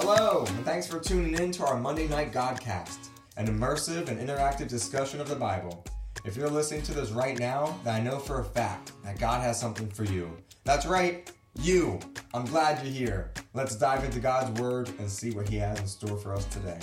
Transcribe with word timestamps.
Hello, 0.00 0.44
and 0.48 0.62
thanks 0.62 0.86
for 0.86 1.00
tuning 1.00 1.32
in 1.42 1.50
to 1.52 1.64
our 1.64 1.80
Monday 1.80 2.06
Night 2.06 2.30
Godcast, 2.30 3.08
an 3.38 3.46
immersive 3.46 4.08
and 4.08 4.20
interactive 4.20 4.68
discussion 4.68 5.22
of 5.22 5.26
the 5.28 5.34
Bible. 5.34 5.82
If 6.26 6.36
you're 6.36 6.50
listening 6.50 6.82
to 6.82 6.92
this 6.92 7.10
right 7.12 7.38
now, 7.38 7.80
then 7.82 7.94
I 7.94 8.00
know 8.00 8.18
for 8.18 8.40
a 8.40 8.44
fact 8.44 8.92
that 9.04 9.18
God 9.18 9.40
has 9.40 9.58
something 9.58 9.88
for 9.88 10.04
you. 10.04 10.36
That's 10.64 10.84
right, 10.84 11.32
you. 11.62 11.98
I'm 12.34 12.44
glad 12.44 12.82
you're 12.84 12.92
here. 12.92 13.32
Let's 13.54 13.74
dive 13.74 14.04
into 14.04 14.20
God's 14.20 14.60
Word 14.60 14.90
and 14.98 15.08
see 15.10 15.30
what 15.30 15.48
He 15.48 15.56
has 15.56 15.80
in 15.80 15.86
store 15.88 16.18
for 16.18 16.34
us 16.34 16.44
today. 16.44 16.78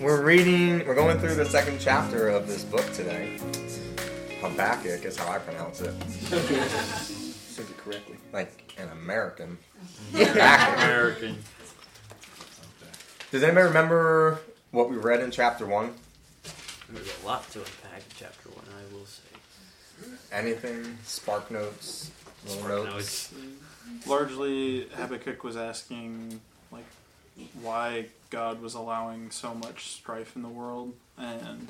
We're 0.00 0.24
reading, 0.24 0.84
we're 0.88 0.96
going 0.96 1.20
through 1.20 1.36
the 1.36 1.46
second 1.46 1.78
chapter 1.80 2.28
of 2.30 2.48
this 2.48 2.64
book 2.64 2.92
today. 2.94 3.38
Habakkuk 4.40 5.04
is 5.04 5.16
how 5.16 5.30
I 5.30 5.38
pronounce 5.38 5.82
it. 5.82 7.14
correctly. 7.88 8.16
Like 8.32 8.74
an 8.78 8.88
American. 8.90 9.58
actor. 10.16 10.84
American. 10.84 11.38
Does 13.30 13.42
anybody 13.42 13.64
remember 13.66 14.40
what 14.70 14.90
we 14.90 14.96
read 14.96 15.20
in 15.20 15.30
chapter 15.30 15.66
one? 15.66 15.94
There's 16.90 17.10
a 17.22 17.26
lot 17.26 17.48
to 17.50 17.58
unpack 17.58 17.98
in 17.98 18.14
chapter 18.16 18.48
one, 18.50 18.64
I 18.70 18.94
will 18.94 19.04
say. 19.06 19.24
Anything? 20.32 20.98
Spark 21.04 21.50
notes? 21.50 22.10
Spark 22.46 22.68
notes? 22.86 23.34
Largely, 24.06 24.86
Habakkuk 24.94 25.44
was 25.44 25.56
asking, 25.56 26.40
like, 26.72 26.84
why 27.60 28.06
God 28.30 28.62
was 28.62 28.74
allowing 28.74 29.30
so 29.30 29.54
much 29.54 29.90
strife 29.92 30.34
in 30.36 30.42
the 30.42 30.48
world, 30.48 30.94
and 31.18 31.68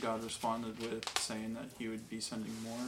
God 0.00 0.22
responded 0.24 0.78
with 0.80 1.06
saying 1.18 1.54
that 1.54 1.66
He 1.78 1.88
would 1.88 2.08
be 2.08 2.20
sending 2.20 2.52
more 2.62 2.78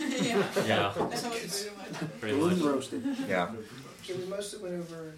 yeah. 0.00 0.44
Yeah. 0.66 0.92
pretty 0.94 1.10
much. 1.18 2.20
Pretty 2.20 2.36
much. 2.40 2.58
roasted. 2.60 3.02
Yeah. 3.28 3.50
Okay, 4.02 4.14
we 4.18 4.24
mostly 4.26 4.62
went 4.70 4.74
over 4.80 5.14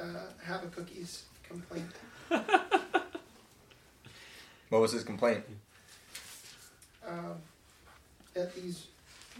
uh, 0.00 0.58
cookies 0.74 1.24
complaint. 1.42 1.86
What 4.68 4.82
was 4.82 4.92
his 4.92 5.02
complaint? 5.02 5.44
Um, 7.06 7.36
that 8.34 8.54
these 8.54 8.86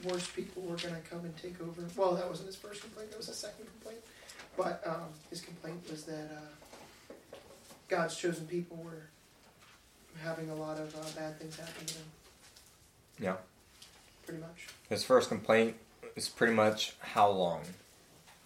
worst 0.04 0.34
people 0.34 0.62
were 0.62 0.76
going 0.76 0.94
to 0.94 1.00
come 1.10 1.20
and 1.20 1.36
take 1.36 1.60
over. 1.60 1.82
Well, 1.96 2.14
that 2.14 2.26
wasn't 2.26 2.46
his 2.46 2.56
first 2.56 2.80
complaint, 2.80 3.10
that 3.10 3.18
was 3.18 3.26
his 3.26 3.36
second 3.36 3.66
complaint. 3.66 4.00
But 4.56 4.82
um, 4.86 5.08
his 5.30 5.40
complaint 5.42 5.88
was 5.90 6.04
that 6.04 6.28
uh, 6.32 7.14
God's 7.90 8.16
chosen 8.16 8.46
people 8.46 8.78
were 8.78 9.06
having 10.22 10.48
a 10.50 10.54
lot 10.54 10.78
of 10.80 10.94
uh, 10.96 11.00
bad 11.20 11.38
things 11.38 11.56
happen 11.58 11.84
to 11.86 11.94
them. 11.94 12.04
Yeah 13.20 13.36
pretty 14.28 14.42
much. 14.42 14.66
His 14.90 15.04
first 15.04 15.30
complaint 15.30 15.76
is 16.14 16.28
pretty 16.28 16.52
much 16.52 16.94
how 17.00 17.30
long? 17.30 17.62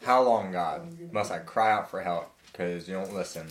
How 0.04 0.22
long, 0.22 0.52
God? 0.52 0.86
Must 1.12 1.30
I 1.32 1.38
cry 1.40 1.72
out 1.72 1.90
for 1.90 2.00
help? 2.02 2.32
Because 2.52 2.88
you 2.88 2.94
don't 2.94 3.12
listen. 3.12 3.48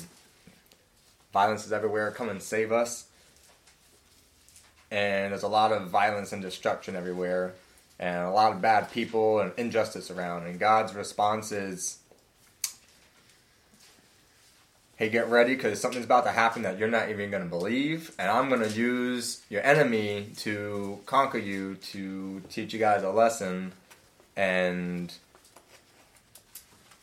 Violence 1.34 1.66
is 1.66 1.74
everywhere. 1.74 2.10
Come 2.12 2.30
and 2.30 2.42
save 2.42 2.72
us. 2.72 3.08
And 4.90 5.32
there's 5.32 5.44
a 5.44 5.48
lot 5.50 5.74
of 5.74 5.90
violence 5.90 6.32
and 6.34 6.42
destruction 6.42 6.98
everywhere, 6.98 7.54
and 7.98 8.26
a 8.28 8.32
lot 8.32 8.52
of 8.52 8.62
bad 8.62 8.92
people 8.92 9.40
and 9.40 9.54
injustice 9.58 10.12
around. 10.12 10.46
And 10.48 10.60
God's 10.60 10.94
response 10.94 11.52
is, 11.54 12.00
hey, 15.02 15.10
get 15.10 15.32
ready 15.32 15.56
because 15.56 15.82
something's 15.82 16.06
about 16.06 16.26
to 16.26 16.32
happen 16.32 16.62
that 16.62 16.78
you're 16.78 16.88
not 16.88 17.10
even 17.10 17.32
going 17.32 17.42
to 17.42 17.50
believe, 17.50 18.12
and 18.20 18.30
I'm 18.30 18.50
going 18.50 18.62
to 18.62 18.70
use 18.70 19.44
your 19.50 19.64
enemy 19.64 20.28
to 20.38 21.00
conquer 21.08 21.40
you 21.40 21.74
to 21.94 22.40
teach 22.52 22.72
you 22.72 22.78
guys 22.78 23.02
a 23.02 23.10
lesson, 23.10 23.72
and 24.36 25.12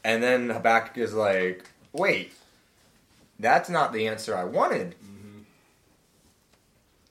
and 0.05 0.23
then 0.23 0.49
Habakkuk 0.49 0.97
is 0.97 1.13
like, 1.13 1.65
wait, 1.93 2.33
that's 3.41 3.69
not 3.69 3.93
the 3.93 4.07
answer 4.07 4.37
I 4.37 4.45
wanted. 4.45 4.95
Mm-hmm. 5.05 5.41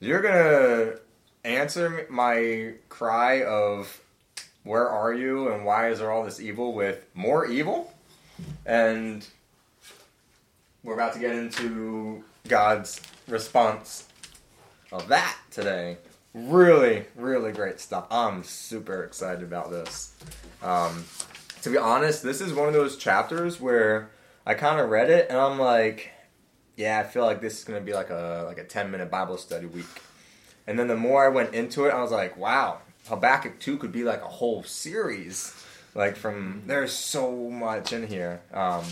You're 0.00 0.22
gonna 0.22 0.96
answer 1.44 2.06
my 2.08 2.72
cry 2.88 3.42
of 3.44 4.00
where 4.64 4.88
are 4.88 5.12
you 5.12 5.52
and 5.52 5.66
why 5.66 5.90
is 5.90 5.98
there 5.98 6.10
all 6.10 6.24
this 6.24 6.40
evil 6.40 6.72
with 6.72 7.04
more 7.14 7.44
evil, 7.44 7.92
and 8.64 9.26
we're 10.84 10.94
about 10.94 11.12
to 11.14 11.18
get 11.18 11.34
into 11.34 12.22
God's 12.46 13.00
response 13.26 14.06
of 14.92 15.08
that 15.08 15.36
today. 15.50 15.96
Really, 16.34 17.04
really 17.16 17.50
great 17.50 17.80
stuff. 17.80 18.06
I'm 18.12 18.44
super 18.44 19.02
excited 19.02 19.42
about 19.42 19.70
this. 19.70 20.14
Um, 20.62 21.04
to 21.62 21.70
be 21.70 21.76
honest, 21.78 22.22
this 22.22 22.40
is 22.40 22.52
one 22.52 22.68
of 22.68 22.74
those 22.74 22.96
chapters 22.96 23.60
where 23.60 24.10
I 24.46 24.54
kind 24.54 24.78
of 24.80 24.88
read 24.88 25.10
it 25.10 25.26
and 25.28 25.36
I'm 25.38 25.58
like, 25.58 26.12
yeah, 26.76 27.00
I 27.00 27.02
feel 27.02 27.24
like 27.24 27.40
this 27.40 27.58
is 27.58 27.64
gonna 27.64 27.80
be 27.80 27.92
like 27.92 28.10
a 28.10 28.44
like 28.46 28.58
a 28.58 28.64
10 28.64 28.92
minute 28.92 29.10
Bible 29.10 29.36
study 29.36 29.66
week. 29.66 30.02
And 30.68 30.78
then 30.78 30.86
the 30.86 30.96
more 30.96 31.24
I 31.24 31.28
went 31.28 31.54
into 31.54 31.86
it, 31.86 31.90
I 31.92 32.00
was 32.00 32.12
like, 32.12 32.36
wow, 32.36 32.78
Habakkuk 33.08 33.58
2 33.58 33.78
could 33.78 33.90
be 33.92 34.04
like 34.04 34.22
a 34.22 34.26
whole 34.28 34.62
series. 34.62 35.52
Like 35.96 36.14
from 36.14 36.62
there's 36.66 36.92
so 36.92 37.32
much 37.50 37.92
in 37.92 38.06
here. 38.06 38.42
Um, 38.54 38.84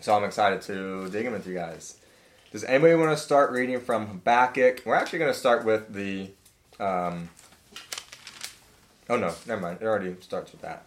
so 0.00 0.14
I'm 0.16 0.24
excited 0.24 0.62
to 0.62 1.08
dig 1.10 1.26
in 1.26 1.32
with 1.32 1.46
you 1.46 1.54
guys. 1.54 1.96
Does 2.52 2.64
anybody 2.64 2.94
want 2.94 3.16
to 3.16 3.22
start 3.22 3.52
reading 3.52 3.80
from 3.80 4.06
Habakkuk? 4.06 4.82
We're 4.84 4.94
actually 4.94 5.20
going 5.20 5.32
to 5.32 5.38
start 5.38 5.64
with 5.64 5.92
the. 5.92 6.30
Um, 6.82 7.28
oh 9.08 9.16
no, 9.16 9.34
never 9.46 9.60
mind. 9.60 9.78
It 9.80 9.84
already 9.84 10.14
starts 10.20 10.52
with 10.52 10.62
that. 10.62 10.86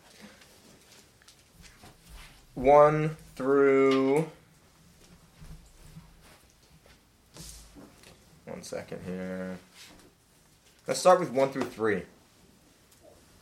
One 2.55 3.15
through. 3.35 4.29
One 8.45 8.61
second 8.63 8.99
here. 9.05 9.57
Let's 10.87 10.99
start 10.99 11.19
with 11.19 11.31
one 11.31 11.51
through 11.51 11.63
three. 11.63 12.03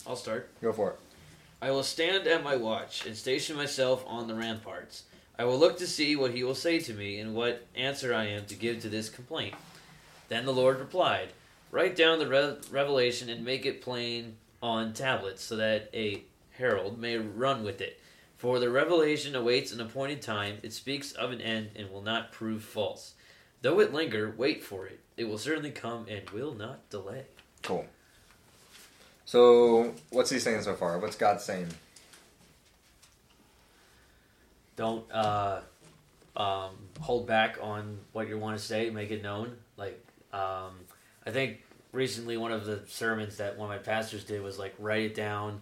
I'll 0.06 0.16
start. 0.16 0.50
Go 0.62 0.74
for 0.74 0.92
it. 0.92 0.96
I 1.62 1.72
will 1.72 1.84
stand 1.84 2.28
at 2.28 2.44
my 2.44 2.56
watch 2.56 3.06
and 3.06 3.16
station 3.16 3.56
myself 3.56 4.04
on 4.08 4.28
the 4.28 4.36
ramparts. 4.36 5.04
I 5.38 5.46
will 5.46 5.58
look 5.58 5.78
to 5.78 5.88
see 5.88 6.16
what 6.16 6.32
he 6.34 6.44
will 6.44 6.56
say 6.56 6.80
to 6.80 6.94
me 6.94 7.20
and 7.20 7.34
what 7.34 7.66
answer 7.76 8.14
I 8.14 8.26
am 8.26 8.46
to 8.46 8.56
give 8.56 8.80
to 8.82 8.90
this 8.90 9.10
complaint. 9.10 9.56
Then 10.30 10.46
the 10.46 10.54
Lord 10.54 10.80
replied, 10.80 11.30
Write 11.72 11.96
down 11.96 12.20
the 12.20 12.28
re- 12.28 12.58
revelation 12.70 13.30
and 13.30 13.46
make 13.46 13.66
it 13.66 13.82
plain 13.82 14.36
on 14.62 14.94
tablets, 14.94 15.44
so 15.44 15.56
that 15.56 15.90
a 15.94 16.24
herald 16.58 17.00
may 17.00 17.18
run 17.18 17.64
with 17.64 17.82
it. 17.82 18.00
For 18.38 18.60
the 18.60 18.70
revelation 18.70 19.36
awaits 19.36 19.72
an 19.72 19.80
appointed 19.80 20.22
time, 20.22 20.58
it 20.64 20.74
speaks 20.74 21.12
of 21.14 21.32
an 21.32 21.42
end 21.42 21.70
and 21.76 21.90
will 21.92 22.02
not 22.02 22.32
prove 22.32 22.64
false. 22.64 23.14
Though 23.62 23.80
it 23.80 23.94
linger, 23.94 24.34
wait 24.36 24.64
for 24.64 24.88
it. 24.88 25.00
It 25.16 25.26
will 25.26 25.38
certainly 25.38 25.72
come 25.72 26.08
and 26.10 26.28
will 26.32 26.54
not 26.54 26.90
delay. 26.90 27.24
Cool. 27.62 27.86
So, 29.26 29.94
what's 30.10 30.32
he 30.32 30.40
saying 30.40 30.64
so 30.64 30.74
far? 30.76 30.98
What's 31.00 31.16
God 31.16 31.40
saying? 31.40 31.68
don't 34.76 35.10
uh, 35.12 35.62
um, 36.36 36.72
hold 37.00 37.28
back 37.28 37.58
on 37.62 38.00
what 38.12 38.28
you 38.28 38.38
want 38.38 38.58
to 38.58 38.64
say. 38.64 38.90
Make 38.90 39.12
it 39.12 39.24
known. 39.24 39.56
Like 39.78 40.02
um, 40.34 40.74
I 41.26 41.32
think 41.32 41.64
recently 41.92 42.38
one 42.38 42.52
of 42.52 42.66
the 42.66 42.82
sermons 42.88 43.38
that 43.38 43.58
one 43.58 43.70
of 43.72 43.76
my 43.78 43.82
pastors 43.84 44.24
did 44.24 44.42
was 44.42 44.58
like 44.58 44.74
write 44.80 45.04
it 45.04 45.16
down. 45.16 45.62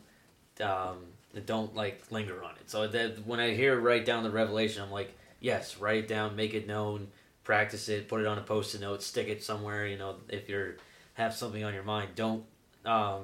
Um, 0.62 0.98
and 1.34 1.46
don't 1.46 1.76
like 1.76 2.02
linger 2.12 2.44
on 2.44 2.52
it. 2.60 2.70
So 2.70 2.88
that 2.88 3.26
when 3.26 3.40
I 3.40 3.54
hear 3.54 3.80
write 3.80 4.04
down 4.06 4.24
the 4.24 4.32
revelation, 4.32 4.82
I'm 4.84 4.92
like, 4.92 5.16
yes, 5.40 5.78
write 5.78 6.00
it 6.04 6.08
down, 6.08 6.36
make 6.36 6.54
it 6.54 6.68
known, 6.68 7.08
practice 7.44 7.88
it, 7.88 8.10
put 8.10 8.20
it 8.20 8.28
on 8.28 8.38
a 8.38 8.42
post-it 8.42 8.82
note, 8.82 9.02
stick 9.02 9.28
it 9.28 9.42
somewhere. 9.44 9.88
You 9.88 9.98
know, 9.98 10.16
if 10.28 10.50
you're 10.50 10.76
have 11.14 11.34
something 11.36 11.64
on 11.64 11.74
your 11.74 11.84
mind, 11.84 12.10
don't 12.16 12.44
um, 12.84 13.24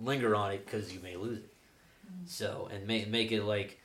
linger 0.00 0.34
on 0.34 0.52
it 0.52 0.64
because 0.64 0.92
you 0.92 1.00
may 1.00 1.16
lose 1.16 1.38
it. 1.38 1.52
Mm-hmm. 2.06 2.26
So 2.26 2.68
and 2.72 2.86
make 2.86 3.08
make 3.08 3.30
it 3.32 3.42
like 3.42 3.78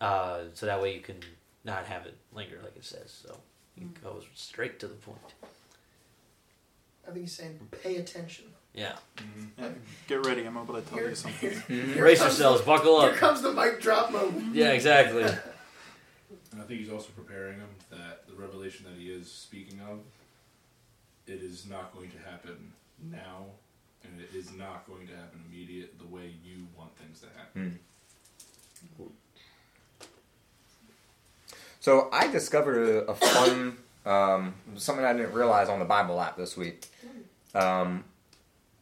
uh, 0.00 0.40
so 0.54 0.66
that 0.66 0.80
way 0.82 0.94
you 0.94 1.00
can 1.00 1.16
not 1.64 1.86
have 1.86 2.06
it 2.06 2.14
linger, 2.34 2.58
like 2.62 2.76
it 2.76 2.84
says. 2.84 3.10
So 3.26 3.36
it 3.76 3.84
mm-hmm. 3.94 4.04
goes 4.06 4.24
straight 4.34 4.78
to 4.80 4.88
the 4.88 4.94
point. 4.94 5.18
I 7.06 7.12
think 7.12 7.20
he's 7.24 7.32
saying 7.34 7.58
pay 7.82 7.96
attention. 7.96 8.44
Yeah. 8.74 8.96
Mm-hmm. 9.16 9.64
get 10.06 10.26
ready. 10.26 10.44
I'm 10.44 10.56
about 10.56 10.84
to 10.84 10.90
tell 10.90 10.98
here, 10.98 11.08
you 11.10 11.14
something. 11.14 11.50
Mm-hmm. 11.50 11.98
Brace 11.98 12.20
yourselves. 12.20 12.60
Buckle 12.62 12.96
up. 12.96 13.10
Here 13.10 13.18
comes 13.18 13.40
the 13.40 13.52
mic 13.52 13.80
drop 13.80 14.12
moment. 14.12 14.54
Yeah, 14.54 14.72
exactly. 14.72 15.22
and 15.22 15.40
I 16.60 16.64
think 16.64 16.80
he's 16.80 16.90
also 16.90 17.08
preparing 17.16 17.54
him 17.58 17.68
that 17.90 18.26
the 18.28 18.34
revelation 18.34 18.84
that 18.92 19.00
he 19.00 19.08
is 19.10 19.32
speaking 19.32 19.80
of, 19.80 20.00
it 21.26 21.42
is 21.42 21.66
not 21.66 21.94
going 21.96 22.10
to 22.10 22.18
happen 22.18 22.72
now, 23.10 23.46
and 24.04 24.20
it 24.20 24.36
is 24.36 24.52
not 24.52 24.86
going 24.86 25.06
to 25.06 25.16
happen 25.16 25.40
immediate 25.50 25.98
the 25.98 26.06
way 26.14 26.32
you 26.44 26.66
want 26.76 26.94
things 26.98 27.20
to 27.20 27.26
happen. 27.38 27.78
Mm. 27.78 28.86
Cool. 28.98 29.12
So 31.86 32.08
I 32.12 32.26
discovered 32.26 32.78
a, 32.88 33.12
a 33.12 33.14
fun 33.14 33.76
um, 34.04 34.54
something 34.74 35.04
I 35.04 35.12
didn't 35.12 35.34
realize 35.34 35.68
on 35.68 35.78
the 35.78 35.84
Bible 35.84 36.20
app 36.20 36.36
this 36.36 36.56
week. 36.56 36.84
Um, 37.54 38.02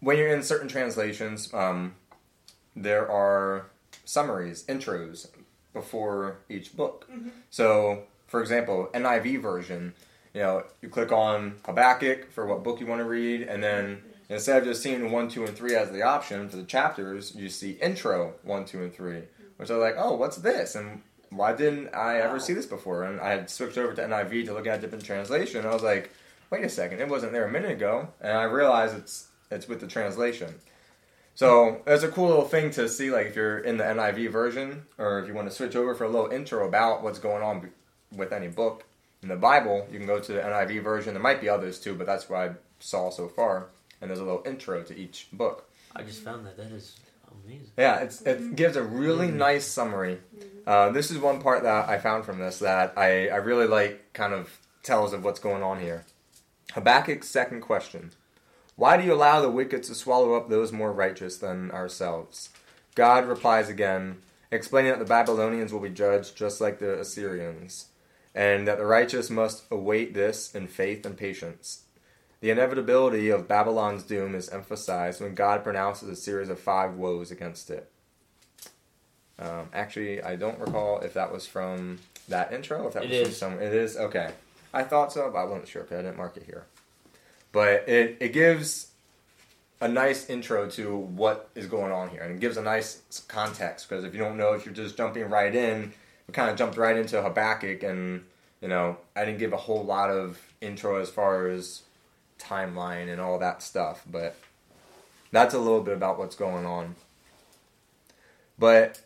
when 0.01 0.17
you're 0.17 0.35
in 0.35 0.43
certain 0.43 0.69
translations, 0.69 1.53
um, 1.53 1.97
there 2.75 3.07
are 3.13 3.67
summaries, 4.07 4.65
intros 4.69 5.29
before 5.75 6.37
each 6.49 6.75
book. 6.79 7.07
Mm-hmm. 7.13 7.29
So, 7.51 8.05
for 8.27 8.41
example, 8.41 8.89
NIV 8.95 9.43
version, 9.43 9.93
you 10.33 10.41
know, 10.41 10.65
you 10.81 10.89
click 10.89 11.13
on 11.13 11.57
Habakkuk 11.67 12.33
for 12.33 12.47
what 12.47 12.65
book 12.65 12.81
you 12.81 12.87
want 12.87 13.03
to 13.03 13.07
read, 13.07 13.43
and 13.43 13.63
then 13.63 13.99
instead 14.31 14.57
of 14.57 14.65
just 14.65 14.83
seeing 14.83 15.11
one, 15.13 15.29
two, 15.29 15.45
and 15.45 15.55
three 15.55 15.77
as 15.77 15.91
the 15.91 16.01
option 16.01 16.49
for 16.49 16.57
the 16.57 16.65
chapters, 16.65 17.35
you 17.35 17.51
see 17.51 17.73
intro 17.83 18.33
one, 18.45 18.65
two, 18.65 18.83
and 18.83 18.95
three, 18.95 19.25
which 19.59 19.69
are 19.69 19.77
like, 19.77 19.97
oh, 19.99 20.15
what's 20.17 20.39
this? 20.39 20.75
And 20.75 21.03
why 21.37 21.53
didn't 21.53 21.95
I 21.95 22.19
ever 22.21 22.39
see 22.39 22.53
this 22.53 22.67
before? 22.67 23.03
And 23.05 23.21
I 23.21 23.31
had 23.31 23.51
switched 23.51 23.79
over 23.79 23.93
to 23.95 24.03
NIV 24.03 24.47
to 24.47 24.55
look 24.55 24.67
at 24.67 24.83
it 24.85 24.93
in 24.93 25.01
translation. 25.01 25.61
And 25.61 25.69
I 25.69 25.75
was 25.75 25.83
like, 25.83 26.11
wait 26.51 26.65
a 26.65 26.69
second, 26.69 27.01
it 27.01 27.09
wasn't 27.09 27.33
there 27.33 27.45
a 27.47 27.51
minute 27.51 27.73
ago, 27.73 28.09
and 28.21 28.37
I 28.37 28.45
realized 28.45 28.95
it's 28.97 29.29
it's 29.51 29.69
with 29.69 29.81
the 29.81 29.87
translation. 29.89 30.55
So 31.35 31.83
it's 31.87 32.05
a 32.05 32.09
cool 32.09 32.29
little 32.29 32.45
thing 32.49 32.71
to 32.73 32.89
see, 32.89 33.11
like 33.11 33.27
if 33.29 33.37
you're 33.37 33.59
in 33.59 33.77
the 33.77 33.85
NIV 33.85 34.31
version, 34.31 34.83
or 34.99 35.19
if 35.19 35.27
you 35.27 35.35
want 35.35 35.49
to 35.51 35.55
switch 35.55 35.75
over 35.75 35.95
for 35.95 36.05
a 36.05 36.09
little 36.09 36.31
intro 36.31 36.67
about 36.67 37.03
what's 37.03 37.19
going 37.19 37.43
on 37.43 37.71
with 38.17 38.33
any 38.33 38.47
book 38.49 38.85
in 39.23 39.29
the 39.29 39.35
Bible, 39.37 39.87
you 39.91 39.99
can 39.99 40.07
go 40.07 40.21
to 40.21 40.33
the 40.33 40.41
NIV 40.41 40.83
version. 40.85 41.15
There 41.15 41.23
might 41.23 41.41
be 41.41 41.49
others 41.49 41.81
too, 41.81 41.95
but 41.95 42.07
that's 42.07 42.29
what 42.31 42.41
I 42.41 42.51
saw 42.79 43.11
so 43.11 43.27
far. 43.27 43.67
And 44.01 44.11
there's 44.11 44.21
a 44.21 44.25
little 44.25 44.45
intro 44.47 44.83
to 44.85 44.97
each 44.97 45.27
book. 45.33 45.69
I 45.97 46.03
just 46.05 46.23
found 46.23 46.47
that 46.47 46.57
that 46.57 46.71
is 46.71 46.97
amazing. 47.45 47.71
Yeah, 47.77 47.97
it's, 48.01 48.21
it 48.23 48.55
gives 48.55 48.77
a 48.77 48.83
really 48.83 49.29
mm-hmm. 49.29 49.39
nice 49.39 49.67
summary 49.67 50.19
mm-hmm. 50.37 50.49
Uh, 50.67 50.89
this 50.91 51.11
is 51.11 51.19
one 51.19 51.41
part 51.41 51.63
that 51.65 51.89
I 51.89 51.99
found 51.99 52.25
from 52.25 52.39
this 52.39 52.59
that 52.61 52.95
I, 52.97 53.29
I 53.29 53.37
really 53.37 53.67
like 53.67 54.13
kind 54.15 54.33
of 54.33 54.59
tells 54.83 55.13
of 55.13 55.23
what's 55.23 55.41
going 55.41 55.63
on 55.63 55.81
here. 55.81 56.05
Habakkuk's 56.73 57.29
second 57.29 57.61
question 57.61 58.13
Why 58.77 58.97
do 58.97 59.05
you 59.05 59.13
allow 59.13 59.43
the 59.43 59.51
wicked 59.51 59.83
to 59.85 59.95
swallow 59.95 60.35
up 60.35 60.49
those 60.49 60.73
more 60.73 60.91
righteous 60.93 61.37
than 61.37 61.71
ourselves? 61.71 62.49
God 62.95 63.27
replies 63.29 63.69
again, 63.69 64.23
explaining 64.51 64.91
that 64.93 64.99
the 65.01 65.05
Babylonians 65.05 65.71
will 65.73 65.81
be 65.81 65.91
judged 65.91 66.35
just 66.37 66.63
like 66.63 66.79
the 66.79 66.99
Assyrians, 66.99 67.89
and 68.35 68.67
that 68.67 68.79
the 68.79 68.87
righteous 68.87 69.29
must 69.29 69.65
await 69.71 70.15
this 70.15 70.55
in 70.55 70.67
faith 70.69 71.05
and 71.05 71.17
patience. 71.17 71.83
The 72.41 72.51
inevitability 72.51 73.29
of 73.29 73.47
Babylon's 73.49 74.03
doom 74.03 74.35
is 74.35 74.49
emphasized 74.49 75.21
when 75.21 75.35
God 75.35 75.63
pronounces 75.65 76.09
a 76.09 76.17
series 76.17 76.49
of 76.49 76.59
five 76.61 76.95
woes 76.95 77.31
against 77.31 77.69
it. 77.69 77.91
Um, 79.39 79.69
actually, 79.73 80.23
I 80.23 80.37
don't 80.37 80.59
recall 80.59 81.01
if 81.01 81.15
that 81.15 81.33
was 81.33 81.47
from 81.47 81.99
that 82.29 82.53
intro. 82.53 82.87
If 82.87 82.95
that 82.95 83.05
it 83.05 83.11
was 83.11 83.29
is. 83.31 83.39
from 83.39 83.53
some, 83.53 83.63
it 83.63 83.73
is 83.75 83.97
okay. 83.97 84.33
I 84.73 84.83
thought 84.85 85.13
so, 85.13 85.29
but 85.31 85.39
I 85.39 85.45
wasn't 85.45 85.69
sure 85.69 85.83
because 85.83 85.99
I 86.01 86.03
didn't 86.03 86.17
mark 86.17 86.37
it 86.37 86.45
here. 86.45 86.67
But 87.53 87.89
it 87.89 88.17
it 88.21 88.33
gives 88.33 88.89
a 89.81 89.89
nice 89.89 90.31
intro 90.31 90.69
to 90.71 90.97
what 90.97 91.49
is 91.55 91.67
going 91.67 91.93
on 91.93 92.11
here, 92.11 92.23
and 92.23 92.33
it 92.33 92.41
gives 92.41 92.57
a 92.57 92.63
nice 92.63 93.01
context 93.29 93.89
because 93.89 94.05
if 94.05 94.13
you 94.15 94.21
don't 94.21 94.37
know, 94.37 94.53
if 94.53 94.65
you're 94.65 94.75
just 94.75 94.97
jumping 94.97 95.25
right 95.29 95.55
in, 95.55 95.93
we 96.29 96.33
kind 96.33 96.51
of 96.51 96.57
jumped 96.57 96.77
right 96.77 96.97
into 96.97 97.21
Habakkuk, 97.21 97.83
and 97.83 98.25
you 98.61 98.69
know, 98.69 98.99
I 99.17 99.25
didn't 99.25 99.39
give 99.39 99.53
a 99.53 99.57
whole 99.59 99.85
lot 99.85 100.11
of 100.11 100.41
intro 100.61 101.01
as 101.01 101.11
far 101.11 101.49
as 101.49 101.83
timeline 102.39 103.11
and 103.11 103.21
all 103.21 103.39
that 103.41 103.63
stuff, 103.65 104.03
but 104.11 104.37
that's 105.33 105.55
a 105.55 105.59
little 105.59 105.81
bit 105.83 105.95
about 105.95 106.19
what's 106.19 106.37
going 106.37 106.65
on. 106.67 106.95
But 108.59 109.01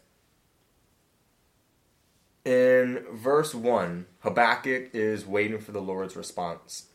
in 2.49 3.01
verse 3.13 3.55
1, 3.55 4.07
Habakkuk 4.23 4.95
is 4.95 5.27
waiting 5.27 5.59
for 5.59 5.73
the 5.73 5.83
Lord's 5.83 6.17
response. 6.17 6.87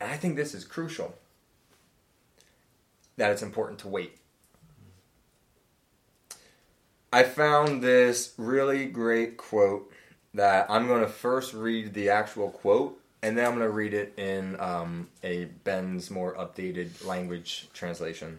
And 0.00 0.08
I 0.08 0.16
think 0.18 0.36
this 0.36 0.54
is 0.54 0.64
crucial 0.64 1.16
that 3.16 3.32
it's 3.32 3.42
important 3.42 3.80
to 3.80 3.88
wait. 3.88 4.18
I 7.12 7.24
found 7.24 7.82
this 7.82 8.32
really 8.38 8.86
great 8.86 9.36
quote 9.36 9.92
that 10.32 10.70
I'm 10.70 10.86
going 10.86 11.02
to 11.02 11.08
first 11.08 11.52
read 11.52 11.92
the 11.92 12.10
actual 12.10 12.50
quote 12.50 13.00
and 13.24 13.36
then 13.36 13.44
I'm 13.46 13.50
going 13.56 13.64
to 13.66 13.74
read 13.74 13.92
it 13.94 14.14
in 14.16 14.60
um, 14.60 15.08
a 15.24 15.46
Ben's 15.46 16.08
more 16.08 16.36
updated 16.36 17.04
language 17.04 17.68
translation. 17.74 18.38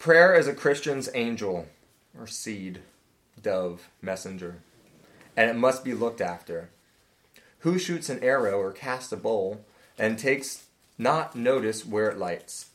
Prayer 0.00 0.34
is 0.34 0.48
a 0.48 0.52
Christian's 0.52 1.08
angel 1.14 1.66
or 2.18 2.26
seed 2.26 2.80
dove, 3.42 3.88
messenger, 4.02 4.58
and 5.36 5.50
it 5.50 5.56
must 5.56 5.84
be 5.84 5.94
looked 5.94 6.20
after. 6.20 6.70
Who 7.60 7.78
shoots 7.78 8.08
an 8.08 8.22
arrow 8.22 8.60
or 8.60 8.72
casts 8.72 9.12
a 9.12 9.16
bowl, 9.16 9.64
and 9.98 10.18
takes 10.18 10.64
not 10.98 11.36
notice 11.36 11.84
where 11.84 12.10
it 12.10 12.18
lights? 12.18 12.66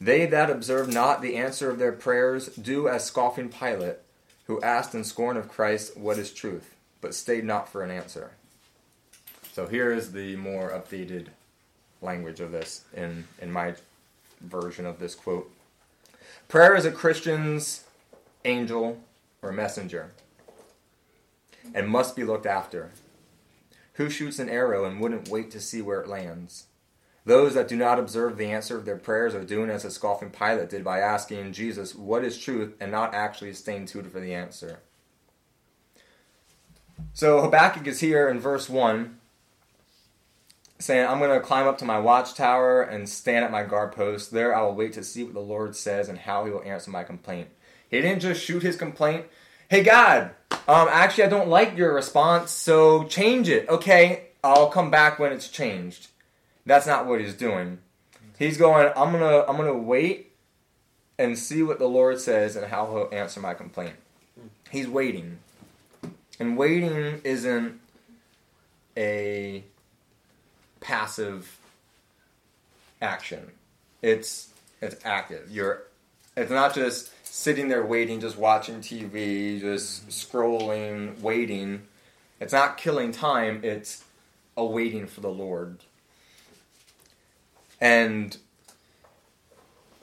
They 0.00 0.26
that 0.26 0.50
observe 0.50 0.88
not 0.92 1.20
the 1.20 1.36
answer 1.36 1.70
of 1.70 1.78
their 1.78 1.92
prayers 1.92 2.48
do 2.48 2.88
as 2.88 3.04
scoffing 3.04 3.48
Pilate, 3.50 3.98
who 4.46 4.60
asked 4.62 4.94
in 4.94 5.04
scorn 5.04 5.36
of 5.36 5.48
Christ, 5.48 5.96
What 5.96 6.18
is 6.18 6.32
truth? 6.32 6.74
but 7.02 7.14
stayed 7.14 7.44
not 7.44 7.66
for 7.66 7.82
an 7.82 7.90
answer. 7.90 8.32
So 9.54 9.66
here 9.66 9.90
is 9.90 10.12
the 10.12 10.36
more 10.36 10.68
updated 10.68 11.28
language 12.02 12.40
of 12.40 12.52
this 12.52 12.84
in, 12.94 13.26
in 13.40 13.50
my 13.50 13.72
version 14.42 14.84
of 14.84 14.98
this 14.98 15.14
quote. 15.14 15.50
Prayer 16.48 16.76
is 16.76 16.84
a 16.84 16.92
Christian's 16.92 17.84
angel 18.44 19.00
or 19.42 19.52
messenger 19.52 20.12
and 21.74 21.88
must 21.88 22.16
be 22.16 22.24
looked 22.24 22.46
after. 22.46 22.90
Who 23.94 24.08
shoots 24.10 24.38
an 24.38 24.48
arrow 24.48 24.84
and 24.84 25.00
wouldn't 25.00 25.28
wait 25.28 25.50
to 25.52 25.60
see 25.60 25.82
where 25.82 26.00
it 26.00 26.08
lands? 26.08 26.66
Those 27.26 27.54
that 27.54 27.68
do 27.68 27.76
not 27.76 27.98
observe 27.98 28.36
the 28.36 28.50
answer 28.50 28.76
of 28.78 28.84
their 28.86 28.96
prayers 28.96 29.34
are 29.34 29.44
doing 29.44 29.68
as 29.70 29.82
the 29.82 29.90
scoffing 29.90 30.30
Pilate 30.30 30.70
did 30.70 30.82
by 30.82 31.00
asking 31.00 31.52
Jesus 31.52 31.94
what 31.94 32.24
is 32.24 32.38
truth 32.38 32.74
and 32.80 32.90
not 32.90 33.14
actually 33.14 33.52
staying 33.52 33.86
tuned 33.86 34.10
for 34.10 34.20
the 34.20 34.34
answer. 34.34 34.80
So 37.12 37.42
Habakkuk 37.42 37.86
is 37.86 38.00
here 38.00 38.28
in 38.28 38.40
verse 38.40 38.68
1 38.70 39.18
saying, 40.78 41.06
I'm 41.06 41.18
going 41.18 41.38
to 41.38 41.46
climb 41.46 41.66
up 41.68 41.76
to 41.78 41.84
my 41.84 41.98
watchtower 41.98 42.80
and 42.80 43.06
stand 43.06 43.44
at 43.44 43.50
my 43.50 43.64
guard 43.64 43.92
post. 43.92 44.30
There 44.30 44.56
I 44.56 44.62
will 44.62 44.74
wait 44.74 44.94
to 44.94 45.04
see 45.04 45.22
what 45.22 45.34
the 45.34 45.40
Lord 45.40 45.76
says 45.76 46.08
and 46.08 46.16
how 46.18 46.46
he 46.46 46.50
will 46.50 46.62
answer 46.62 46.90
my 46.90 47.04
complaint. 47.04 47.48
He 47.90 48.00
didn't 48.00 48.20
just 48.20 48.42
shoot 48.44 48.62
his 48.62 48.76
complaint. 48.76 49.26
Hey, 49.68 49.82
God, 49.82 50.30
um, 50.68 50.88
actually, 50.90 51.24
I 51.24 51.28
don't 51.28 51.48
like 51.48 51.76
your 51.76 51.92
response, 51.92 52.50
so 52.52 53.04
change 53.04 53.48
it. 53.48 53.68
Okay, 53.68 54.26
I'll 54.42 54.68
come 54.68 54.90
back 54.90 55.18
when 55.18 55.32
it's 55.32 55.48
changed. 55.48 56.06
That's 56.64 56.86
not 56.86 57.06
what 57.06 57.20
he's 57.20 57.34
doing. 57.34 57.78
He's 58.38 58.56
going, 58.56 58.92
I'm 58.96 59.12
gonna, 59.12 59.44
I'm 59.48 59.56
gonna 59.56 59.74
wait 59.76 60.32
and 61.18 61.38
see 61.38 61.62
what 61.62 61.78
the 61.78 61.86
Lord 61.86 62.18
says 62.20 62.56
and 62.56 62.66
how 62.66 62.86
He'll 62.86 63.08
answer 63.18 63.40
my 63.40 63.52
complaint. 63.54 63.94
He's 64.70 64.88
waiting, 64.88 65.38
and 66.38 66.56
waiting 66.56 67.20
isn't 67.24 67.78
a 68.96 69.64
passive 70.80 71.58
action. 73.02 73.50
It's 74.00 74.48
it's 74.80 75.04
active. 75.04 75.50
You're 75.50 75.82
it's 76.36 76.50
not 76.50 76.74
just 76.74 77.12
sitting 77.30 77.68
there 77.68 77.84
waiting, 77.84 78.20
just 78.20 78.36
watching 78.36 78.80
TV, 78.80 79.60
just 79.60 80.08
scrolling, 80.08 81.18
waiting. 81.20 81.82
It's 82.40 82.52
not 82.52 82.76
killing 82.76 83.12
time, 83.12 83.60
it's 83.62 84.02
a 84.56 84.64
waiting 84.64 85.06
for 85.06 85.20
the 85.20 85.28
Lord. 85.30 85.78
And 87.80 88.36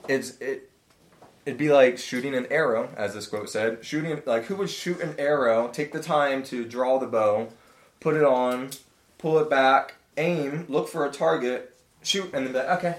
it's 0.08 0.38
it 0.38 0.70
it'd 1.44 1.58
be 1.58 1.70
like 1.70 1.98
shooting 1.98 2.34
an 2.34 2.46
arrow, 2.50 2.88
as 2.96 3.12
this 3.14 3.26
quote 3.26 3.50
said. 3.50 3.84
Shooting 3.84 4.20
like 4.24 4.46
who 4.46 4.56
would 4.56 4.70
shoot 4.70 4.98
an 5.00 5.14
arrow, 5.18 5.68
take 5.68 5.92
the 5.92 6.02
time 6.02 6.42
to 6.44 6.64
draw 6.64 6.98
the 6.98 7.06
bow, 7.06 7.48
put 8.00 8.16
it 8.16 8.24
on, 8.24 8.70
pull 9.18 9.38
it 9.38 9.50
back, 9.50 9.94
aim, 10.16 10.64
look 10.70 10.88
for 10.88 11.04
a 11.04 11.10
target, 11.10 11.76
shoot, 12.02 12.30
and 12.32 12.46
then 12.46 12.52
be 12.54 12.58
like, 12.60 12.78
okay. 12.78 12.96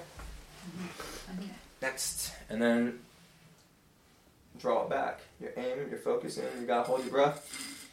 okay. 1.34 1.50
Next. 1.82 2.32
And 2.50 2.62
then 2.62 3.00
draw 4.60 4.84
it 4.84 4.90
back. 4.90 5.22
You're 5.42 5.54
aiming, 5.58 5.90
you're 5.90 5.98
focusing, 6.00 6.44
you 6.60 6.68
gotta 6.68 6.84
hold 6.84 7.02
your 7.02 7.12
breath. 7.12 7.88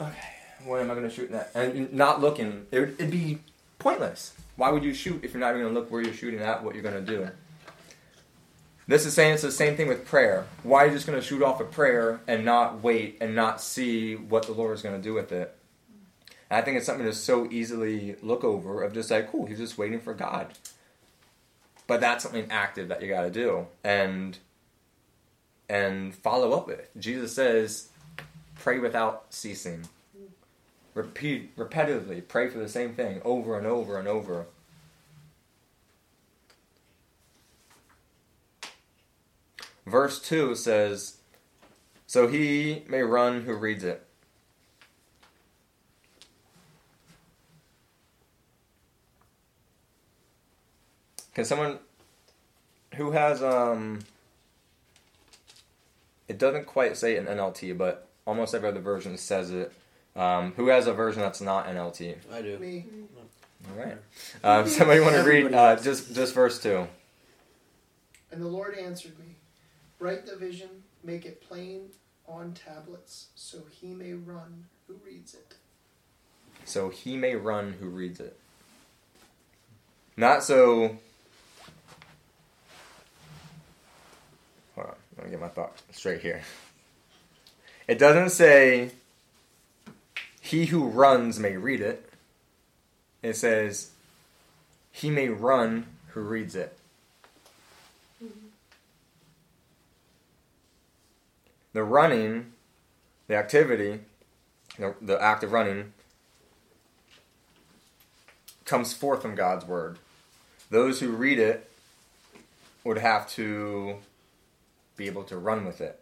Okay, 0.00 0.34
what 0.66 0.80
am 0.80 0.90
I 0.90 0.94
gonna 0.94 1.08
shoot 1.10 1.30
at? 1.30 1.50
And 1.54 1.92
not 1.92 2.20
looking, 2.20 2.66
it 2.70 2.78
would, 2.80 2.90
it'd 2.94 3.10
be 3.10 3.38
pointless. 3.78 4.34
Why 4.56 4.70
would 4.70 4.84
you 4.84 4.92
shoot 4.92 5.22
if 5.24 5.32
you're 5.32 5.40
not 5.40 5.50
even 5.50 5.62
gonna 5.62 5.74
look 5.74 5.90
where 5.90 6.02
you're 6.02 6.12
shooting 6.14 6.40
at, 6.40 6.62
what 6.62 6.74
you're 6.74 6.82
gonna 6.82 7.00
do? 7.00 7.28
This 8.88 9.06
is 9.06 9.14
saying 9.14 9.34
it's 9.34 9.42
the 9.42 9.52
same 9.52 9.76
thing 9.76 9.86
with 9.86 10.04
prayer. 10.04 10.46
Why 10.64 10.84
are 10.84 10.86
you 10.88 10.92
just 10.94 11.06
gonna 11.06 11.22
shoot 11.22 11.42
off 11.42 11.60
a 11.60 11.64
prayer 11.64 12.20
and 12.26 12.44
not 12.44 12.82
wait 12.82 13.18
and 13.20 13.34
not 13.34 13.60
see 13.60 14.16
what 14.16 14.46
the 14.46 14.52
Lord 14.52 14.74
is 14.74 14.82
gonna 14.82 14.98
do 15.00 15.14
with 15.14 15.30
it? 15.32 15.54
And 16.50 16.58
I 16.58 16.62
think 16.62 16.76
it's 16.76 16.86
something 16.86 17.06
to 17.06 17.12
so 17.12 17.46
easily 17.52 18.16
look 18.22 18.42
over 18.42 18.82
of 18.82 18.92
just 18.92 19.10
like, 19.12 19.30
cool, 19.30 19.46
he's 19.46 19.58
just 19.58 19.78
waiting 19.78 20.00
for 20.00 20.12
God. 20.12 20.48
But 21.86 22.00
that's 22.00 22.22
something 22.24 22.46
active 22.50 22.88
that 22.88 23.00
you 23.02 23.08
gotta 23.08 23.30
do. 23.30 23.66
And 23.84 24.36
and 25.70 26.12
follow 26.14 26.52
up 26.52 26.66
with. 26.66 26.88
Jesus 26.98 27.32
says, 27.32 27.88
pray 28.56 28.80
without 28.80 29.26
ceasing. 29.30 29.86
Repeat 30.94 31.56
repetitively, 31.56 32.26
pray 32.26 32.48
for 32.50 32.58
the 32.58 32.68
same 32.68 32.94
thing 32.94 33.22
over 33.24 33.56
and 33.56 33.68
over 33.68 33.96
and 33.98 34.08
over. 34.08 34.46
Verse 39.86 40.20
2 40.20 40.56
says, 40.56 41.18
So 42.06 42.26
he 42.26 42.82
may 42.88 43.02
run 43.02 43.42
who 43.42 43.54
reads 43.54 43.84
it. 43.84 44.04
Can 51.34 51.44
someone 51.44 51.78
who 52.96 53.12
has 53.12 53.40
um 53.40 54.00
it 56.30 56.38
doesn't 56.38 56.64
quite 56.64 56.96
say 56.96 57.14
it 57.16 57.26
in 57.26 57.26
NLT, 57.26 57.76
but 57.76 58.06
almost 58.24 58.54
every 58.54 58.68
other 58.68 58.78
version 58.80 59.18
says 59.18 59.50
it. 59.50 59.72
Um, 60.14 60.52
who 60.56 60.68
has 60.68 60.86
a 60.86 60.92
version 60.94 61.22
that's 61.22 61.40
not 61.40 61.66
NLT? 61.66 62.16
I 62.32 62.40
do. 62.40 62.56
Me. 62.58 62.86
All 63.68 63.76
right. 63.84 63.96
Um, 64.44 64.66
somebody 64.68 65.00
want 65.00 65.16
to 65.16 65.22
read 65.22 65.52
uh, 65.52 65.74
just 65.76 66.14
just 66.14 66.32
verse 66.34 66.62
two. 66.62 66.86
And 68.32 68.40
the 68.40 68.46
Lord 68.46 68.78
answered 68.78 69.18
me, 69.18 69.34
Write 69.98 70.24
the 70.24 70.36
vision, 70.36 70.68
make 71.02 71.26
it 71.26 71.42
plain 71.42 71.88
on 72.28 72.52
tablets, 72.52 73.26
so 73.34 73.58
he 73.80 73.88
may 73.88 74.12
run 74.12 74.66
who 74.86 74.94
reads 75.04 75.34
it. 75.34 75.54
So 76.64 76.90
he 76.90 77.16
may 77.16 77.34
run 77.34 77.74
who 77.80 77.88
reads 77.88 78.20
it. 78.20 78.38
Not 80.16 80.44
so 80.44 80.98
Let 85.22 85.26
me 85.26 85.30
get 85.32 85.40
my 85.42 85.48
thought 85.48 85.76
straight 85.92 86.22
here. 86.22 86.40
It 87.86 87.98
doesn't 87.98 88.30
say 88.30 88.90
he 90.40 90.64
who 90.66 90.86
runs 90.86 91.38
may 91.38 91.58
read 91.58 91.82
it. 91.82 92.08
It 93.22 93.36
says 93.36 93.90
he 94.90 95.10
may 95.10 95.28
run 95.28 95.84
who 96.08 96.22
reads 96.22 96.56
it. 96.56 96.74
Mm-hmm. 98.24 98.46
The 101.74 101.82
running, 101.84 102.52
the 103.28 103.36
activity, 103.36 104.00
the, 104.78 104.94
the 105.02 105.20
act 105.20 105.44
of 105.44 105.52
running 105.52 105.92
comes 108.64 108.94
forth 108.94 109.20
from 109.20 109.34
God's 109.34 109.66
word. 109.66 109.98
Those 110.70 111.00
who 111.00 111.10
read 111.10 111.38
it 111.38 111.70
would 112.84 112.96
have 112.96 113.28
to 113.32 113.96
be 115.00 115.06
able 115.06 115.24
to 115.24 115.36
run 115.38 115.64
with 115.64 115.80
it. 115.80 115.98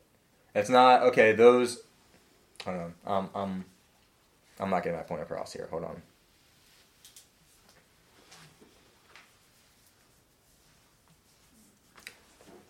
It's 0.57 0.69
not 0.69 1.03
okay. 1.05 1.31
Those, 1.33 1.83
hold 2.65 2.77
on. 2.79 2.95
Um, 3.07 3.31
um, 3.35 3.65
I'm 4.59 4.71
not 4.71 4.83
getting 4.83 4.97
my 4.99 5.05
point 5.05 5.23
across 5.23 5.53
here. 5.55 5.69
Hold 5.71 5.85
on. 5.85 6.03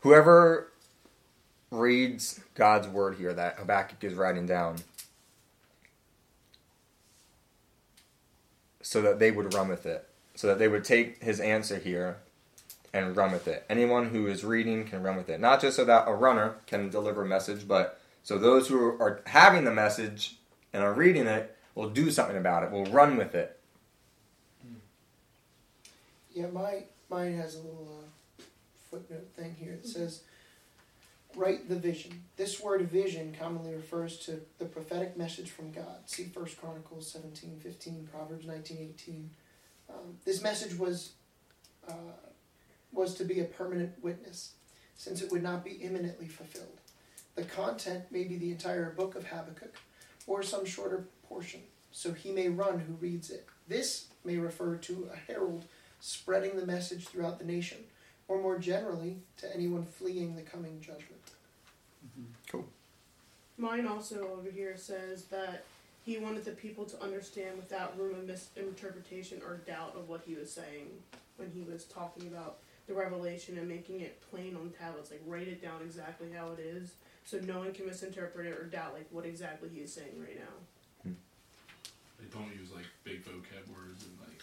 Whoever 0.00 0.70
reads 1.70 2.40
God's 2.54 2.88
word 2.88 3.16
here 3.16 3.32
that 3.32 3.54
Habakkuk 3.56 4.04
is 4.04 4.12
writing 4.14 4.44
down, 4.46 4.76
so 8.82 9.00
that 9.02 9.18
they 9.18 9.30
would 9.30 9.52
run 9.54 9.68
with 9.68 9.86
it, 9.86 10.06
so 10.34 10.46
that 10.48 10.58
they 10.58 10.68
would 10.68 10.84
take 10.84 11.22
his 11.22 11.40
answer 11.40 11.78
here 11.78 12.18
and 12.92 13.16
run 13.16 13.32
with 13.32 13.46
it. 13.48 13.64
Anyone 13.68 14.08
who 14.10 14.26
is 14.26 14.44
reading 14.44 14.84
can 14.84 15.02
run 15.02 15.16
with 15.16 15.28
it. 15.28 15.40
Not 15.40 15.60
just 15.60 15.76
so 15.76 15.84
that 15.84 16.08
a 16.08 16.12
runner 16.12 16.56
can 16.66 16.88
deliver 16.88 17.22
a 17.22 17.26
message, 17.26 17.66
but 17.68 18.00
so 18.22 18.38
those 18.38 18.68
who 18.68 18.80
are 19.00 19.20
having 19.26 19.64
the 19.64 19.72
message 19.72 20.36
and 20.72 20.82
are 20.82 20.94
reading 20.94 21.26
it 21.26 21.54
will 21.74 21.90
do 21.90 22.10
something 22.10 22.36
about 22.36 22.62
it, 22.64 22.70
will 22.70 22.84
run 22.86 23.16
with 23.16 23.34
it. 23.34 23.58
Hmm. 24.62 24.74
Yeah, 26.34 26.46
my 26.48 26.84
mine 27.10 27.36
has 27.36 27.54
a 27.54 27.58
little 27.58 28.00
uh, 28.00 28.42
footnote 28.90 29.28
thing 29.36 29.54
here. 29.58 29.72
It 29.74 29.86
says, 29.86 30.22
"Write 31.36 31.68
the 31.68 31.76
vision." 31.76 32.24
This 32.36 32.60
word 32.60 32.82
"vision" 32.90 33.34
commonly 33.38 33.74
refers 33.74 34.18
to 34.26 34.40
the 34.58 34.64
prophetic 34.64 35.16
message 35.16 35.50
from 35.50 35.70
God. 35.72 35.98
See 36.06 36.24
First 36.24 36.60
Chronicles 36.60 37.08
seventeen 37.10 37.58
fifteen, 37.62 38.08
Proverbs 38.12 38.46
nineteen 38.46 38.78
eighteen. 38.80 39.30
Um, 39.88 40.18
this 40.26 40.42
message 40.42 40.76
was 40.76 41.12
uh, 41.88 41.94
was 42.92 43.14
to 43.14 43.24
be 43.24 43.40
a 43.40 43.44
permanent 43.44 44.02
witness, 44.02 44.52
since 44.96 45.22
it 45.22 45.30
would 45.30 45.42
not 45.42 45.64
be 45.64 45.72
imminently 45.72 46.26
fulfilled. 46.28 46.80
The 47.36 47.44
content 47.44 48.04
may 48.10 48.24
be 48.24 48.36
the 48.36 48.50
entire 48.50 48.90
book 48.90 49.14
of 49.14 49.26
Habakkuk, 49.26 49.74
or 50.26 50.42
some 50.42 50.64
shorter 50.64 51.04
portion, 51.28 51.60
so 51.92 52.12
he 52.12 52.32
may 52.32 52.48
run 52.48 52.80
who 52.80 52.94
reads 52.94 53.30
it. 53.30 53.46
This 53.68 54.06
may 54.24 54.36
refer 54.38 54.76
to 54.76 55.08
a 55.12 55.16
herald 55.30 55.64
spreading 56.00 56.56
the 56.56 56.66
message 56.66 57.06
throughout 57.06 57.38
the 57.38 57.44
nation, 57.44 57.78
or 58.26 58.40
more 58.40 58.58
generally, 58.58 59.16
to 59.38 59.54
anyone 59.54 59.84
fleeing 59.84 60.34
the 60.34 60.42
coming 60.42 60.80
judgment. 60.80 61.22
Mm-hmm. 62.06 62.30
Cool. 62.48 62.66
Mine 63.56 63.86
also 63.86 64.30
over 64.36 64.50
here 64.50 64.76
says 64.76 65.24
that 65.26 65.64
he 66.04 66.18
wanted 66.18 66.44
the 66.44 66.52
people 66.52 66.84
to 66.86 67.02
understand 67.02 67.56
without 67.56 67.98
room 67.98 68.14
of 68.14 68.26
misinterpretation 68.26 69.42
or 69.46 69.56
doubt 69.66 69.94
of 69.96 70.08
what 70.08 70.22
he 70.26 70.34
was 70.34 70.50
saying 70.52 70.86
when 71.36 71.50
he 71.50 71.62
was 71.62 71.84
talking 71.84 72.28
about 72.28 72.58
the 72.88 72.94
revelation 72.94 73.58
and 73.58 73.68
making 73.68 74.00
it 74.00 74.18
plain 74.30 74.56
on 74.56 74.70
tablets, 74.80 75.10
like 75.10 75.22
write 75.26 75.46
it 75.46 75.62
down 75.62 75.80
exactly 75.84 76.28
how 76.34 76.48
it 76.52 76.58
is, 76.58 76.94
so 77.24 77.38
no 77.40 77.58
one 77.58 77.72
can 77.72 77.86
misinterpret 77.86 78.46
it 78.46 78.54
or 78.58 78.64
doubt 78.64 78.94
like 78.94 79.06
what 79.10 79.26
exactly 79.26 79.68
he 79.72 79.80
is 79.82 79.92
saying 79.92 80.18
right 80.18 80.36
now. 80.38 81.04
Hmm. 81.04 81.12
They 82.18 82.26
don't 82.38 82.50
use 82.58 82.70
like 82.74 82.86
big 83.04 83.24
vocab 83.24 83.68
words 83.72 84.04
and 84.04 84.18
like 84.20 84.42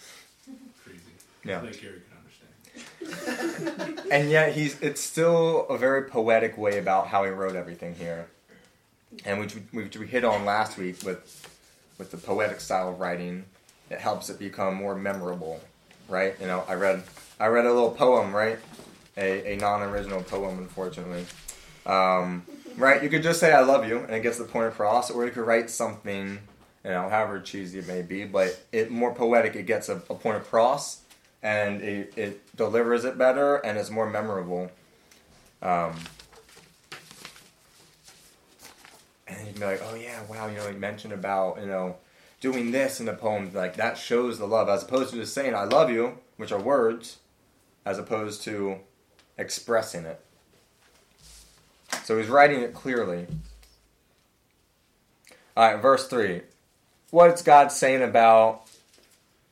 crazy. 0.83 1.01
Yeah. 1.43 1.61
Like 1.61 1.81
Gary 1.81 2.01
can 2.05 3.81
understand. 3.81 4.01
and 4.11 4.29
yet 4.29 4.53
he's 4.53 4.79
it's 4.79 5.01
still 5.01 5.65
a 5.67 5.77
very 5.77 6.03
poetic 6.03 6.55
way 6.57 6.77
about 6.77 7.07
how 7.07 7.23
he 7.23 7.31
wrote 7.31 7.55
everything 7.55 7.95
here 7.95 8.27
and 9.25 9.39
which 9.39 9.55
we, 9.55 9.61
which 9.83 9.97
we 9.97 10.05
hit 10.05 10.25
on 10.25 10.43
last 10.43 10.77
week 10.77 10.97
with 11.05 11.49
with 11.97 12.11
the 12.11 12.17
poetic 12.17 12.59
style 12.59 12.89
of 12.89 12.99
writing 12.99 13.45
it 13.89 13.99
helps 13.99 14.29
it 14.29 14.37
become 14.37 14.75
more 14.75 14.93
memorable 14.93 15.61
right 16.09 16.35
you 16.41 16.47
know 16.47 16.65
i 16.67 16.73
read 16.73 17.01
I 17.39 17.47
read 17.47 17.65
a 17.65 17.73
little 17.73 17.91
poem, 17.91 18.33
right? 18.33 18.59
A, 19.17 19.53
a 19.53 19.57
non 19.57 19.81
original 19.81 20.21
poem, 20.23 20.57
unfortunately. 20.57 21.25
Um, 21.85 22.45
right? 22.77 23.03
You 23.03 23.09
could 23.09 23.23
just 23.23 23.39
say 23.39 23.51
I 23.51 23.59
love 23.61 23.87
you, 23.87 23.97
and 23.99 24.11
it 24.11 24.21
gets 24.23 24.37
the 24.37 24.45
point 24.45 24.67
across, 24.67 25.11
or 25.11 25.25
you 25.25 25.31
could 25.31 25.45
write 25.45 25.69
something, 25.69 26.39
you 26.83 26.89
know, 26.89 27.09
however 27.09 27.39
cheesy 27.41 27.79
it 27.79 27.87
may 27.87 28.01
be, 28.01 28.23
but 28.23 28.59
it 28.71 28.89
more 28.89 29.13
poetic. 29.13 29.55
It 29.55 29.65
gets 29.65 29.89
a, 29.89 29.95
a 29.95 30.15
point 30.15 30.37
across, 30.37 31.01
and 31.43 31.81
it, 31.81 32.13
it, 32.17 32.55
delivers 32.55 33.03
it 33.03 33.17
better, 33.17 33.57
and 33.57 33.77
it's 33.77 33.89
more 33.89 34.09
memorable. 34.09 34.71
Um, 35.61 35.95
and 39.27 39.45
you'd 39.45 39.55
be 39.59 39.65
like, 39.65 39.81
oh 39.83 39.95
yeah, 39.95 40.23
wow, 40.29 40.47
you 40.47 40.55
know, 40.55 40.69
he 40.69 40.77
mentioned 40.77 41.13
about 41.13 41.59
you 41.59 41.67
know 41.67 41.97
doing 42.39 42.71
this 42.71 43.01
in 43.01 43.05
the 43.07 43.13
poem, 43.13 43.51
like 43.53 43.75
that 43.75 43.97
shows 43.97 44.39
the 44.39 44.47
love, 44.47 44.69
as 44.69 44.83
opposed 44.83 45.09
to 45.09 45.17
just 45.17 45.33
saying 45.33 45.53
I 45.53 45.63
love 45.65 45.89
you, 45.89 46.17
which 46.37 46.53
are 46.53 46.61
words 46.61 47.17
as 47.85 47.99
opposed 47.99 48.41
to 48.43 48.77
expressing 49.37 50.05
it. 50.05 50.19
So 52.03 52.17
he's 52.17 52.27
writing 52.27 52.61
it 52.61 52.73
clearly. 52.73 53.27
All 55.55 55.71
right, 55.71 55.81
verse 55.81 56.07
3. 56.07 56.41
What's 57.11 57.41
God 57.41 57.71
saying 57.71 58.01
about 58.01 58.63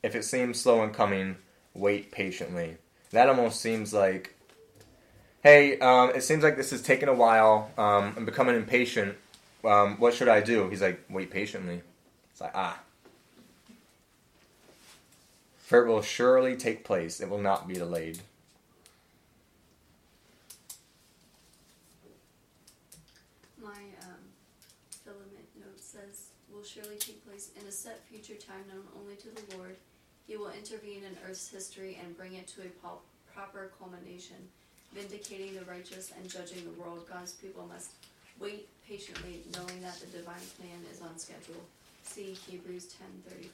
if 0.01 0.15
it 0.15 0.25
seems 0.25 0.59
slow 0.59 0.83
in 0.83 0.91
coming, 0.91 1.37
wait 1.73 2.11
patiently? 2.11 2.77
That 3.11 3.29
almost 3.29 3.61
seems 3.61 3.93
like, 3.93 4.35
hey, 5.43 5.79
um, 5.79 6.09
it 6.15 6.23
seems 6.23 6.43
like 6.43 6.57
this 6.57 6.73
is 6.73 6.81
taking 6.81 7.07
a 7.07 7.13
while. 7.13 7.71
Um, 7.77 8.13
I'm 8.17 8.25
becoming 8.25 8.55
impatient. 8.55 9.15
Um, 9.63 9.97
what 9.99 10.13
should 10.13 10.27
I 10.27 10.41
do? 10.41 10.67
He's 10.69 10.81
like, 10.81 11.05
wait 11.09 11.29
patiently. 11.29 11.81
It's 12.31 12.41
like, 12.41 12.51
ah, 12.55 12.77
for 15.73 15.83
it 15.87 15.89
will 15.89 16.03
surely 16.03 16.55
take 16.55 16.83
place, 16.85 17.19
it 17.19 17.27
will 17.27 17.41
not 17.41 17.67
be 17.67 17.73
delayed. 17.73 18.19
My 23.59 23.73
um, 24.03 24.21
filament 25.03 25.49
note 25.59 25.79
says, 25.79 26.27
will 26.53 26.63
surely 26.63 26.97
take 26.97 27.25
place 27.27 27.49
in 27.59 27.65
a 27.67 27.71
set 27.71 28.01
future 28.07 28.39
time 28.39 28.61
known 28.69 28.83
only 29.01 29.15
to 29.15 29.29
the 29.33 29.57
Lord. 29.57 29.75
He 30.27 30.37
will 30.37 30.51
intervene 30.51 31.01
in 31.09 31.17
earth's 31.27 31.49
history 31.49 31.97
and 32.05 32.15
bring 32.15 32.35
it 32.35 32.45
to 32.49 32.61
a 32.61 33.33
proper 33.33 33.71
culmination, 33.79 34.37
vindicating 34.93 35.55
the 35.55 35.65
righteous 35.65 36.11
and 36.15 36.29
judging 36.29 36.63
the 36.65 36.79
world. 36.79 37.07
God's 37.11 37.31
people 37.31 37.65
must 37.73 37.89
wait 38.39 38.67
patiently, 38.87 39.41
knowing 39.55 39.81
that 39.81 39.95
the 39.99 40.17
divine 40.19 40.45
plan 40.61 40.77
is 40.93 41.01
on 41.01 41.17
schedule. 41.17 41.65
See 42.03 42.37
Hebrews 42.47 42.93
10 43.25 43.33
35 43.39 43.51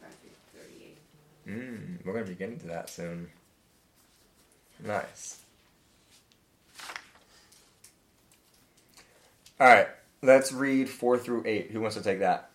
38. 0.58 0.98
Mm, 1.50 2.06
we're 2.06 2.14
going 2.14 2.26
to 2.26 2.30
be 2.32 2.36
getting 2.38 2.60
to 2.60 2.68
that 2.68 2.90
soon. 2.90 3.28
Nice. 4.86 5.40
All 9.60 9.68
right, 9.68 9.88
let's 10.22 10.54
read 10.54 10.90
four 10.90 11.18
through 11.18 11.44
eight. 11.46 11.72
Who 11.72 11.82
wants 11.82 11.96
to 11.98 12.04
take 12.04 12.20
that? 12.20 12.50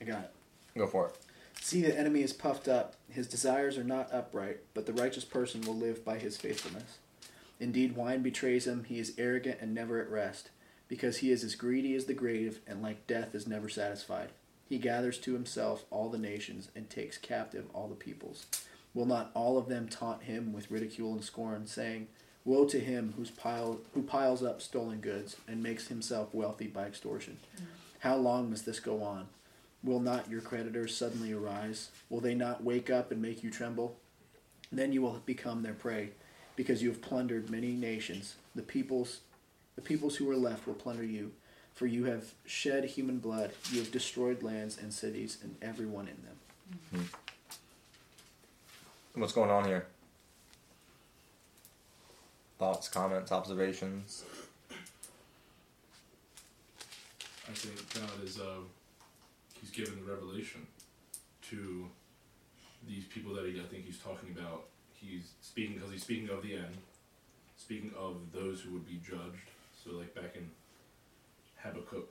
I 0.00 0.04
got 0.04 0.24
it. 0.24 0.30
Go 0.78 0.86
for 0.86 1.08
it. 1.08 1.16
See, 1.60 1.82
the 1.82 1.96
enemy 1.96 2.22
is 2.22 2.32
puffed 2.32 2.68
up. 2.68 2.94
His 3.10 3.26
desires 3.26 3.76
are 3.76 3.84
not 3.84 4.12
upright, 4.12 4.58
but 4.74 4.86
the 4.86 4.92
righteous 4.94 5.24
person 5.24 5.60
will 5.62 5.76
live 5.76 6.04
by 6.04 6.18
his 6.18 6.36
faithfulness. 6.36 6.98
Indeed, 7.60 7.94
wine 7.96 8.22
betrays 8.22 8.66
him. 8.66 8.84
He 8.84 8.98
is 8.98 9.12
arrogant 9.18 9.58
and 9.60 9.74
never 9.74 9.98
at 10.00 10.08
rest, 10.10 10.50
because 10.88 11.18
he 11.18 11.30
is 11.30 11.44
as 11.44 11.54
greedy 11.56 11.94
as 11.94 12.06
the 12.06 12.14
grave, 12.14 12.60
and 12.66 12.80
like 12.80 13.06
death 13.06 13.34
is 13.34 13.46
never 13.46 13.68
satisfied. 13.68 14.30
He 14.72 14.78
gathers 14.78 15.18
to 15.18 15.34
himself 15.34 15.84
all 15.90 16.08
the 16.08 16.16
nations 16.16 16.70
and 16.74 16.88
takes 16.88 17.18
captive 17.18 17.66
all 17.74 17.88
the 17.88 17.94
peoples. 17.94 18.46
Will 18.94 19.04
not 19.04 19.30
all 19.34 19.58
of 19.58 19.68
them 19.68 19.86
taunt 19.86 20.22
him 20.22 20.54
with 20.54 20.70
ridicule 20.70 21.12
and 21.12 21.22
scorn, 21.22 21.66
saying, 21.66 22.06
Woe 22.46 22.64
to 22.64 22.80
him 22.80 23.12
who's 23.14 23.30
who 23.92 24.02
piles 24.02 24.42
up 24.42 24.62
stolen 24.62 25.02
goods 25.02 25.36
and 25.46 25.62
makes 25.62 25.88
himself 25.88 26.30
wealthy 26.32 26.68
by 26.68 26.84
extortion. 26.86 27.36
Mm. 27.60 27.64
How 27.98 28.16
long 28.16 28.48
must 28.48 28.64
this 28.64 28.80
go 28.80 29.02
on? 29.02 29.26
Will 29.84 30.00
not 30.00 30.30
your 30.30 30.40
creditors 30.40 30.96
suddenly 30.96 31.34
arise? 31.34 31.90
Will 32.08 32.22
they 32.22 32.34
not 32.34 32.64
wake 32.64 32.88
up 32.88 33.12
and 33.12 33.20
make 33.20 33.44
you 33.44 33.50
tremble? 33.50 33.98
Then 34.72 34.90
you 34.90 35.02
will 35.02 35.20
become 35.26 35.62
their 35.62 35.74
prey, 35.74 36.12
because 36.56 36.82
you 36.82 36.88
have 36.88 37.02
plundered 37.02 37.50
many 37.50 37.72
nations. 37.74 38.36
The 38.54 38.62
peoples, 38.62 39.20
the 39.76 39.82
peoples 39.82 40.16
who 40.16 40.30
are 40.30 40.36
left 40.36 40.66
will 40.66 40.72
plunder 40.72 41.04
you. 41.04 41.32
For 41.74 41.86
you 41.86 42.04
have 42.04 42.32
shed 42.44 42.84
human 42.84 43.18
blood, 43.18 43.50
you 43.70 43.78
have 43.78 43.90
destroyed 43.90 44.42
lands 44.42 44.76
and 44.80 44.92
cities 44.92 45.38
and 45.42 45.56
everyone 45.62 46.06
in 46.08 46.16
them. 46.22 46.36
Mm-hmm. 46.94 47.04
What's 49.20 49.32
going 49.34 49.50
on 49.50 49.64
here? 49.66 49.86
Thoughts, 52.58 52.88
comments, 52.88 53.30
observations? 53.32 54.24
I 57.48 57.52
think 57.54 57.94
God 57.94 58.22
is, 58.24 58.38
uh, 58.38 58.60
he's 59.60 59.70
given 59.70 59.96
the 59.96 60.04
revelation 60.12 60.66
to 61.50 61.88
these 62.86 63.04
people 63.06 63.34
that 63.34 63.46
he, 63.46 63.60
I 63.60 63.64
think 63.64 63.84
he's 63.84 63.98
talking 63.98 64.30
about. 64.36 64.66
He's 64.94 65.32
speaking, 65.40 65.74
because 65.76 65.90
he's 65.90 66.02
speaking 66.04 66.30
of 66.30 66.42
the 66.42 66.54
end, 66.54 66.76
speaking 67.56 67.92
of 67.98 68.16
those 68.32 68.60
who 68.60 68.72
would 68.72 68.86
be 68.86 69.00
judged. 69.04 69.50
So, 69.84 69.90
like 69.96 70.14
back 70.14 70.36
in 70.36 70.48
Habakkuk, 71.62 72.08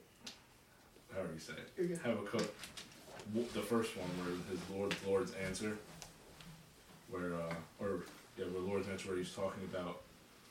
however 1.12 1.28
you 1.34 1.38
say 1.40 1.52
it, 1.54 1.98
Habakkuk, 1.98 2.52
the 3.54 3.60
first 3.62 3.96
one 3.96 4.08
where 4.18 4.34
his 4.50 4.58
Lord, 4.74 4.94
Lord's 5.06 5.32
answer, 5.46 5.76
where 7.10 7.34
uh, 7.34 7.52
or 7.82 8.00
yeah, 8.38 8.46
where 8.46 8.62
Lord's 8.62 8.88
answer 8.88 9.08
where 9.08 9.18
he's 9.18 9.34
talking 9.34 9.62
about 9.70 10.00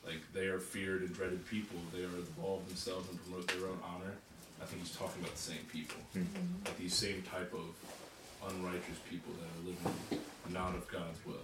like 0.06 0.20
they 0.32 0.46
are 0.46 0.58
feared 0.60 1.02
and 1.02 1.12
dreaded 1.14 1.44
people. 1.48 1.78
They 1.94 2.02
are 2.02 2.16
involved 2.16 2.68
themselves 2.70 3.08
and 3.10 3.20
promote 3.24 3.48
their 3.48 3.66
own 3.68 3.78
honor. 3.82 4.12
I 4.60 4.64
think 4.64 4.82
he's 4.82 4.94
talking 4.96 5.20
about 5.20 5.34
the 5.34 5.42
same 5.42 5.64
people, 5.72 5.98
hmm. 6.12 6.20
mm-hmm. 6.20 6.64
like 6.64 6.78
these 6.78 6.94
same 6.94 7.22
type 7.22 7.52
of 7.52 8.48
unrighteous 8.52 8.98
people 9.10 9.32
that 9.34 9.48
are 9.48 9.70
living 9.70 10.22
not 10.52 10.74
of 10.76 10.86
God's 10.88 11.18
will. 11.26 11.42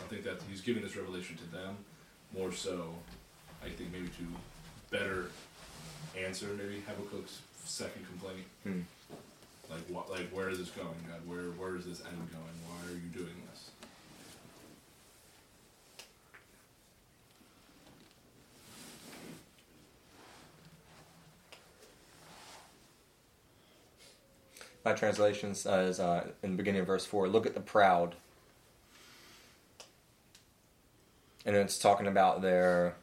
I 0.00 0.04
think 0.04 0.22
that 0.24 0.38
he's 0.48 0.60
giving 0.60 0.82
this 0.82 0.96
revelation 0.96 1.36
to 1.36 1.46
them 1.46 1.76
more 2.36 2.52
so. 2.52 2.94
I 3.64 3.68
think 3.70 3.90
maybe 3.92 4.06
to 4.08 4.92
better 4.96 5.24
answer 6.14 6.46
maybe 6.56 6.82
Habakkuk's 6.86 7.40
second 7.64 8.06
complaint. 8.06 8.44
Hmm. 8.62 8.80
Like 9.70 9.82
what? 9.88 10.10
Like 10.10 10.28
where 10.30 10.48
is 10.48 10.58
this 10.58 10.70
going, 10.70 10.86
God? 11.10 11.26
Where 11.26 11.50
where 11.52 11.76
is 11.76 11.86
this 11.86 12.00
end 12.00 12.16
going? 12.30 12.56
Why 12.66 12.88
are 12.88 12.94
you 12.94 13.08
doing 13.12 13.34
this? 13.50 13.70
My 24.84 24.92
translation 24.92 25.56
says 25.56 25.98
uh, 25.98 26.28
in 26.44 26.52
the 26.52 26.56
beginning 26.56 26.82
of 26.82 26.86
verse 26.86 27.04
four, 27.04 27.26
"Look 27.28 27.44
at 27.44 27.54
the 27.54 27.60
proud," 27.60 28.14
and 31.44 31.56
it's 31.56 31.76
talking 31.76 32.06
about 32.06 32.40
their 32.40 32.94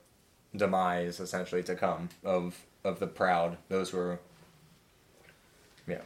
demise 0.56 1.20
essentially 1.20 1.64
to 1.64 1.76
come 1.76 2.08
of 2.24 2.64
of 2.84 3.00
the 3.00 3.08
proud, 3.08 3.58
those 3.70 3.94
were, 3.94 4.20
yeah. 5.88 6.02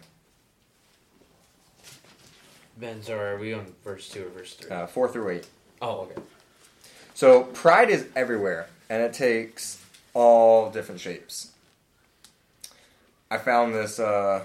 Ben, 2.77 3.01
so 3.01 3.17
are 3.17 3.37
we 3.37 3.53
on 3.53 3.73
verse 3.83 4.09
2 4.09 4.25
or 4.27 4.29
verse 4.29 4.53
3? 4.55 4.69
Uh, 4.69 4.87
4 4.87 5.07
through 5.11 5.29
8. 5.29 5.47
Oh, 5.81 6.01
okay. 6.11 6.21
So 7.15 7.43
pride 7.45 7.89
is 7.89 8.05
everywhere, 8.15 8.67
and 8.89 9.01
it 9.01 9.13
takes 9.13 9.83
all 10.13 10.69
different 10.69 11.01
shapes. 11.01 11.51
I 13.31 13.39
found 13.39 13.73
this 13.75 13.99
uh, 13.99 14.43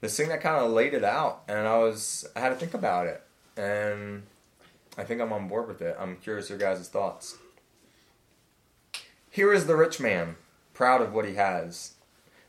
this 0.00 0.16
thing 0.16 0.28
that 0.30 0.40
kind 0.40 0.64
of 0.64 0.70
laid 0.70 0.94
it 0.94 1.04
out, 1.04 1.42
and 1.48 1.58
I 1.58 1.76
was 1.78 2.26
I 2.34 2.40
had 2.40 2.48
to 2.50 2.54
think 2.54 2.72
about 2.74 3.08
it, 3.08 3.22
and 3.58 4.22
I 4.96 5.02
think 5.04 5.20
I'm 5.20 5.32
on 5.34 5.48
board 5.48 5.66
with 5.68 5.82
it. 5.82 5.96
I'm 5.98 6.16
curious 6.16 6.48
your 6.48 6.58
guys' 6.58 6.88
thoughts. 6.88 7.36
Here 9.32 9.50
is 9.54 9.64
the 9.66 9.76
rich 9.76 9.98
man, 9.98 10.36
proud 10.74 11.00
of 11.00 11.14
what 11.14 11.24
he 11.24 11.36
has. 11.36 11.92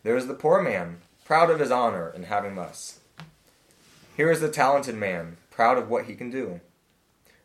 There 0.04 0.18
is 0.18 0.28
the 0.28 0.34
poor 0.34 0.62
man, 0.62 0.98
proud 1.24 1.50
of 1.50 1.62
his 1.62 1.72
honor 1.72 2.10
in 2.14 2.24
having 2.24 2.58
less. 2.58 3.00
Here 4.18 4.30
is 4.30 4.42
the 4.42 4.50
talented 4.52 4.96
man, 4.96 5.38
proud 5.50 5.78
of 5.78 5.90
what 5.90 6.06
he 6.08 6.16
can 6.16 6.30
do. 6.30 6.60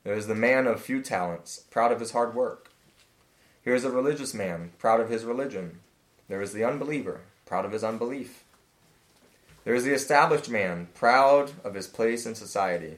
There 0.02 0.14
is 0.16 0.26
the 0.26 0.34
man 0.34 0.66
of 0.66 0.80
few 0.82 1.00
talents, 1.00 1.60
proud 1.70 1.92
of 1.92 2.00
his 2.00 2.10
hard 2.10 2.34
work. 2.34 2.72
Here 3.62 3.76
is 3.76 3.84
a 3.84 3.92
religious 3.92 4.34
man, 4.34 4.72
proud 4.76 4.98
of 4.98 5.08
his 5.08 5.24
religion. 5.24 5.78
There 6.26 6.42
is 6.42 6.52
the 6.52 6.64
unbeliever, 6.64 7.20
proud 7.46 7.64
of 7.64 7.70
his 7.70 7.84
unbelief. 7.84 8.42
There 9.62 9.74
is 9.76 9.84
the 9.84 9.94
established 9.94 10.50
man, 10.50 10.88
proud 10.96 11.52
of 11.62 11.74
his 11.74 11.86
place 11.86 12.26
in 12.26 12.34
society. 12.34 12.96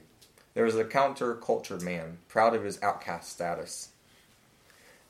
There 0.55 0.65
is 0.65 0.73
the 0.73 0.85
counter 0.85 1.35
cultured 1.35 1.83
man, 1.83 2.17
proud 2.29 2.55
of 2.55 2.63
his 2.63 2.81
outcast 2.81 3.29
status. 3.31 3.89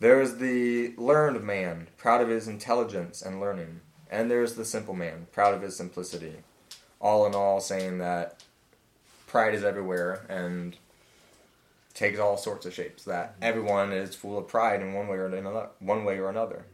There 0.02 0.20
is 0.20 0.38
the 0.40 0.96
learned 0.98 1.44
man, 1.44 1.88
proud 1.96 2.22
of 2.22 2.28
his 2.28 2.48
intelligence 2.48 3.22
and 3.22 3.40
learning. 3.40 3.82
And 4.10 4.32
there 4.32 4.42
is 4.42 4.56
the 4.56 4.66
simple 4.66 4.96
man, 4.96 5.28
proud 5.32 5.54
of 5.54 5.62
his 5.62 5.76
simplicity. 5.76 6.38
All 7.00 7.24
in 7.28 7.36
all, 7.36 7.60
saying 7.60 8.00
that 8.00 8.44
pride 9.28 9.54
is 9.54 9.64
everywhere 9.64 10.26
and 10.28 10.76
takes 11.94 12.18
all 12.18 12.36
sorts 12.36 12.66
of 12.66 12.74
shapes. 12.74 13.04
That 13.04 13.34
mm-hmm. 13.36 13.44
everyone 13.44 13.92
is 13.94 14.16
full 14.16 14.40
of 14.40 14.48
pride 14.48 14.82
in 14.82 14.94
one 14.94 15.08
way 15.08 15.18
or 15.18 15.28
another. 15.28 15.70
One 15.78 16.04
way 16.04 16.18
or 16.18 16.32
another. 16.32 16.66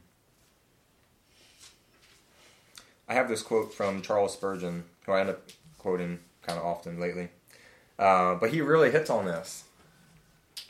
I 3.09 3.13
have 3.13 3.27
this 3.27 3.41
quote 3.41 3.73
from 3.73 4.01
Charles 4.01 4.33
Spurgeon, 4.35 4.85
who 5.05 5.11
I 5.11 5.19
end 5.19 5.31
up 5.31 5.49
quoting 5.79 6.19
kind 6.43 6.57
of 6.57 6.63
often 6.65 6.97
lately. 6.97 7.27
Uh, 7.99 8.35
but 8.35 8.53
he 8.53 8.61
really 8.61 8.89
hits 8.91 9.09
on 9.09 9.25
this. 9.25 9.65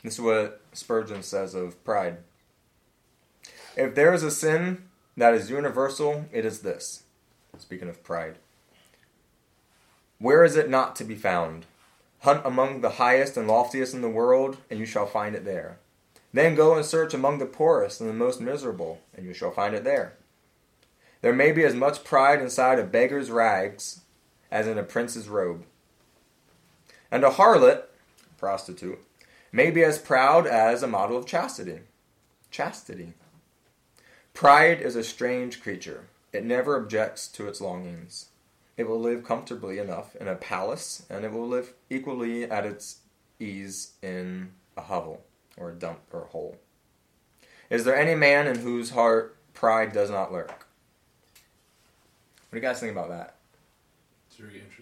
This 0.02 0.14
is 0.14 0.20
what 0.20 0.60
Spurgeon 0.72 1.22
says 1.22 1.54
of 1.54 1.84
pride. 1.84 2.16
If 3.78 3.94
there 3.94 4.12
is 4.12 4.24
a 4.24 4.30
sin 4.32 4.88
that 5.16 5.34
is 5.34 5.50
universal, 5.50 6.26
it 6.32 6.44
is 6.44 6.60
this. 6.62 7.04
Speaking 7.58 7.88
of 7.88 8.02
pride. 8.02 8.38
Where 10.18 10.42
is 10.42 10.56
it 10.56 10.68
not 10.68 10.96
to 10.96 11.04
be 11.04 11.14
found? 11.14 11.64
Hunt 12.22 12.42
among 12.44 12.80
the 12.80 12.90
highest 12.98 13.36
and 13.36 13.46
loftiest 13.46 13.94
in 13.94 14.02
the 14.02 14.08
world, 14.08 14.56
and 14.68 14.80
you 14.80 14.84
shall 14.86 15.06
find 15.06 15.36
it 15.36 15.44
there. 15.44 15.78
Then 16.34 16.56
go 16.56 16.74
and 16.74 16.84
search 16.84 17.14
among 17.14 17.38
the 17.38 17.46
poorest 17.46 18.00
and 18.00 18.10
the 18.10 18.14
most 18.14 18.40
miserable, 18.40 18.98
and 19.16 19.24
you 19.24 19.32
shall 19.32 19.52
find 19.52 19.76
it 19.76 19.84
there. 19.84 20.14
There 21.20 21.32
may 21.32 21.52
be 21.52 21.62
as 21.64 21.74
much 21.74 22.02
pride 22.02 22.42
inside 22.42 22.80
a 22.80 22.84
beggar's 22.84 23.30
rags 23.30 24.00
as 24.50 24.66
in 24.66 24.76
a 24.76 24.82
prince's 24.82 25.28
robe. 25.28 25.62
And 27.12 27.22
a 27.22 27.30
harlot, 27.30 27.84
prostitute, 28.38 28.98
may 29.52 29.70
be 29.70 29.84
as 29.84 30.00
proud 30.00 30.48
as 30.48 30.82
a 30.82 30.88
model 30.88 31.16
of 31.16 31.26
chastity. 31.26 31.82
Chastity. 32.50 33.12
Pride 34.38 34.80
is 34.80 34.94
a 34.94 35.02
strange 35.02 35.60
creature. 35.60 36.04
It 36.32 36.44
never 36.44 36.76
objects 36.76 37.26
to 37.32 37.48
its 37.48 37.60
longings. 37.60 38.26
It 38.76 38.88
will 38.88 39.00
live 39.00 39.24
comfortably 39.24 39.78
enough 39.78 40.14
in 40.14 40.28
a 40.28 40.36
palace, 40.36 41.04
and 41.10 41.24
it 41.24 41.32
will 41.32 41.48
live 41.48 41.72
equally 41.90 42.44
at 42.44 42.64
its 42.64 42.98
ease 43.40 43.94
in 44.00 44.52
a 44.76 44.82
hovel, 44.82 45.24
or 45.56 45.70
a 45.70 45.74
dump, 45.74 46.02
or 46.12 46.20
a 46.22 46.26
hole. 46.28 46.56
Is 47.68 47.82
there 47.82 47.96
any 47.96 48.14
man 48.14 48.46
in 48.46 48.58
whose 48.60 48.90
heart 48.90 49.34
pride 49.54 49.90
does 49.92 50.08
not 50.08 50.30
lurk? 50.32 50.50
What 52.46 52.52
do 52.52 52.56
you 52.58 52.62
guys 52.62 52.78
think 52.78 52.92
about 52.92 53.08
that? 53.08 53.34
It's 54.28 54.38
very 54.38 54.60
interesting. 54.60 54.77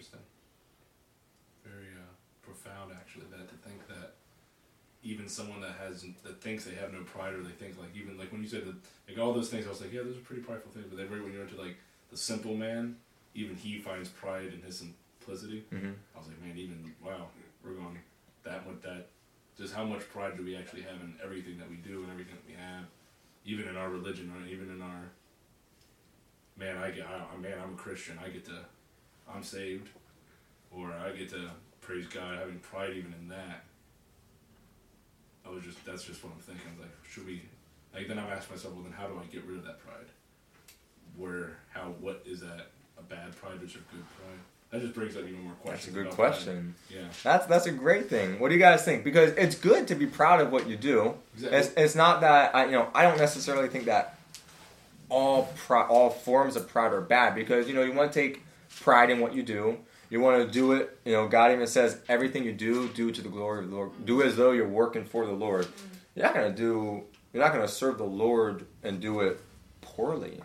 even 5.07 5.29
someone 5.29 5.61
that 5.61 5.75
has 5.81 6.05
that 6.23 6.41
thinks 6.41 6.65
they 6.65 6.75
have 6.75 6.91
no 6.91 7.01
pride 7.03 7.33
or 7.33 7.41
they 7.41 7.51
think 7.51 7.79
like 7.79 7.95
even 7.95 8.17
like 8.17 8.29
when 8.31 8.43
you 8.43 8.47
said 8.49 8.65
that 8.65 8.75
like 9.07 9.17
all 9.17 9.33
those 9.33 9.47
things 9.49 9.65
I 9.65 9.69
was 9.69 9.79
like 9.79 9.93
yeah 9.93 10.01
those 10.03 10.17
are 10.17 10.21
pretty 10.21 10.41
prideful 10.41 10.71
things 10.73 10.87
but 10.89 10.97
then 10.97 11.09
right 11.09 11.23
when 11.23 11.31
you're 11.31 11.43
into 11.43 11.59
like 11.59 11.77
the 12.11 12.17
simple 12.17 12.53
man 12.55 12.97
even 13.33 13.55
he 13.55 13.79
finds 13.79 14.09
pride 14.09 14.51
in 14.53 14.61
his 14.61 14.79
simplicity 14.79 15.63
mm-hmm. 15.73 15.91
I 16.13 16.17
was 16.19 16.27
like 16.27 16.41
man 16.43 16.57
even 16.57 16.91
wow 17.03 17.27
we're 17.63 17.71
going 17.71 17.97
that 18.43 18.67
with 18.67 18.81
that 18.81 19.07
just 19.57 19.73
how 19.73 19.85
much 19.85 20.07
pride 20.09 20.35
do 20.35 20.43
we 20.43 20.57
actually 20.57 20.81
have 20.81 20.99
in 21.01 21.13
everything 21.23 21.57
that 21.57 21.69
we 21.69 21.77
do 21.77 22.01
and 22.03 22.11
everything 22.11 22.35
that 22.35 22.45
we 22.45 22.53
have 22.55 22.83
even 23.45 23.65
in 23.69 23.77
our 23.77 23.89
religion 23.89 24.29
right 24.37 24.51
even 24.51 24.69
in 24.69 24.81
our 24.81 25.03
man 26.57 26.77
I 26.77 26.91
get 26.91 27.07
I, 27.07 27.37
man 27.37 27.55
I'm 27.63 27.73
a 27.75 27.77
Christian 27.77 28.19
I 28.23 28.27
get 28.27 28.43
to 28.47 28.59
I'm 29.33 29.43
saved 29.43 29.87
or 30.69 30.91
I 30.91 31.13
get 31.13 31.29
to 31.29 31.49
praise 31.79 32.07
God 32.07 32.37
having 32.39 32.59
pride 32.59 32.91
even 32.93 33.13
in 33.13 33.29
that 33.29 33.63
I 35.49 35.53
was 35.53 35.63
just 35.63 35.83
that's 35.85 36.03
just 36.03 36.23
what 36.23 36.31
I'm 36.33 36.41
thinking. 36.41 36.63
I 36.67 36.71
was 36.75 36.79
like, 36.83 36.95
should 37.09 37.25
we? 37.25 37.41
Like 37.93 38.07
then 38.07 38.19
I've 38.19 38.31
asked 38.31 38.49
myself, 38.49 38.73
well, 38.73 38.83
then 38.83 38.93
how 38.93 39.07
do 39.07 39.17
I 39.21 39.25
get 39.31 39.45
rid 39.45 39.57
of 39.57 39.63
that 39.65 39.83
pride? 39.83 40.07
Where 41.15 41.57
how 41.73 41.93
what 42.01 42.23
is 42.25 42.41
that 42.41 42.67
a 42.97 43.01
bad 43.03 43.35
pride 43.37 43.55
versus 43.55 43.75
a 43.75 43.95
good 43.95 44.05
pride? 44.17 44.39
That 44.71 44.81
just 44.81 44.93
brings 44.93 45.15
up 45.15 45.23
even 45.23 45.43
more 45.43 45.53
questions. 45.53 45.85
That's 45.85 45.97
a 45.97 46.03
good 46.09 46.13
question. 46.13 46.75
Pride. 46.91 46.99
Yeah, 46.99 47.07
that's 47.23 47.45
that's 47.45 47.65
a 47.65 47.71
great 47.71 48.09
thing. 48.09 48.39
What 48.39 48.49
do 48.49 48.55
you 48.55 48.59
guys 48.59 48.83
think? 48.83 49.03
Because 49.03 49.31
it's 49.31 49.55
good 49.55 49.87
to 49.87 49.95
be 49.95 50.05
proud 50.05 50.41
of 50.41 50.51
what 50.51 50.67
you 50.67 50.75
do. 50.75 51.15
Exactly. 51.35 51.59
It's, 51.59 51.71
it's 51.77 51.95
not 51.95 52.21
that 52.21 52.55
I 52.55 52.65
you 52.65 52.71
know 52.71 52.89
I 52.93 53.03
don't 53.03 53.17
necessarily 53.17 53.69
think 53.69 53.85
that 53.85 54.15
all 55.09 55.53
pro- 55.65 55.87
all 55.87 56.09
forms 56.09 56.55
of 56.57 56.67
pride 56.67 56.91
are 56.91 57.01
bad 57.01 57.35
because 57.35 57.67
you 57.67 57.73
know 57.73 57.83
you 57.83 57.93
want 57.93 58.11
to 58.11 58.19
take 58.19 58.41
pride 58.81 59.09
in 59.09 59.19
what 59.19 59.33
you 59.33 59.41
do 59.43 59.77
you 60.09 60.21
want 60.21 60.45
to 60.45 60.49
do 60.51 60.71
it. 60.73 60.97
You 61.05 61.13
know, 61.13 61.27
God 61.27 61.51
even 61.51 61.67
says, 61.67 61.99
everything 62.07 62.45
you 62.45 62.53
do, 62.53 62.87
do 62.89 63.11
to 63.11 63.21
the 63.21 63.29
glory 63.29 63.63
of 63.63 63.69
the 63.69 63.75
Lord. 63.75 64.05
Do 64.05 64.23
as 64.23 64.35
though 64.37 64.51
you're 64.51 64.67
working 64.67 65.03
for 65.03 65.25
the 65.25 65.33
Lord. 65.33 65.65
Mm-hmm. 65.65 65.87
You're 66.15 66.25
not 66.25 66.33
gonna 66.33 66.55
do. 66.55 67.03
You're 67.31 67.43
not 67.43 67.53
gonna 67.53 67.67
serve 67.67 67.97
the 67.99 68.03
Lord 68.05 68.65
and 68.83 68.99
do 68.99 69.19
it 69.19 69.39
poorly. 69.81 70.39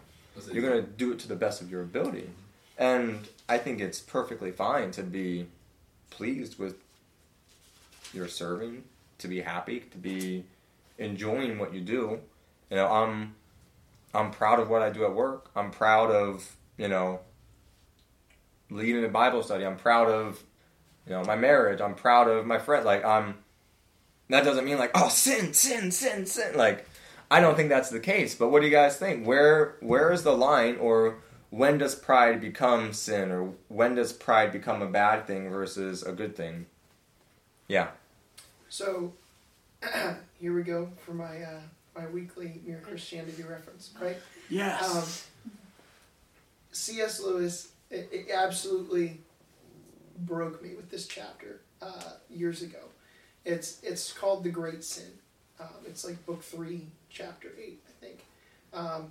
You're 0.52 0.62
gonna 0.68 0.82
do 0.82 1.12
it 1.12 1.18
to 1.20 1.28
the 1.28 1.36
best 1.36 1.62
of 1.62 1.70
your 1.70 1.80
ability. 1.82 2.28
And 2.76 3.26
I 3.48 3.56
think 3.56 3.80
it's 3.80 3.98
perfectly 4.00 4.50
fine 4.50 4.90
to 4.92 5.02
be 5.02 5.46
pleased 6.10 6.58
with 6.58 6.76
your 8.12 8.28
serving, 8.28 8.84
to 9.18 9.28
be 9.28 9.40
happy, 9.40 9.80
to 9.92 9.96
be 9.96 10.44
enjoying 10.98 11.58
what 11.58 11.72
you 11.72 11.80
do. 11.80 12.20
You 12.68 12.76
know, 12.76 12.86
I'm 12.86 13.34
I'm 14.12 14.30
proud 14.30 14.60
of 14.60 14.68
what 14.68 14.82
I 14.82 14.90
do 14.90 15.06
at 15.06 15.14
work. 15.14 15.50
I'm 15.56 15.70
proud 15.70 16.10
of 16.10 16.56
you 16.76 16.88
know 16.88 17.20
leading 18.74 19.04
a 19.04 19.08
Bible 19.08 19.42
study. 19.42 19.64
I'm 19.64 19.76
proud 19.76 20.08
of, 20.08 20.42
you 21.06 21.12
know, 21.12 21.22
my 21.24 21.36
marriage. 21.36 21.80
I'm 21.80 21.94
proud 21.94 22.28
of 22.28 22.46
my 22.46 22.58
friend. 22.58 22.84
Like 22.84 23.04
I'm. 23.04 23.24
Um, 23.24 23.34
that 24.28 24.44
doesn't 24.44 24.64
mean 24.64 24.78
like 24.78 24.92
oh 24.94 25.08
sin 25.10 25.52
sin 25.52 25.90
sin 25.90 26.24
sin. 26.26 26.56
Like 26.56 26.88
I 27.30 27.40
don't 27.40 27.54
think 27.54 27.68
that's 27.68 27.90
the 27.90 28.00
case. 28.00 28.34
But 28.34 28.48
what 28.48 28.60
do 28.60 28.66
you 28.68 28.72
guys 28.72 28.96
think? 28.96 29.26
Where 29.26 29.76
where 29.80 30.12
is 30.12 30.22
the 30.22 30.32
line 30.34 30.76
or 30.78 31.18
when 31.50 31.76
does 31.78 31.94
pride 31.94 32.40
become 32.40 32.92
sin 32.94 33.30
or 33.30 33.52
when 33.68 33.94
does 33.94 34.12
pride 34.12 34.52
become 34.52 34.80
a 34.80 34.86
bad 34.86 35.26
thing 35.26 35.50
versus 35.50 36.02
a 36.02 36.12
good 36.12 36.34
thing? 36.34 36.64
Yeah. 37.68 37.88
So 38.70 39.12
here 40.40 40.54
we 40.54 40.62
go 40.62 40.90
for 41.04 41.12
my 41.12 41.42
uh, 41.42 41.60
my 41.94 42.06
weekly 42.06 42.60
mere 42.64 42.78
Christianity 42.80 43.42
reference, 43.42 43.92
right? 44.00 44.16
Yes. 44.48 45.26
Um, 45.44 45.52
C.S. 46.74 47.20
Lewis 47.20 47.71
it, 47.92 48.08
it 48.10 48.30
absolutely 48.34 49.20
broke 50.18 50.62
me 50.62 50.74
with 50.74 50.90
this 50.90 51.06
chapter 51.06 51.60
uh, 51.80 52.12
years 52.30 52.62
ago. 52.62 52.78
It's 53.44 53.80
it's 53.82 54.12
called 54.12 54.42
the 54.44 54.50
Great 54.50 54.82
Sin. 54.82 55.10
Um, 55.60 55.66
it's 55.86 56.04
like 56.04 56.24
book 56.26 56.42
three, 56.42 56.86
chapter 57.10 57.48
eight, 57.62 57.82
I 57.86 58.04
think. 58.04 58.24
Um, 58.72 59.10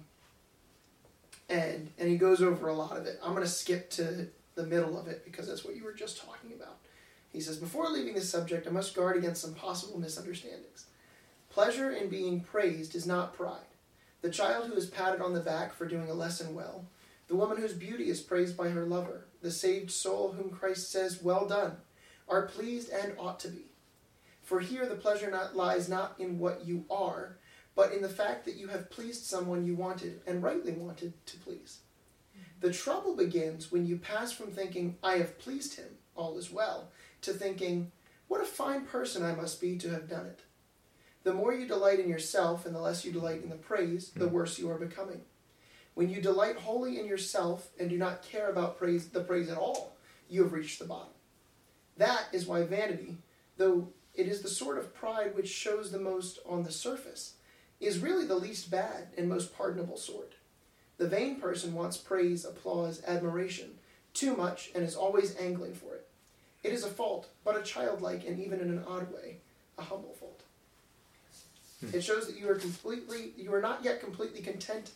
and 1.50 1.90
and 1.98 2.10
he 2.10 2.18
goes 2.18 2.42
over 2.42 2.68
a 2.68 2.74
lot 2.74 2.98
of 2.98 3.06
it. 3.06 3.20
I'm 3.24 3.34
gonna 3.34 3.48
skip 3.48 3.90
to 3.92 4.28
the 4.56 4.64
middle 4.64 5.00
of 5.00 5.08
it 5.08 5.24
because 5.26 5.48
that's 5.48 5.64
what 5.64 5.76
you 5.76 5.84
were 5.84 5.94
just 5.94 6.22
talking 6.26 6.54
about. 6.56 6.78
He 7.32 7.40
says, 7.42 7.58
Before 7.58 7.88
leaving 7.90 8.16
this 8.16 8.30
subject, 8.30 8.68
I 8.68 8.72
must 8.72 8.96
guard 8.96 9.16
against 9.18 9.42
some 9.42 9.54
possible 9.54 10.00
misunderstandings. 10.00 10.88
Pleasure 11.50 11.92
in 11.92 12.10
being 12.10 12.40
praised 12.42 12.96
is 12.96 13.06
not 13.06 13.34
pride. 13.36 13.58
The 14.22 14.30
child 14.30 14.68
who 14.68 14.74
is 14.74 14.86
patted 14.86 15.22
on 15.22 15.34
the 15.34 15.40
back 15.42 15.74
for 15.76 15.86
doing 15.86 16.10
a 16.10 16.14
lesson 16.14 16.56
well 16.56 16.86
the 17.32 17.38
woman 17.38 17.60
whose 17.62 17.72
beauty 17.72 18.10
is 18.10 18.20
praised 18.20 18.58
by 18.58 18.68
her 18.72 18.84
lover, 18.84 19.24
the 19.42 19.52
saved 19.52 19.90
soul 19.90 20.34
whom 20.34 20.50
Christ 20.50 20.92
says, 20.92 21.24
Well 21.24 21.48
done, 21.48 21.78
are 22.28 22.46
pleased 22.46 22.90
and 22.90 23.16
ought 23.18 23.40
to 23.40 23.48
be. 23.48 23.72
For 24.42 24.60
here 24.60 24.86
the 24.86 24.96
pleasure 24.98 25.32
not 25.32 25.56
lies 25.56 25.88
not 25.88 26.16
in 26.20 26.40
what 26.40 26.66
you 26.68 26.84
are, 26.90 27.38
but 27.74 27.94
in 27.94 28.02
the 28.02 28.10
fact 28.10 28.44
that 28.44 28.56
you 28.58 28.68
have 28.68 28.90
pleased 28.92 29.24
someone 29.24 29.66
you 29.66 29.76
wanted 29.76 30.20
and 30.28 30.44
rightly 30.44 30.74
wanted 30.74 31.14
to 31.28 31.38
please. 31.38 31.80
The 32.60 32.74
trouble 32.74 33.16
begins 33.16 33.72
when 33.72 33.86
you 33.86 33.96
pass 33.96 34.34
from 34.34 34.48
thinking, 34.52 34.98
I 35.02 35.14
have 35.20 35.40
pleased 35.40 35.76
him, 35.78 36.00
all 36.18 36.38
is 36.38 36.52
well, 36.52 36.92
to 37.22 37.32
thinking, 37.32 37.94
what 38.28 38.42
a 38.42 38.46
fine 38.46 38.82
person 38.86 39.24
I 39.24 39.34
must 39.36 39.62
be 39.62 39.78
to 39.78 39.90
have 39.92 40.10
done 40.10 40.26
it. 40.26 40.42
The 41.24 41.34
more 41.34 41.54
you 41.54 41.66
delight 41.66 42.02
in 42.02 42.10
yourself 42.10 42.66
and 42.66 42.76
the 42.76 42.82
less 42.82 43.06
you 43.06 43.12
delight 43.14 43.42
in 43.42 43.48
the 43.48 43.56
praise, 43.56 44.10
the 44.14 44.28
hmm. 44.28 44.34
worse 44.34 44.60
you 44.60 44.70
are 44.70 44.78
becoming. 44.78 45.22
When 45.96 46.10
you 46.10 46.22
delight 46.22 46.58
wholly 46.58 47.00
in 47.00 47.06
yourself 47.06 47.70
and 47.80 47.90
do 47.90 47.98
not 47.98 48.24
care 48.24 48.50
about 48.50 48.78
praise, 48.78 49.10
the 49.10 49.22
praise 49.24 49.50
at 49.50 49.58
all, 49.58 49.96
you 50.30 50.44
have 50.44 50.54
reached 50.54 50.80
the 50.80 50.86
bottom. 50.86 51.10
That 51.98 52.26
is 52.32 52.46
why 52.48 52.64
vanity, 52.64 53.18
though 53.58 53.90
it 54.16 54.28
is 54.28 54.42
the 54.42 54.50
sort 54.50 54.78
of 54.78 54.94
pride 54.96 55.36
which 55.36 55.50
shows 55.50 55.92
the 55.92 56.00
most 56.00 56.40
on 56.48 56.64
the 56.64 56.72
surface, 56.72 57.34
is 57.80 58.00
really 58.00 58.26
the 58.26 58.36
least 58.36 58.72
bad 58.72 59.08
and 59.18 59.28
most 59.28 59.56
pardonable 59.58 59.98
sort. 59.98 60.34
The 60.98 61.08
vain 61.08 61.42
person 61.42 61.74
wants 61.74 61.98
praise, 61.98 62.46
applause, 62.46 63.02
admiration, 63.06 63.72
too 64.14 64.36
much, 64.36 64.70
and 64.76 64.84
is 64.84 64.96
always 64.96 65.36
angling 65.38 65.74
for 65.76 65.96
it. 65.96 66.08
It 66.64 66.74
is 66.74 66.84
a 66.86 66.90
fault, 66.90 67.28
but 67.44 67.58
a 67.58 67.64
childlike 67.64 68.26
and 68.26 68.40
even 68.40 68.60
in 68.62 68.70
an 68.70 68.84
odd 68.88 69.12
way, 69.12 69.40
a 69.78 69.82
humble 69.82 70.14
fault. 70.20 70.42
Hmm. 71.80 71.96
It 71.98 72.04
shows 72.04 72.28
that 72.28 72.38
you 72.38 72.50
are 72.50 72.56
completely, 72.56 73.34
you 73.36 73.54
are 73.54 73.62
not 73.62 73.84
yet 73.84 74.00
completely 74.00 74.42
content 74.42 74.92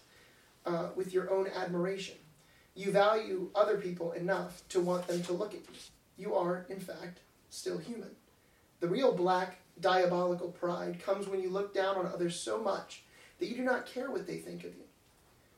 uh, 0.65 0.87
with 0.95 1.13
your 1.13 1.29
own 1.31 1.47
admiration. 1.47 2.15
You 2.75 2.91
value 2.91 3.49
other 3.55 3.77
people 3.77 4.11
enough 4.11 4.63
to 4.69 4.81
want 4.81 5.07
them 5.07 5.21
to 5.23 5.33
look 5.33 5.53
at 5.53 5.61
you. 5.69 5.75
You 6.17 6.35
are, 6.35 6.65
in 6.69 6.79
fact, 6.79 7.19
still 7.49 7.77
human. 7.77 8.09
The 8.79 8.87
real 8.87 9.13
black, 9.13 9.59
diabolical 9.79 10.49
pride 10.49 11.01
comes 11.01 11.27
when 11.27 11.41
you 11.41 11.49
look 11.49 11.73
down 11.73 11.95
on 11.97 12.05
others 12.05 12.37
so 12.39 12.61
much 12.61 13.03
that 13.39 13.47
you 13.47 13.55
do 13.57 13.63
not 13.63 13.85
care 13.85 14.09
what 14.11 14.27
they 14.27 14.37
think 14.37 14.59
of 14.63 14.73
you. 14.73 14.81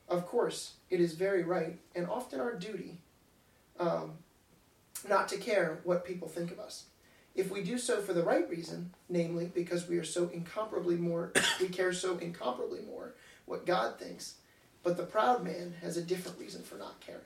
Of 0.08 0.26
course, 0.26 0.72
it 0.90 1.00
is 1.00 1.14
very 1.14 1.42
right 1.42 1.78
and 1.94 2.08
often 2.08 2.40
our 2.40 2.54
duty 2.54 2.98
um, 3.78 4.12
not 5.08 5.28
to 5.28 5.36
care 5.36 5.80
what 5.84 6.04
people 6.04 6.28
think 6.28 6.50
of 6.50 6.58
us. 6.58 6.84
If 7.34 7.50
we 7.50 7.62
do 7.62 7.78
so 7.78 8.00
for 8.00 8.12
the 8.12 8.22
right 8.24 8.48
reason, 8.48 8.90
namely 9.08 9.46
because 9.54 9.86
we 9.86 9.96
are 9.98 10.04
so 10.04 10.28
incomparably 10.32 10.96
more, 10.96 11.32
we 11.60 11.68
care 11.68 11.92
so 11.92 12.16
incomparably 12.18 12.80
more 12.88 13.14
what 13.44 13.66
God 13.66 13.98
thinks 13.98 14.34
but 14.82 14.96
the 14.96 15.02
proud 15.04 15.44
man 15.44 15.74
has 15.82 15.96
a 15.96 16.02
different 16.02 16.38
reason 16.38 16.62
for 16.62 16.76
not 16.76 17.00
caring. 17.00 17.20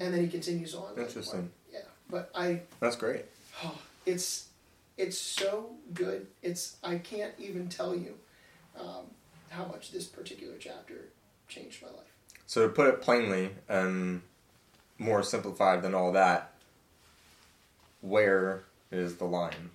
And 0.00 0.12
then 0.12 0.20
he 0.22 0.28
continues 0.28 0.74
on. 0.74 0.96
Interesting. 0.98 1.50
Yeah, 1.72 1.80
but 2.10 2.30
I. 2.34 2.62
That's 2.80 2.96
great. 2.96 3.24
Oh, 3.62 3.78
it's 4.04 4.48
it's 4.96 5.16
so 5.18 5.70
good. 5.92 6.26
It's 6.42 6.76
I 6.82 6.96
can't 6.98 7.34
even 7.38 7.68
tell 7.68 7.94
you 7.94 8.14
um, 8.78 9.04
how 9.50 9.66
much 9.66 9.92
this 9.92 10.06
particular 10.06 10.54
chapter 10.58 11.10
changed 11.48 11.80
my 11.82 11.88
life. 11.88 11.98
So 12.46 12.66
to 12.66 12.72
put 12.72 12.88
it 12.88 13.00
plainly, 13.02 13.50
and 13.68 14.22
more 14.98 15.22
simplified 15.22 15.82
than 15.82 15.94
all 15.94 16.10
that, 16.12 16.50
where 18.00 18.64
is 18.90 19.16
the 19.16 19.24
line, 19.26 19.70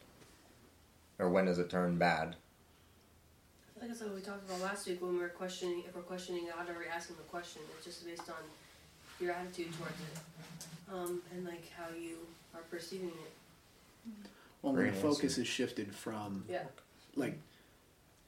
or 1.18 1.30
when 1.30 1.46
does 1.46 1.60
it 1.60 1.70
turn 1.70 1.98
bad? 1.98 2.36
I 3.82 3.94
said, 3.94 4.14
we 4.14 4.22
talked 4.22 4.48
about 4.50 4.62
last 4.62 4.86
week 4.88 5.02
when 5.02 5.14
we 5.14 5.20
were 5.20 5.30
questioning, 5.30 5.84
if 5.88 5.96
we're 5.96 6.02
questioning 6.02 6.48
God 6.54 6.70
or 6.70 6.74
we're 6.80 6.88
asking 6.94 7.16
the 7.16 7.24
question, 7.24 7.62
it's 7.78 7.86
just 7.86 8.06
based 8.06 8.30
on 8.30 8.36
your 9.20 9.32
attitude 9.32 9.74
towards 9.78 9.94
it, 9.94 10.94
um, 10.94 11.22
and 11.34 11.46
like 11.46 11.72
how 11.76 11.86
you 11.98 12.18
are 12.54 12.62
perceiving 12.70 13.10
it. 13.10 14.12
Well, 14.62 14.74
Great 14.74 14.90
the 14.92 14.96
answer. 14.98 15.08
focus 15.10 15.38
is 15.38 15.48
shifted 15.48 15.96
from 15.96 16.44
yeah. 16.50 16.64
like 17.16 17.38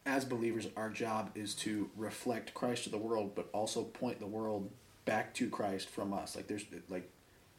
as 0.06 0.26
believers, 0.26 0.68
our 0.76 0.90
job 0.90 1.30
is 1.36 1.54
to 1.56 1.90
reflect 1.98 2.54
Christ 2.54 2.86
to 2.86 2.90
the 2.90 2.98
world, 2.98 3.34
but 3.36 3.48
also 3.54 3.84
point 3.84 4.20
the 4.20 4.26
world 4.28 4.70
back 5.06 5.34
to 5.36 5.50
Christ 5.50 5.90
from 5.90 6.12
us. 6.14 6.36
Like 6.36 6.48
there's 6.48 6.66
like 6.90 7.10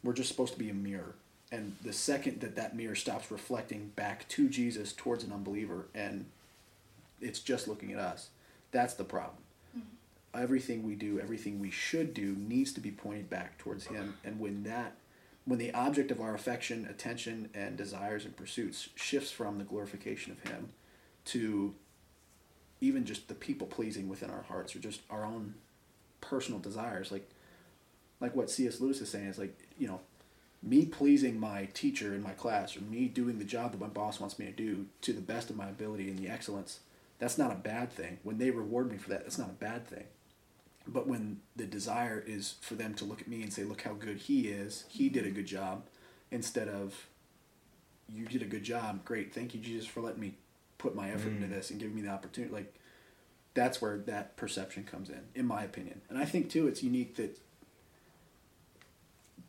we're 0.02 0.12
just 0.14 0.28
supposed 0.30 0.52
to 0.54 0.58
be 0.58 0.68
a 0.70 0.74
mirror, 0.74 1.14
and 1.52 1.76
the 1.84 1.92
second 1.92 2.40
that 2.40 2.56
that 2.56 2.74
mirror 2.74 2.94
stops 2.96 3.30
reflecting 3.30 3.92
back 3.96 4.28
to 4.30 4.48
Jesus 4.48 4.92
towards 4.92 5.24
an 5.24 5.32
unbeliever 5.32 5.86
and 5.94 6.24
it's 7.22 7.40
just 7.40 7.68
looking 7.68 7.92
at 7.92 7.98
us. 7.98 8.28
That's 8.72 8.94
the 8.94 9.04
problem. 9.04 9.36
Mm-hmm. 9.76 10.42
Everything 10.42 10.82
we 10.82 10.94
do, 10.94 11.20
everything 11.20 11.60
we 11.60 11.70
should 11.70 12.12
do, 12.12 12.34
needs 12.36 12.72
to 12.72 12.80
be 12.80 12.90
pointed 12.90 13.30
back 13.30 13.56
towards 13.58 13.86
Him. 13.86 14.14
And 14.24 14.40
when 14.40 14.64
that, 14.64 14.96
when 15.44 15.58
the 15.58 15.72
object 15.72 16.10
of 16.10 16.20
our 16.20 16.34
affection, 16.34 16.86
attention, 16.90 17.48
and 17.54 17.76
desires 17.76 18.24
and 18.24 18.36
pursuits 18.36 18.88
shifts 18.94 19.30
from 19.30 19.58
the 19.58 19.64
glorification 19.64 20.32
of 20.32 20.50
Him 20.50 20.70
to 21.26 21.74
even 22.80 23.04
just 23.04 23.28
the 23.28 23.34
people 23.34 23.66
pleasing 23.66 24.08
within 24.08 24.28
our 24.30 24.42
hearts 24.42 24.74
or 24.74 24.80
just 24.80 25.02
our 25.08 25.24
own 25.24 25.54
personal 26.20 26.58
desires, 26.60 27.12
like 27.12 27.28
like 28.20 28.36
what 28.36 28.48
C.S. 28.50 28.80
Lewis 28.80 29.00
is 29.00 29.10
saying, 29.10 29.26
is 29.26 29.38
like 29.38 29.56
you 29.78 29.86
know 29.86 30.00
me 30.64 30.86
pleasing 30.86 31.38
my 31.38 31.64
teacher 31.74 32.14
in 32.14 32.22
my 32.22 32.30
class 32.30 32.76
or 32.76 32.80
me 32.82 33.06
doing 33.08 33.38
the 33.38 33.44
job 33.44 33.72
that 33.72 33.80
my 33.80 33.88
boss 33.88 34.20
wants 34.20 34.38
me 34.38 34.46
to 34.46 34.52
do 34.52 34.86
to 35.00 35.12
the 35.12 35.20
best 35.20 35.50
of 35.50 35.56
my 35.56 35.68
ability 35.68 36.08
and 36.08 36.16
the 36.18 36.28
excellence 36.28 36.78
that's 37.22 37.38
not 37.38 37.52
a 37.52 37.54
bad 37.54 37.92
thing. 37.92 38.18
When 38.24 38.38
they 38.38 38.50
reward 38.50 38.90
me 38.90 38.98
for 38.98 39.10
that, 39.10 39.20
that's 39.22 39.38
not 39.38 39.48
a 39.48 39.52
bad 39.52 39.86
thing. 39.86 40.06
But 40.88 41.06
when 41.06 41.38
the 41.54 41.66
desire 41.66 42.18
is 42.26 42.56
for 42.62 42.74
them 42.74 42.94
to 42.94 43.04
look 43.04 43.20
at 43.20 43.28
me 43.28 43.42
and 43.44 43.52
say, 43.52 43.62
look 43.62 43.82
how 43.82 43.92
good 43.94 44.16
he 44.16 44.48
is, 44.48 44.82
he 44.88 45.08
did 45.08 45.24
a 45.24 45.30
good 45.30 45.46
job, 45.46 45.84
instead 46.32 46.66
of, 46.66 47.06
you 48.08 48.26
did 48.26 48.42
a 48.42 48.46
good 48.46 48.64
job, 48.64 49.04
great, 49.04 49.32
thank 49.32 49.54
you, 49.54 49.60
Jesus, 49.60 49.86
for 49.86 50.00
letting 50.00 50.18
me 50.18 50.34
put 50.78 50.96
my 50.96 51.10
effort 51.12 51.28
mm. 51.28 51.36
into 51.36 51.46
this 51.46 51.70
and 51.70 51.78
giving 51.78 51.94
me 51.94 52.02
the 52.02 52.08
opportunity. 52.08 52.52
Like, 52.52 52.74
that's 53.54 53.80
where 53.80 53.98
that 53.98 54.36
perception 54.36 54.82
comes 54.82 55.08
in, 55.08 55.20
in 55.36 55.46
my 55.46 55.62
opinion. 55.62 56.00
And 56.08 56.18
I 56.18 56.24
think, 56.24 56.50
too, 56.50 56.66
it's 56.66 56.82
unique 56.82 57.14
that, 57.18 57.38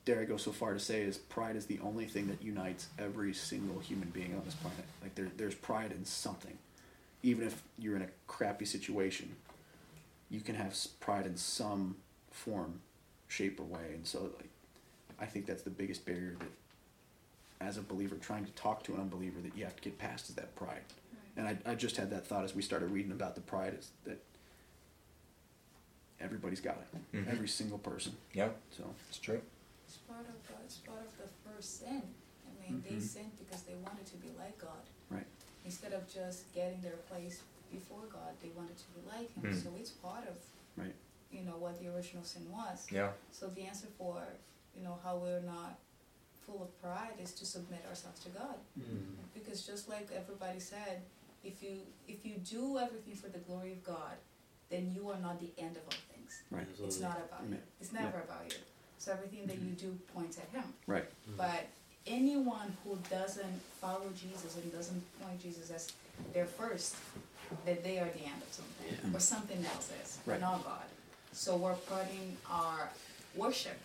dare 0.06 0.22
I 0.22 0.26
go 0.26 0.38
so 0.38 0.52
far 0.52 0.74
to 0.76 0.80
say, 0.80 1.02
is 1.02 1.18
pride 1.18 1.56
is 1.56 1.66
the 1.66 1.80
only 1.80 2.06
thing 2.06 2.28
that 2.28 2.44
unites 2.44 2.90
every 3.00 3.34
single 3.34 3.80
human 3.80 4.10
being 4.10 4.36
on 4.36 4.44
this 4.46 4.54
planet. 4.54 4.86
Like, 5.02 5.16
there, 5.16 5.32
there's 5.38 5.56
pride 5.56 5.92
in 5.92 6.06
something 6.06 6.60
even 7.24 7.48
if 7.48 7.64
you're 7.80 7.96
in 7.96 8.02
a 8.02 8.10
crappy 8.28 8.66
situation, 8.66 9.36
you 10.30 10.42
can 10.42 10.56
have 10.56 10.76
pride 11.00 11.26
in 11.26 11.38
some 11.38 11.96
form, 12.30 12.82
shape, 13.30 13.60
or 13.60 13.64
way. 13.64 13.94
And 13.94 14.06
so, 14.06 14.24
like, 14.38 14.50
I 15.20 15.26
think 15.26 15.46
that's 15.46 15.64
the 15.64 15.70
biggest 15.70 16.06
barrier 16.06 16.36
that, 16.40 17.66
as 17.66 17.78
a 17.78 17.82
believer, 17.82 18.16
trying 18.16 18.46
to 18.46 18.52
talk 18.52 18.84
to 18.84 18.94
an 18.94 19.00
unbeliever, 19.00 19.40
that 19.40 19.58
you 19.58 19.64
have 19.64 19.76
to 19.78 19.82
get 19.82 19.98
past 19.98 20.30
is 20.30 20.36
that 20.36 20.54
pride. 20.56 20.82
And 21.38 21.48
I, 21.48 21.58
I 21.72 21.76
just 21.76 21.96
had 21.96 22.10
that 22.12 22.28
thought 22.28 22.44
as 22.44 22.54
we 22.54 22.62
started 22.62 22.92
reading 22.92 23.12
about 23.14 23.36
the 23.36 23.42
pride 23.42 23.74
is 23.80 23.90
that 24.06 24.20
everybody's 26.20 26.60
got 26.60 26.76
it, 26.78 27.16
mm-hmm. 27.16 27.32
every 27.32 27.48
single 27.48 27.78
person. 27.80 28.12
Yeah. 28.34 28.50
So 28.78 28.84
it's 29.10 29.18
true. 29.18 29.42
It's 29.88 29.96
part 29.98 30.22
of 30.22 30.56
uh, 30.56 30.60
it's 30.66 30.76
part 30.78 31.00
of 31.00 31.18
the 31.18 31.50
first 31.50 31.80
sin. 31.80 32.04
I 32.68 32.72
mean, 32.72 32.82
mm-hmm. 32.82 32.96
they 32.96 33.02
sinned 33.02 33.32
because 33.40 33.62
they 33.64 33.74
wanted 33.82 34.06
to 34.08 34.18
be 34.18 34.28
like 34.38 34.58
God. 34.60 34.84
Right 35.10 35.26
instead 35.66 35.94
of 35.94 36.08
just 36.12 36.54
getting 36.54 36.82
their 36.82 36.98
place 37.10 37.42
before 37.72 38.04
God, 38.12 38.32
they 38.42 38.50
wanted 38.56 38.78
to 38.78 38.84
be 38.94 39.02
like 39.08 39.34
Him. 39.42 39.54
Mm. 39.54 39.64
So 39.64 39.70
it's 39.80 39.92
part 39.92 40.24
of 40.28 40.36
right. 40.78 40.94
you 41.32 41.44
know 41.44 41.58
what 41.58 41.80
the 41.82 41.92
original 41.94 42.24
sin 42.24 42.44
was. 42.52 42.86
Yeah. 42.92 43.10
So 43.32 43.48
the 43.48 43.64
answer 43.64 43.88
for 43.98 44.18
you 44.78 44.84
know 44.84 44.98
how 45.04 45.18
we're 45.18 45.42
not 45.42 45.80
full 46.46 46.62
of 46.62 46.82
pride 46.82 47.14
is 47.22 47.32
to 47.32 47.46
submit 47.46 47.84
ourselves 47.88 48.20
to 48.22 48.30
God, 48.30 48.56
mm. 48.80 48.84
because 49.34 49.66
just 49.66 49.90
like 49.90 50.10
everybody 50.16 50.60
said, 50.60 51.02
if 51.44 51.64
you 51.64 51.78
if 52.08 52.26
you 52.26 52.36
do 52.44 52.78
everything 52.78 53.16
for 53.16 53.28
the 53.30 53.40
glory 53.40 53.72
of 53.74 53.84
God, 53.84 54.16
then 54.70 54.92
you 54.94 55.10
are 55.10 55.20
not 55.20 55.40
the 55.40 55.50
end 55.58 55.76
of 55.76 55.82
all 55.84 56.02
things. 56.16 56.42
Right. 56.52 56.68
It's 56.84 57.00
not 57.00 57.18
about 57.28 57.44
yeah. 57.50 57.56
you. 57.56 57.62
It's 57.82 57.94
never 57.94 58.18
yeah. 58.18 58.24
about 58.36 58.46
you. 58.50 58.58
So 59.00 59.12
everything 59.12 59.48
that 59.48 59.58
mm-hmm. 59.58 59.70
you 59.70 59.76
do 59.76 59.98
points 60.16 60.38
at 60.38 60.48
Him. 60.58 60.64
Right. 60.88 61.04
Mm-hmm. 61.04 61.38
But 61.38 61.66
anyone 62.08 62.76
who 62.84 62.98
doesn't 63.10 63.62
follow 63.80 64.10
Jesus 64.16 64.56
and 64.58 64.72
doesn't 64.72 65.02
point 65.22 65.42
Jesus 65.42 65.70
as 65.72 65.92
their 66.34 66.46
first, 66.46 66.96
that 67.66 67.84
they 67.84 68.00
are 68.00 68.06
the 68.06 68.24
end 68.24 68.42
of 68.42 68.52
something 68.52 68.88
yeah. 69.12 69.16
or 69.16 69.20
something 69.20 69.66
else 69.74 69.92
is, 70.04 70.18
right. 70.26 70.40
not 70.42 70.64
God. 70.64 70.80
So 71.32 71.56
we're 71.56 71.74
putting 71.74 72.38
our 72.50 72.90
worship 73.36 73.78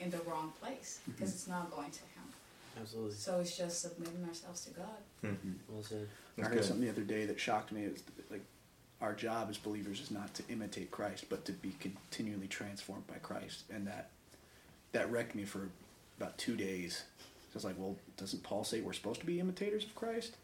in 0.00 0.10
the 0.10 0.18
wrong 0.26 0.52
place 0.60 1.00
because 1.06 1.30
mm-hmm. 1.30 1.34
it's 1.36 1.48
not 1.48 1.70
going 1.70 1.90
to 1.90 2.00
Him. 2.00 2.24
Absolutely. 2.80 3.14
So 3.14 3.40
it's 3.40 3.56
just 3.56 3.80
submitting 3.82 4.24
ourselves 4.28 4.64
to 4.66 4.70
God. 4.72 4.96
Mm-hmm. 5.24 5.52
Well 5.70 5.82
said. 5.82 6.08
That's 6.36 6.46
I 6.46 6.50
heard 6.50 6.58
good. 6.58 6.64
something 6.64 6.84
the 6.84 6.90
other 6.92 7.00
day 7.02 7.24
that 7.26 7.38
shocked 7.40 7.72
me. 7.72 7.84
It 7.84 7.92
was 7.92 8.02
like 8.30 8.42
our 9.00 9.12
job 9.14 9.48
as 9.50 9.56
believers 9.56 10.00
is 10.00 10.10
not 10.10 10.34
to 10.34 10.42
imitate 10.50 10.90
Christ, 10.90 11.26
but 11.30 11.44
to 11.46 11.52
be 11.52 11.72
continually 11.80 12.48
transformed 12.48 13.06
by 13.06 13.14
Christ, 13.16 13.64
and 13.72 13.86
that 13.86 14.10
that 14.92 15.10
wrecked 15.10 15.34
me 15.34 15.44
for 15.44 15.68
about 16.18 16.36
two 16.38 16.56
days 16.56 17.04
it's 17.56 17.64
like, 17.64 17.76
well, 17.78 17.96
doesn't 18.18 18.42
Paul 18.42 18.64
say 18.64 18.82
we're 18.82 18.92
supposed 18.92 19.20
to 19.20 19.26
be 19.26 19.40
imitators 19.40 19.84
of 19.84 19.94
Christ? 19.94 20.36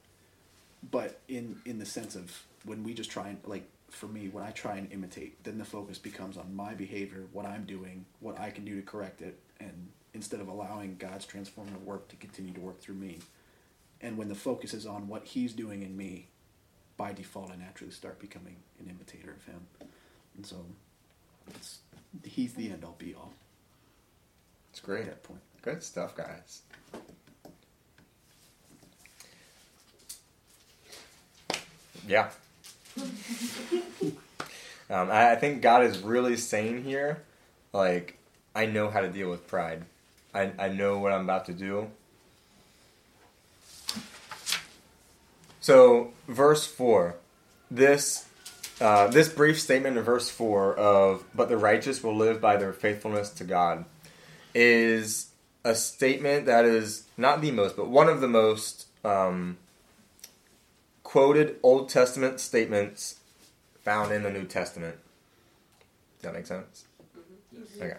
But 0.91 1.21
in 1.29 1.61
in 1.67 1.79
the 1.79 1.85
sense 1.87 2.17
of 2.17 2.33
when 2.65 2.83
we 2.83 2.95
just 2.95 3.11
try 3.11 3.29
and 3.29 3.39
like 3.45 3.69
for 3.91 4.07
me, 4.07 4.29
when 4.29 4.43
I 4.43 4.51
try 4.51 4.79
and 4.79 4.91
imitate, 4.91 5.45
then 5.45 5.59
the 5.59 5.65
focus 5.65 5.99
becomes 5.99 6.39
on 6.39 6.57
my 6.57 6.73
behavior, 6.73 7.25
what 7.33 7.45
I'm 7.45 7.65
doing, 7.65 8.07
what 8.21 8.41
I 8.41 8.51
can 8.51 8.65
do 8.65 8.75
to 8.77 8.83
correct 8.83 9.21
it, 9.21 9.39
and 9.61 9.89
instead 10.15 10.41
of 10.41 10.49
allowing 10.49 10.97
God's 10.97 11.27
transformative 11.27 11.85
work 11.85 12.09
to 12.09 12.17
continue 12.17 12.55
to 12.55 12.61
work 12.61 12.81
through 12.81 12.95
me. 12.95 13.19
And 14.01 14.17
when 14.17 14.29
the 14.29 14.35
focus 14.35 14.73
is 14.73 14.87
on 14.87 15.07
what 15.07 15.25
He's 15.27 15.53
doing 15.53 15.83
in 15.83 15.97
me, 15.97 16.29
by 16.97 17.13
default, 17.13 17.51
I 17.53 17.57
naturally 17.57 17.93
start 17.93 18.19
becoming 18.19 18.57
an 18.81 18.89
imitator 18.91 19.33
of 19.33 19.45
Him. 19.45 19.67
And 20.37 20.47
so, 20.47 20.65
He's 22.25 22.55
the 22.55 22.71
end 22.71 22.85
all 22.85 22.97
be 22.97 23.15
all. 23.15 23.35
It's 24.71 24.81
great. 24.81 25.03
At 25.03 25.09
that 25.09 25.23
point. 25.23 25.41
Good 25.63 25.85
stuff, 25.85 26.17
guys. 26.17 26.63
Yeah. 32.07 32.31
um, 34.91 35.11
I, 35.11 35.33
I 35.33 35.37
think 35.37 35.63
God 35.63 35.85
is 35.85 35.99
really 36.01 36.37
saying 36.37 36.83
here, 36.83 37.23
like, 37.73 38.19
I 38.57 38.67
know 38.67 38.91
how 38.91 39.01
to 39.03 39.09
deal 39.09 39.31
with 39.31 39.47
pride. 39.47 39.83
I, 40.35 40.51
I 40.59 40.69
know 40.69 40.99
what 40.99 41.13
I'm 41.13 41.23
about 41.23 41.47
to 41.47 41.53
do. 41.53 41.89
So, 45.61 46.13
verse 46.27 46.67
4. 46.67 47.15
This 47.71 48.29
uh, 48.81 49.07
this 49.07 49.29
brief 49.33 49.61
statement 49.61 49.97
in 49.97 50.03
verse 50.03 50.29
4 50.29 50.75
of, 50.77 51.25
but 51.37 51.49
the 51.49 51.57
righteous 51.57 52.03
will 52.03 52.17
live 52.17 52.41
by 52.41 52.57
their 52.57 52.73
faithfulness 52.73 53.31
to 53.31 53.45
God, 53.45 53.85
is 54.57 55.32
a 55.65 55.75
statement 55.75 56.47
that 56.47 56.65
is 56.65 57.05
not 57.17 57.41
the 57.41 57.51
most, 57.51 57.77
but 57.77 57.89
one 57.89 58.09
of 58.09 58.21
the 58.21 58.29
most 58.29 58.87
um, 59.05 59.57
quoted 61.03 61.57
Old 61.63 61.89
Testament 61.89 62.41
statements 62.41 63.21
found 63.85 64.13
in 64.13 64.23
the 64.23 64.31
New 64.31 64.45
Testament. 64.45 64.97
Does 66.21 66.33
that 66.33 66.35
make 66.35 66.47
sense? 66.47 66.85
Mm-hmm. 67.57 67.83
Okay. 67.83 67.99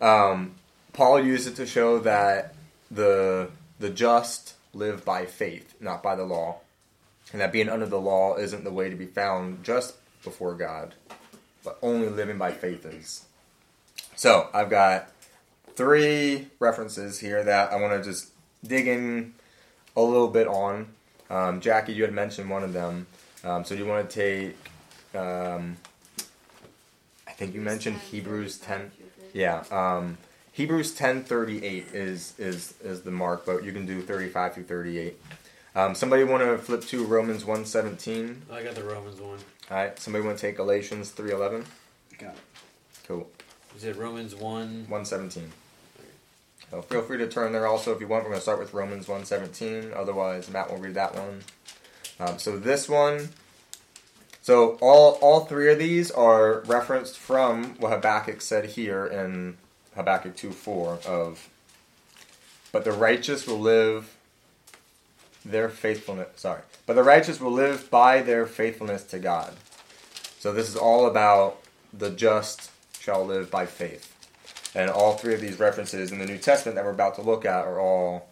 Um, 0.00 0.52
Paul 0.92 1.24
used 1.24 1.46
it 1.48 1.56
to 1.56 1.66
show 1.66 1.98
that 2.00 2.54
the 2.90 3.50
the 3.80 3.90
just 3.90 4.54
live 4.74 5.04
by 5.04 5.24
faith, 5.24 5.74
not 5.80 6.02
by 6.02 6.14
the 6.16 6.24
law, 6.24 6.58
and 7.32 7.40
that 7.40 7.52
being 7.52 7.68
under 7.68 7.86
the 7.86 8.00
law 8.00 8.36
isn't 8.36 8.64
the 8.64 8.70
way 8.72 8.88
to 8.88 8.96
be 8.96 9.06
found 9.06 9.62
just 9.64 9.94
before 10.24 10.54
God, 10.54 10.94
but 11.64 11.78
only 11.82 12.08
living 12.08 12.38
by 12.38 12.52
faith 12.52 12.84
is. 12.86 13.26
So 14.16 14.48
I've 14.52 14.70
got 14.70 15.10
three 15.78 16.48
references 16.58 17.20
here 17.20 17.44
that 17.44 17.70
I 17.72 17.76
want 17.80 18.02
to 18.02 18.06
just 18.10 18.32
dig 18.66 18.88
in 18.88 19.32
a 19.96 20.02
little 20.02 20.26
bit 20.26 20.48
on. 20.48 20.88
Um, 21.30 21.60
Jackie, 21.60 21.92
you 21.92 22.02
had 22.02 22.12
mentioned 22.12 22.50
one 22.50 22.64
of 22.64 22.72
them. 22.72 23.06
Um, 23.44 23.64
so 23.64 23.76
do 23.76 23.82
you 23.84 23.88
want 23.88 24.10
to 24.10 24.14
take? 24.14 24.56
Um, 25.18 25.76
I 27.28 27.30
think 27.30 27.54
you 27.54 27.60
mentioned 27.60 27.96
Hebrews 27.98 28.58
ten. 28.58 28.90
Yeah, 29.32 29.62
um, 29.70 30.18
Hebrews 30.50 30.92
ten 30.96 31.22
thirty 31.22 31.64
eight 31.64 31.86
is 31.94 32.34
is 32.40 32.74
is 32.82 33.02
the 33.02 33.12
mark, 33.12 33.46
but 33.46 33.62
you 33.62 33.70
can 33.72 33.86
do 33.86 34.02
thirty 34.02 34.28
five 34.28 34.54
through 34.54 34.64
thirty 34.64 34.98
eight. 34.98 35.22
Um, 35.76 35.94
somebody 35.94 36.24
want 36.24 36.42
to 36.42 36.58
flip 36.58 36.82
to 36.86 37.04
Romans 37.04 37.44
one 37.44 37.64
seventeen? 37.64 38.42
I 38.50 38.64
got 38.64 38.74
the 38.74 38.82
Romans 38.82 39.20
one. 39.20 39.38
All 39.70 39.76
right. 39.76 39.96
Somebody 40.00 40.24
want 40.26 40.38
to 40.38 40.42
take 40.42 40.56
Galatians 40.56 41.10
three 41.12 41.30
eleven? 41.30 41.64
Got 42.18 42.32
it. 42.34 42.40
Cool. 43.06 43.30
Is 43.76 43.84
it 43.84 43.96
Romans 43.96 44.34
one? 44.34 44.86
One 44.88 45.04
seventeen. 45.04 45.52
So 46.70 46.82
feel 46.82 47.02
free 47.02 47.18
to 47.18 47.28
turn 47.28 47.52
there 47.52 47.66
also 47.66 47.94
if 47.94 48.00
you 48.00 48.06
want. 48.08 48.24
We're 48.24 48.30
going 48.30 48.40
to 48.40 48.42
start 48.42 48.58
with 48.58 48.74
Romans 48.74 49.06
1.17. 49.06 49.96
Otherwise, 49.96 50.50
Matt 50.50 50.70
will 50.70 50.76
read 50.78 50.94
that 50.94 51.14
one. 51.14 51.42
Um, 52.20 52.38
so 52.38 52.58
this 52.58 52.88
one, 52.88 53.30
so 54.42 54.76
all 54.80 55.18
all 55.22 55.40
three 55.44 55.72
of 55.72 55.78
these 55.78 56.10
are 56.10 56.60
referenced 56.62 57.16
from 57.16 57.76
what 57.78 57.92
Habakkuk 57.92 58.40
said 58.42 58.70
here 58.70 59.06
in 59.06 59.56
Habakkuk 59.94 60.36
2.4 60.36 61.06
of, 61.06 61.48
but 62.72 62.84
the 62.84 62.90
righteous 62.92 63.46
will 63.46 63.60
live 63.60 64.16
their 65.44 65.68
faithfulness. 65.68 66.28
Sorry, 66.36 66.60
but 66.86 66.94
the 66.94 67.04
righteous 67.04 67.40
will 67.40 67.52
live 67.52 67.88
by 67.88 68.20
their 68.20 68.46
faithfulness 68.46 69.04
to 69.04 69.20
God. 69.20 69.54
So 70.40 70.52
this 70.52 70.68
is 70.68 70.74
all 70.76 71.06
about 71.06 71.62
the 71.96 72.10
just 72.10 72.72
shall 73.00 73.24
live 73.24 73.48
by 73.48 73.64
faith. 73.64 74.12
And 74.74 74.90
all 74.90 75.14
three 75.16 75.34
of 75.34 75.40
these 75.40 75.58
references 75.58 76.12
in 76.12 76.18
the 76.18 76.26
New 76.26 76.38
Testament 76.38 76.76
that 76.76 76.84
we're 76.84 76.90
about 76.92 77.14
to 77.16 77.22
look 77.22 77.44
at 77.44 77.64
are 77.66 77.80
all 77.80 78.28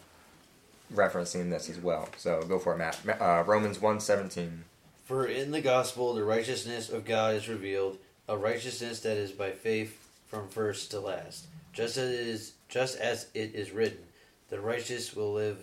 referencing 0.92 1.50
this 1.50 1.68
as 1.70 1.78
well. 1.78 2.08
So 2.18 2.42
go 2.42 2.58
for 2.58 2.74
it, 2.74 2.78
Matt. 2.78 3.20
Uh, 3.20 3.42
Romans 3.46 3.78
1.17. 3.78 4.50
For 5.04 5.26
in 5.26 5.50
the 5.50 5.60
gospel 5.60 6.14
the 6.14 6.24
righteousness 6.24 6.90
of 6.90 7.04
God 7.04 7.34
is 7.34 7.48
revealed, 7.48 7.98
a 8.28 8.36
righteousness 8.36 9.00
that 9.00 9.16
is 9.16 9.32
by 9.32 9.50
faith 9.52 9.98
from 10.26 10.48
first 10.48 10.90
to 10.90 11.00
last, 11.00 11.46
just 11.72 11.96
as 11.96 12.12
it 12.12 12.26
is, 12.28 12.52
just 12.68 12.98
as 12.98 13.28
it 13.32 13.54
is 13.54 13.70
written, 13.70 13.98
the 14.50 14.60
righteous 14.60 15.14
will 15.14 15.32
live 15.32 15.58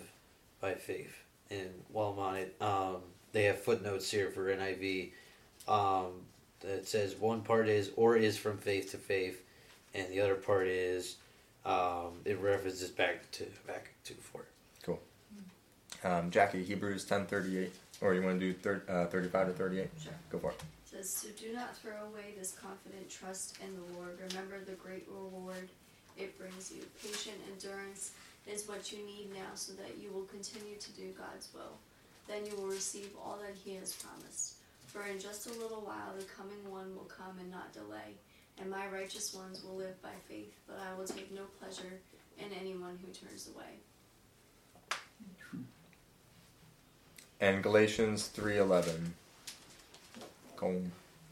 by 0.60 0.74
faith. 0.74 1.14
And 1.50 1.68
while 1.92 2.08
I'm 2.08 2.18
on 2.18 2.36
it, 2.36 2.56
um, 2.60 2.96
they 3.32 3.44
have 3.44 3.60
footnotes 3.60 4.10
here 4.10 4.30
for 4.30 4.54
NIV 4.54 5.10
um, 5.68 6.06
that 6.60 6.88
says 6.88 7.14
one 7.14 7.42
part 7.42 7.68
is 7.68 7.90
or 7.96 8.16
is 8.16 8.38
from 8.38 8.56
faith 8.56 8.90
to 8.92 8.96
faith, 8.96 9.43
and 9.94 10.08
the 10.10 10.20
other 10.20 10.34
part 10.34 10.66
is 10.66 11.16
um, 11.64 12.18
it 12.24 12.38
references 12.40 12.90
back 12.90 13.30
to 13.32 13.44
back 13.66 13.88
to 14.04 14.14
four. 14.14 14.44
Cool. 14.82 15.00
Um, 16.02 16.30
Jackie, 16.30 16.62
Hebrews 16.64 17.04
ten 17.04 17.26
thirty 17.26 17.58
eight, 17.58 17.72
or 18.00 18.14
you 18.14 18.22
want 18.22 18.40
to 18.40 18.46
do 18.52 18.52
thir- 18.52 18.82
uh, 18.88 19.06
thirty 19.06 19.28
five 19.28 19.46
to 19.46 19.52
thirty 19.52 19.80
eight? 19.80 19.90
Sure. 20.02 20.12
Go 20.30 20.38
for 20.38 20.50
it. 20.50 20.56
it. 20.60 20.88
Says 20.98 21.10
so 21.10 21.28
do 21.40 21.52
not 21.54 21.76
throw 21.76 21.94
away 22.10 22.34
this 22.38 22.52
confident 22.60 23.08
trust 23.08 23.58
in 23.64 23.74
the 23.74 23.98
Lord. 23.98 24.18
Remember 24.30 24.60
the 24.64 24.72
great 24.72 25.06
reward 25.08 25.68
it 26.16 26.38
brings 26.38 26.70
you. 26.72 26.82
Patient 27.02 27.34
endurance 27.50 28.12
is 28.46 28.68
what 28.68 28.92
you 28.92 28.98
need 28.98 29.30
now, 29.32 29.54
so 29.54 29.72
that 29.74 29.96
you 30.00 30.10
will 30.12 30.24
continue 30.24 30.76
to 30.78 30.92
do 30.92 31.12
God's 31.16 31.48
will. 31.54 31.78
Then 32.28 32.44
you 32.46 32.56
will 32.56 32.68
receive 32.68 33.10
all 33.22 33.38
that 33.46 33.54
He 33.64 33.76
has 33.76 33.92
promised. 33.94 34.54
For 34.86 35.02
in 35.06 35.18
just 35.18 35.46
a 35.48 35.52
little 35.58 35.80
while 35.80 36.12
the 36.16 36.24
coming 36.24 36.60
one 36.70 36.94
will 36.94 37.08
come 37.10 37.36
and 37.40 37.50
not 37.50 37.72
delay 37.72 38.14
and 38.60 38.70
my 38.70 38.86
righteous 38.88 39.34
ones 39.34 39.62
will 39.64 39.76
live 39.76 40.00
by 40.02 40.14
faith, 40.28 40.52
but 40.66 40.76
I 40.80 40.96
will 40.98 41.06
take 41.06 41.32
no 41.34 41.42
pleasure 41.60 42.00
in 42.38 42.46
anyone 42.60 42.98
who 43.04 43.12
turns 43.12 43.48
away. 43.54 43.80
And 47.40 47.62
Galatians 47.62 48.28
3:11. 48.34 49.14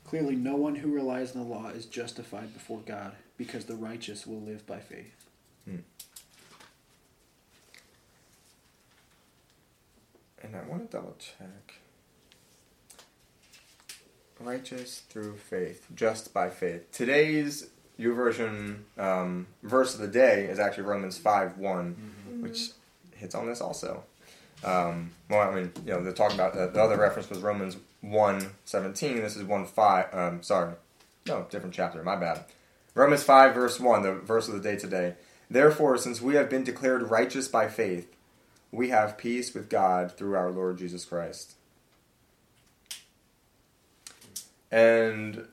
Clearly 0.04 0.36
no 0.36 0.56
one 0.56 0.74
who 0.74 0.92
relies 0.92 1.34
on 1.34 1.40
the 1.42 1.46
law 1.48 1.68
is 1.68 1.86
justified 1.86 2.52
before 2.52 2.80
God, 2.84 3.14
because 3.38 3.64
the 3.64 3.76
righteous 3.76 4.26
will 4.26 4.40
live 4.42 4.66
by 4.66 4.78
faith. 4.78 5.14
Hmm. 5.64 5.78
And 10.42 10.54
I 10.54 10.62
want 10.64 10.90
to 10.90 10.96
double 10.98 11.16
check 11.18 11.76
righteous 14.44 15.02
through 15.08 15.36
faith, 15.36 15.86
just 15.94 16.32
by 16.34 16.50
faith. 16.50 16.90
Today's 16.92 17.68
your 17.96 18.14
version 18.14 18.84
um, 18.98 19.46
verse 19.62 19.94
of 19.94 20.00
the 20.00 20.08
day 20.08 20.44
is 20.46 20.58
actually 20.58 20.84
Romans 20.84 21.18
5 21.18 21.58
one 21.58 21.94
mm-hmm. 21.94 22.42
which 22.42 22.70
hits 23.16 23.34
on 23.34 23.46
this 23.46 23.60
also. 23.60 24.02
Um, 24.64 25.10
well, 25.28 25.40
I 25.50 25.54
mean, 25.54 25.72
you 25.84 25.92
know, 25.92 26.02
they're 26.02 26.12
talking 26.12 26.36
about 26.36 26.54
the, 26.54 26.64
uh, 26.64 26.66
the 26.70 26.80
other 26.82 26.96
reference 26.96 27.28
was 27.28 27.38
Romans 27.40 27.76
1 28.00 28.46
17. 28.64 29.16
This 29.16 29.36
is 29.36 29.42
1 29.44 29.66
5. 29.66 30.14
Um, 30.14 30.42
sorry. 30.42 30.72
No, 31.26 31.46
different 31.50 31.74
chapter. 31.74 32.02
My 32.02 32.16
bad. 32.16 32.44
Romans 32.94 33.22
5, 33.22 33.54
verse 33.54 33.80
1, 33.80 34.02
the 34.02 34.12
verse 34.12 34.48
of 34.48 34.54
the 34.54 34.60
day 34.60 34.76
today. 34.76 35.14
Therefore, 35.50 35.96
since 35.98 36.20
we 36.20 36.34
have 36.34 36.50
been 36.50 36.62
declared 36.64 37.10
righteous 37.10 37.48
by 37.48 37.68
faith, 37.68 38.14
we 38.70 38.88
have 38.90 39.18
peace 39.18 39.52
with 39.54 39.68
God 39.68 40.12
through 40.16 40.34
our 40.36 40.50
Lord 40.50 40.78
Jesus 40.78 41.04
Christ. 41.04 41.52
and 44.72 45.44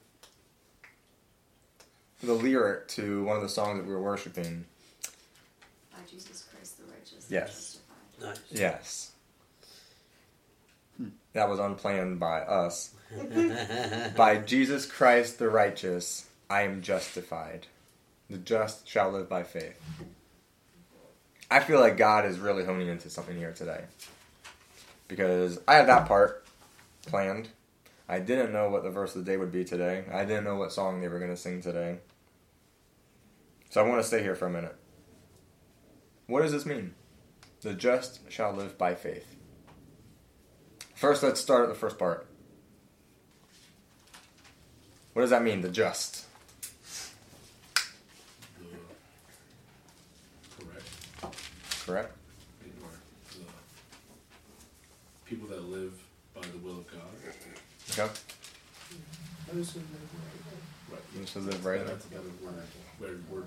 the 2.23 2.33
lyric 2.33 2.87
to 2.87 3.23
one 3.25 3.35
of 3.35 3.41
the 3.43 3.49
songs 3.49 3.77
that 3.77 3.85
we 3.85 3.93
were 3.93 4.01
worshiping. 4.01 4.65
By 5.91 5.97
Jesus 6.09 6.47
Christ 6.51 6.77
the 6.77 6.85
righteous. 6.85 7.25
Yes. 7.29 7.79
Nice. 8.21 8.39
Yes. 8.49 9.11
Hmm. 10.97 11.09
That 11.33 11.49
was 11.49 11.59
unplanned 11.59 12.19
by 12.19 12.39
us. 12.41 12.95
by 14.15 14.37
Jesus 14.45 14.85
Christ 14.85 15.37
the 15.37 15.49
righteous, 15.49 16.27
I 16.49 16.63
am 16.63 16.81
justified. 16.81 17.67
The 18.29 18.37
just 18.37 18.87
shall 18.87 19.11
live 19.11 19.27
by 19.27 19.43
faith. 19.43 19.79
I 21.51 21.59
feel 21.61 21.79
like 21.79 21.97
God 21.97 22.25
is 22.25 22.37
really 22.37 22.63
honing 22.63 22.87
into 22.87 23.09
something 23.09 23.35
here 23.35 23.51
today. 23.51 23.81
Because 25.07 25.59
I 25.67 25.75
had 25.75 25.87
that 25.87 26.07
part 26.07 26.45
planned. 27.07 27.49
I 28.11 28.19
didn't 28.19 28.51
know 28.51 28.71
what 28.71 28.81
the 28.83 28.89
verse 28.89 29.15
of 29.15 29.23
the 29.23 29.31
day 29.31 29.37
would 29.37 29.51
be 29.51 29.63
today. 29.63 30.03
I 30.11 30.25
didn't 30.25 30.43
know 30.43 30.55
what 30.55 30.71
song 30.73 30.99
they 30.99 31.07
were 31.07 31.19
going 31.19 31.29
to 31.29 31.37
sing 31.37 31.61
today. 31.61 31.99
So 33.69 33.85
I 33.85 33.87
want 33.87 34.01
to 34.01 34.07
stay 34.07 34.23
here 34.23 34.33
for 34.33 34.47
a 34.47 34.49
minute. 34.49 34.75
What 36.25 36.41
does 36.41 36.51
this 36.51 36.65
mean? 36.65 36.95
The 37.61 37.75
just 37.75 38.21
shall 38.31 38.51
live 38.51 38.79
by 38.79 38.95
faith. 38.95 39.35
First, 40.95 41.21
let's 41.21 41.39
start 41.39 41.63
at 41.63 41.69
the 41.69 41.75
first 41.79 41.99
part. 41.99 42.25
What 45.13 45.21
does 45.21 45.29
that 45.29 45.43
mean, 45.43 45.61
the 45.61 45.69
just? 45.69 46.25
Correct. 50.57 51.35
Correct. 51.85 52.15
right? 61.63 61.85
That's 61.85 62.05
word, 62.99 63.23
word. 63.29 63.45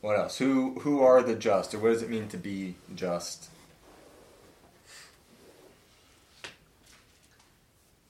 What 0.00 0.18
else? 0.18 0.36
Who 0.38 0.80
who 0.80 1.00
are 1.02 1.22
the 1.22 1.34
just, 1.34 1.74
or 1.74 1.78
what 1.78 1.92
does 1.92 2.02
it 2.02 2.10
mean 2.10 2.28
to 2.28 2.36
be 2.36 2.74
just? 2.94 3.48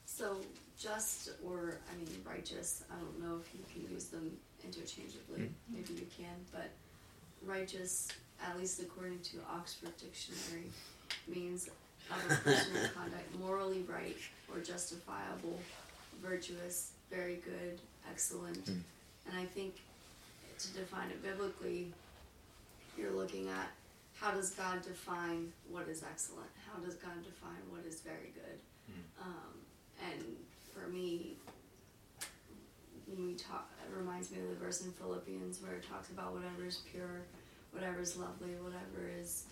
So 0.07 0.37
just 0.79 1.31
or 1.47 1.79
I 1.93 1.97
mean 1.99 2.09
righteous. 2.27 2.85
I 2.91 2.99
don't 2.99 3.21
know 3.21 3.37
if 3.41 3.51
you 3.55 3.61
can 3.83 3.93
use 3.95 4.07
them 4.07 4.35
interchangeably. 4.65 5.41
Mm-hmm. 5.41 5.75
Maybe 5.75 5.93
you 5.93 6.07
can, 6.17 6.35
but 6.51 6.71
righteous, 7.45 8.09
at 8.45 8.59
least 8.59 8.81
according 8.81 9.19
to 9.21 9.37
Oxford 9.53 9.93
Dictionary, 9.99 10.69
means 11.29 11.69
of 12.11 12.17
a 12.31 12.35
person's 12.37 12.91
conduct 12.95 13.35
morally 13.39 13.85
right 13.89 14.17
or 14.53 14.61
justifiable, 14.61 15.59
virtuous, 16.23 16.93
very 17.11 17.37
good, 17.37 17.81
excellent. 18.11 18.65
Mm. 18.67 18.81
And 19.29 19.39
I 19.39 19.45
think 19.45 19.75
to 20.59 20.73
define 20.75 21.11
it 21.11 21.23
biblically, 21.23 21.89
you're 22.99 23.13
looking 23.13 23.49
at 23.49 23.69
how 24.21 24.33
does 24.33 24.51
God 24.51 24.83
define 24.83 25.53
what 25.71 25.89
is 25.89 26.03
excellent? 26.03 26.49
How 26.69 26.79
does 26.85 26.95
God 26.95 27.23
define 27.25 27.63
what 27.71 27.85
is 27.89 28.01
very 28.01 28.33
good? 28.35 28.59
Mm. 28.91 29.27
Um, 29.27 30.11
and 30.11 30.25
for 30.73 30.89
me, 30.89 31.33
when 33.07 33.27
we 33.27 33.35
talk, 33.35 33.71
it 33.83 33.97
reminds 33.97 34.31
me 34.31 34.39
of 34.41 34.49
the 34.49 34.65
verse 34.65 34.83
in 34.85 34.93
Philippians 34.93 35.63
where 35.63 35.73
it 35.75 35.85
talks 35.89 36.11
about 36.11 36.33
whatever 36.35 36.67
is 36.67 36.81
pure, 36.91 37.23
whatever 37.73 38.01
is 38.01 38.17
lovely, 38.17 38.51
whatever 38.61 39.11
is 39.19 39.45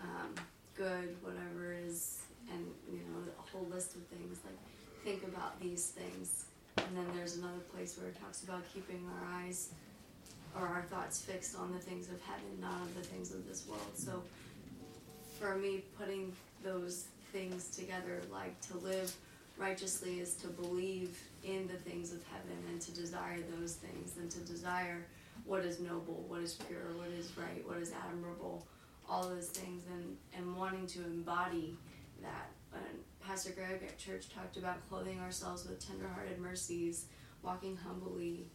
um, 0.00 0.34
good, 0.76 1.16
whatever 1.22 1.72
is, 1.74 2.18
and 2.52 2.64
you 2.90 2.98
know, 3.00 3.20
a 3.38 3.50
whole 3.50 3.66
list 3.72 3.94
of 3.94 4.04
things 4.06 4.38
like 4.44 4.54
think 5.02 5.22
about 5.32 5.60
these 5.60 5.88
things. 5.88 6.46
And 6.78 6.96
then 6.96 7.06
there's 7.14 7.36
another 7.36 7.60
place 7.72 7.96
where 7.98 8.08
it 8.08 8.16
talks 8.20 8.42
about 8.42 8.62
keeping 8.72 9.02
our 9.08 9.38
eyes 9.40 9.70
or 10.56 10.62
our 10.66 10.82
thoughts 10.82 11.20
fixed 11.22 11.56
on 11.56 11.72
the 11.72 11.78
things 11.78 12.08
of 12.08 12.20
heaven, 12.22 12.44
not 12.60 12.74
on 12.74 12.90
the 12.96 13.02
things 13.04 13.32
of 13.32 13.46
this 13.46 13.66
world. 13.68 13.92
So 13.96 14.22
for 15.38 15.56
me, 15.56 15.82
putting 15.98 16.32
those 16.62 17.06
things 17.32 17.68
together, 17.76 18.22
like 18.32 18.60
to 18.68 18.78
live 18.78 19.14
righteously 19.56 20.18
is 20.20 20.34
to 20.34 20.48
believe 20.48 21.16
in 21.44 21.68
the 21.68 21.74
things 21.88 22.12
of 22.12 22.22
heaven 22.32 22.56
and 22.70 22.80
to 22.80 22.92
desire 22.92 23.38
those 23.58 23.74
things 23.74 24.16
and 24.18 24.30
to 24.30 24.38
desire 24.40 25.06
what 25.44 25.64
is 25.64 25.78
noble, 25.80 26.24
what 26.28 26.40
is 26.40 26.54
pure, 26.54 26.80
what 26.96 27.08
is 27.18 27.30
right, 27.36 27.66
what 27.68 27.76
is 27.78 27.92
admirable, 28.08 28.66
all 29.08 29.28
those 29.28 29.48
things 29.48 29.82
and, 29.92 30.16
and 30.36 30.56
wanting 30.56 30.86
to 30.88 31.04
embody 31.04 31.76
that. 32.22 32.50
Pastor 33.24 33.52
Greg 33.52 33.82
at 33.84 33.96
church 33.98 34.28
talked 34.28 34.56
about 34.58 34.86
clothing 34.88 35.18
ourselves 35.20 35.64
with 35.64 35.78
tenderhearted 35.86 36.38
mercies, 36.40 37.06
walking 37.42 37.76
humbly, 37.76 38.48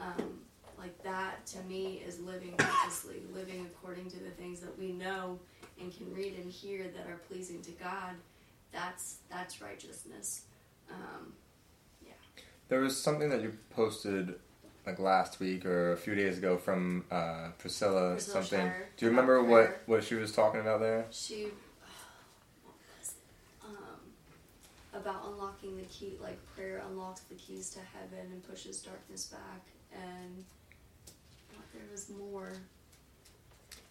um, 0.00 0.40
like 0.78 1.00
that 1.04 1.44
to 1.46 1.62
me 1.64 2.02
is 2.04 2.18
living 2.18 2.54
righteously, 2.58 3.22
living 3.32 3.64
according 3.70 4.10
to 4.10 4.16
the 4.18 4.30
things 4.30 4.58
that 4.60 4.76
we 4.76 4.90
know 4.92 5.38
and 5.80 5.96
can 5.96 6.12
read 6.12 6.34
and 6.40 6.50
hear 6.50 6.84
that 6.96 7.06
are 7.08 7.18
pleasing 7.30 7.60
to 7.62 7.70
God. 7.72 8.14
That's 8.72 9.18
that's 9.30 9.60
righteousness. 9.62 10.42
Um, 10.90 11.34
yeah. 12.04 12.12
There 12.68 12.80
was 12.80 13.00
something 13.00 13.28
that 13.28 13.42
you 13.42 13.52
posted 13.70 14.34
like 14.88 14.98
last 14.98 15.38
week 15.38 15.66
or 15.66 15.92
a 15.92 15.96
few 15.98 16.14
days 16.14 16.38
ago 16.38 16.56
from 16.56 17.04
uh, 17.10 17.48
Priscilla, 17.58 18.12
Priscilla 18.12 18.18
something. 18.42 18.66
Shirer. 18.68 18.74
Do 18.96 19.04
you 19.06 19.10
remember 19.10 19.44
what 19.44 19.80
what 19.86 20.02
she 20.02 20.14
was 20.14 20.32
talking 20.32 20.60
about 20.60 20.80
there? 20.80 21.04
She 21.10 21.48
um, 23.64 23.76
about 24.94 25.26
unlocking 25.26 25.76
the 25.76 25.84
key, 25.84 26.14
like 26.22 26.38
prayer 26.56 26.82
unlocks 26.90 27.20
the 27.22 27.34
keys 27.34 27.68
to 27.70 27.78
heaven 27.80 28.32
and 28.32 28.42
pushes 28.48 28.80
darkness 28.80 29.26
back. 29.26 29.60
And 29.92 30.44
there 31.74 31.82
was 31.92 32.08
more. 32.08 32.54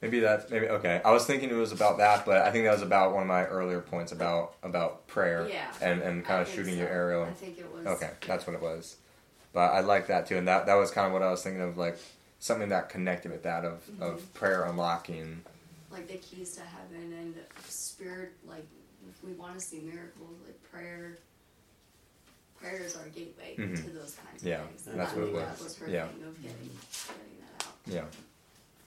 Maybe 0.02 0.20
that 0.22 0.50
maybe 0.50 0.68
okay. 0.68 1.00
I 1.06 1.12
was 1.12 1.26
thinking 1.28 1.50
it 1.50 1.54
was 1.54 1.72
about 1.72 2.00
that, 2.00 2.26
but 2.26 2.38
I 2.38 2.50
think 2.52 2.66
that 2.66 2.74
was 2.74 2.82
about 2.82 3.14
one 3.14 3.22
of 3.22 3.28
my 3.30 3.44
earlier 3.46 3.82
points 3.82 4.12
about 4.12 4.56
about 4.64 5.06
prayer. 5.06 5.48
Yeah. 5.48 5.68
And 5.80 6.02
and 6.02 6.26
kind 6.26 6.42
of 6.42 6.50
shooting 6.50 6.74
so. 6.74 6.80
your 6.80 6.90
arrow. 6.90 7.26
I 7.26 7.34
think 7.34 7.60
it 7.60 7.72
was. 7.72 7.86
Okay, 7.86 8.10
that's 8.26 8.48
what 8.48 8.56
it 8.56 8.62
was. 8.64 8.96
But 9.58 9.72
I 9.74 9.80
like 9.80 10.06
that 10.06 10.28
too, 10.28 10.38
and 10.38 10.48
that 10.48 10.68
that 10.68 10.76
was 10.76 10.92
kind 10.92 11.08
of 11.08 11.14
what 11.14 11.24
I 11.24 11.32
was 11.32 11.42
thinking 11.42 11.64
of, 11.64 11.80
like 11.80 11.98
something 12.38 12.70
that 12.70 12.90
connected 12.90 13.32
with 13.32 13.42
that 13.42 13.66
of 13.66 13.80
mm-hmm. 13.90 14.04
of 14.04 14.34
prayer 14.36 14.64
unlocking. 14.66 15.42
Like 15.92 16.08
the 16.08 16.18
keys 16.18 16.54
to 16.58 16.62
heaven 16.62 17.12
and 17.20 17.34
spirit, 17.68 18.34
like 18.48 18.68
if 19.10 19.28
we 19.28 19.34
want 19.34 19.56
to 19.56 19.60
see 19.60 19.80
miracles, 19.80 20.38
like 20.46 20.62
prayer. 20.72 21.18
Prayer 22.62 22.84
is 22.86 22.96
our 22.98 23.08
gateway 23.08 23.56
mm-hmm. 23.58 23.74
to 23.84 23.90
those 23.90 24.16
kinds 24.24 24.44
yeah, 24.44 24.60
of 24.62 24.68
things. 24.68 24.88
And 24.90 25.00
that's 25.00 25.14
that, 25.14 25.20
what 25.22 25.28
it 25.28 25.34
was. 25.34 25.42
That 25.58 25.64
was 25.64 25.78
her 25.80 25.90
yeah. 25.90 26.06
thing 26.08 26.24
of 26.24 26.40
getting, 26.44 26.70
getting 27.88 27.96
that 28.04 28.04
out. 28.04 28.10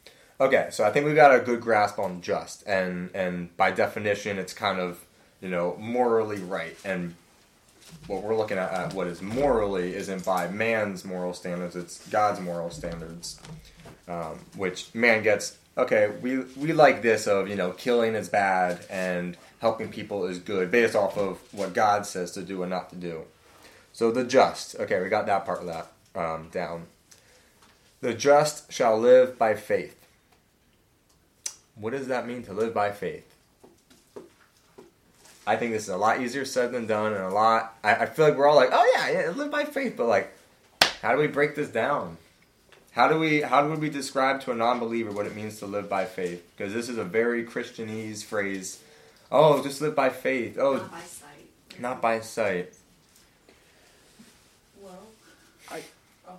Yeah. 0.07 0.15
Okay, 0.47 0.69
so 0.71 0.85
I 0.85 0.93
think 0.93 1.05
we 1.05 1.15
got 1.15 1.35
a 1.35 1.41
good 1.41 1.61
grasp 1.61 1.99
on 1.99 2.21
just, 2.21 2.63
and 2.65 3.11
and 3.13 3.57
by 3.57 3.73
definition, 3.73 4.39
it's 4.39 4.53
kind 4.53 4.79
of 4.79 5.05
you 5.41 5.49
know 5.49 5.77
morally 5.81 6.39
right 6.39 6.77
and 6.85 7.17
what 8.07 8.23
we're 8.23 8.37
looking 8.37 8.59
at, 8.59 8.71
at 8.73 8.95
what 8.95 9.07
is 9.07 9.23
morally 9.23 9.95
isn't 9.95 10.25
by 10.25 10.49
man's 10.49 11.05
moral 11.05 11.33
standards, 11.33 11.77
it's 11.77 12.07
God's 12.09 12.41
moral 12.41 12.71
standards, 12.71 13.41
um, 14.09 14.39
which 14.57 14.95
man 14.95 15.23
gets. 15.23 15.57
Okay, 15.79 16.13
we 16.21 16.39
we 16.57 16.73
like 16.73 17.03
this 17.03 17.27
of 17.27 17.49
you 17.49 17.57
know 17.57 17.71
killing 17.71 18.15
is 18.15 18.29
bad 18.29 18.85
and 18.91 19.37
helping 19.61 19.89
people 19.89 20.27
is 20.27 20.39
good 20.39 20.71
based 20.71 20.97
off 20.97 21.17
of 21.17 21.39
what 21.53 21.73
God 21.75 22.05
says 22.07 22.33
to 22.33 22.43
do 22.43 22.63
and 22.63 22.71
not 22.71 22.91
to 22.91 22.97
do. 22.97 23.23
So 23.93 24.11
the 24.11 24.25
just. 24.25 24.77
Okay, 24.81 25.01
we 25.01 25.09
got 25.09 25.27
that 25.27 25.45
part 25.47 25.61
of 25.61 25.67
that 25.67 25.87
um, 26.21 26.49
down. 26.51 26.87
The 28.01 28.15
just 28.15 28.73
shall 28.73 28.99
live 28.99 29.39
by 29.39 29.55
faith. 29.55 29.97
What 31.75 31.91
does 31.91 32.09
that 32.09 32.27
mean 32.27 32.43
to 32.45 32.53
live 32.53 32.75
by 32.75 32.91
faith? 32.91 33.27
I 35.47 35.57
think 35.57 35.73
this 35.73 35.85
is 35.85 35.89
a 35.89 35.97
lot 35.97 36.21
easier 36.21 36.45
said 36.45 36.73
than 36.73 36.87
done, 36.87 37.13
and 37.15 37.23
a 37.25 37.31
lot. 37.31 37.75
I, 37.83 37.95
I 37.97 38.07
feel 38.07 38.27
like 38.27 38.37
we're 38.37 38.47
all 38.47 38.57
like, 38.57 38.71
oh 38.73 38.93
yeah, 38.97 39.25
yeah, 39.25 39.31
live 39.31 39.51
by 39.51 39.65
faith, 39.65 39.95
but 39.97 40.07
like, 40.07 40.33
how 41.03 41.13
do 41.15 41.19
we 41.21 41.27
break 41.27 41.55
this 41.55 41.69
down? 41.69 42.19
How 42.93 43.09
do 43.09 43.19
we? 43.19 43.41
How 43.41 43.67
would 43.69 43.81
we 43.81 43.89
describe 43.89 44.43
to 44.43 44.53
a 44.53 44.55
non-believer 44.55 45.13
what 45.13 45.27
it 45.27 45.35
means 45.35 45.59
to 45.61 45.67
live 45.67 45.89
by 45.89 46.05
faith? 46.05 46.47
Because 46.57 46.75
this 46.75 46.89
is 46.89 46.99
a 46.99 47.05
very 47.05 47.45
Christianese 47.47 48.25
phrase. 48.25 48.83
Oh, 49.33 49.63
just 49.63 49.81
live 49.81 49.95
by 49.95 50.11
faith. 50.11 50.59
Oh, 50.61 50.75
not 50.77 50.91
by 50.91 51.01
sight. 51.01 51.51
Not 51.81 52.03
by 52.03 52.21
sight. 52.21 52.75
Well, 54.83 54.99
our 55.71 55.81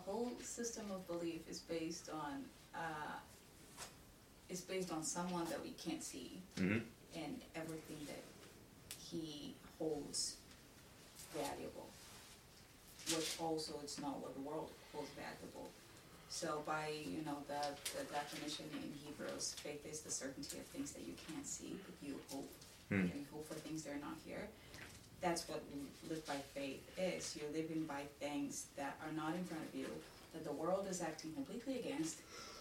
whole 0.06 0.32
system 0.44 0.86
of 0.92 1.08
belief 1.08 1.50
is 1.50 1.60
based 1.60 2.10
on 2.14 2.44
uh, 2.76 3.18
is 4.50 4.62
based 4.62 4.92
on 4.92 5.04
someone 5.04 5.46
that 5.46 5.60
we 5.64 5.72
can't 5.72 6.04
see, 6.04 6.40
mm-hmm. 6.60 6.78
and 7.16 7.42
everything 7.56 7.98
that 8.08 8.22
he 9.20 9.54
holds 9.80 10.36
valuable, 11.36 11.88
which 13.14 13.36
also 13.42 13.74
it's 13.84 14.00
not 14.00 14.20
what 14.22 14.34
the 14.36 14.42
world 14.42 14.70
holds 14.94 15.10
valuable. 15.12 15.70
So 16.30 16.64
by 16.66 16.88
you 17.04 17.26
know 17.26 17.38
the, 17.48 17.60
the 17.98 18.06
definition 18.14 18.66
in 18.74 18.88
Hebrews, 19.06 19.56
faith 19.62 19.86
is 19.92 20.00
the 20.00 20.12
certainty 20.12 20.58
of 20.60 20.66
things 20.68 20.92
that 20.92 21.02
you 21.02 21.14
can't 21.28 21.46
see, 21.46 21.76
but 21.86 22.08
you 22.08 22.16
hope 22.32 22.50
and 22.90 23.10
hmm. 23.10 23.18
you 23.18 23.26
hope 23.34 23.48
for 23.48 23.56
things 23.56 23.84
that 23.84 23.92
are 23.96 24.00
not 24.02 24.16
here. 24.26 24.48
That's 25.20 25.48
what 25.48 25.62
live 26.10 26.26
by 26.26 26.38
faith 26.56 26.82
is. 26.98 27.38
You're 27.40 27.52
living 27.52 27.84
by 27.84 28.02
things 28.20 28.66
that 28.76 28.98
are 29.06 29.12
not 29.16 29.36
in 29.36 29.44
front 29.44 29.62
of 29.68 29.76
you, 29.80 29.86
that 30.34 30.44
the 30.44 30.52
world 30.52 30.88
is 30.90 31.02
acting 31.02 31.32
completely 31.34 31.78
against, 31.80 32.18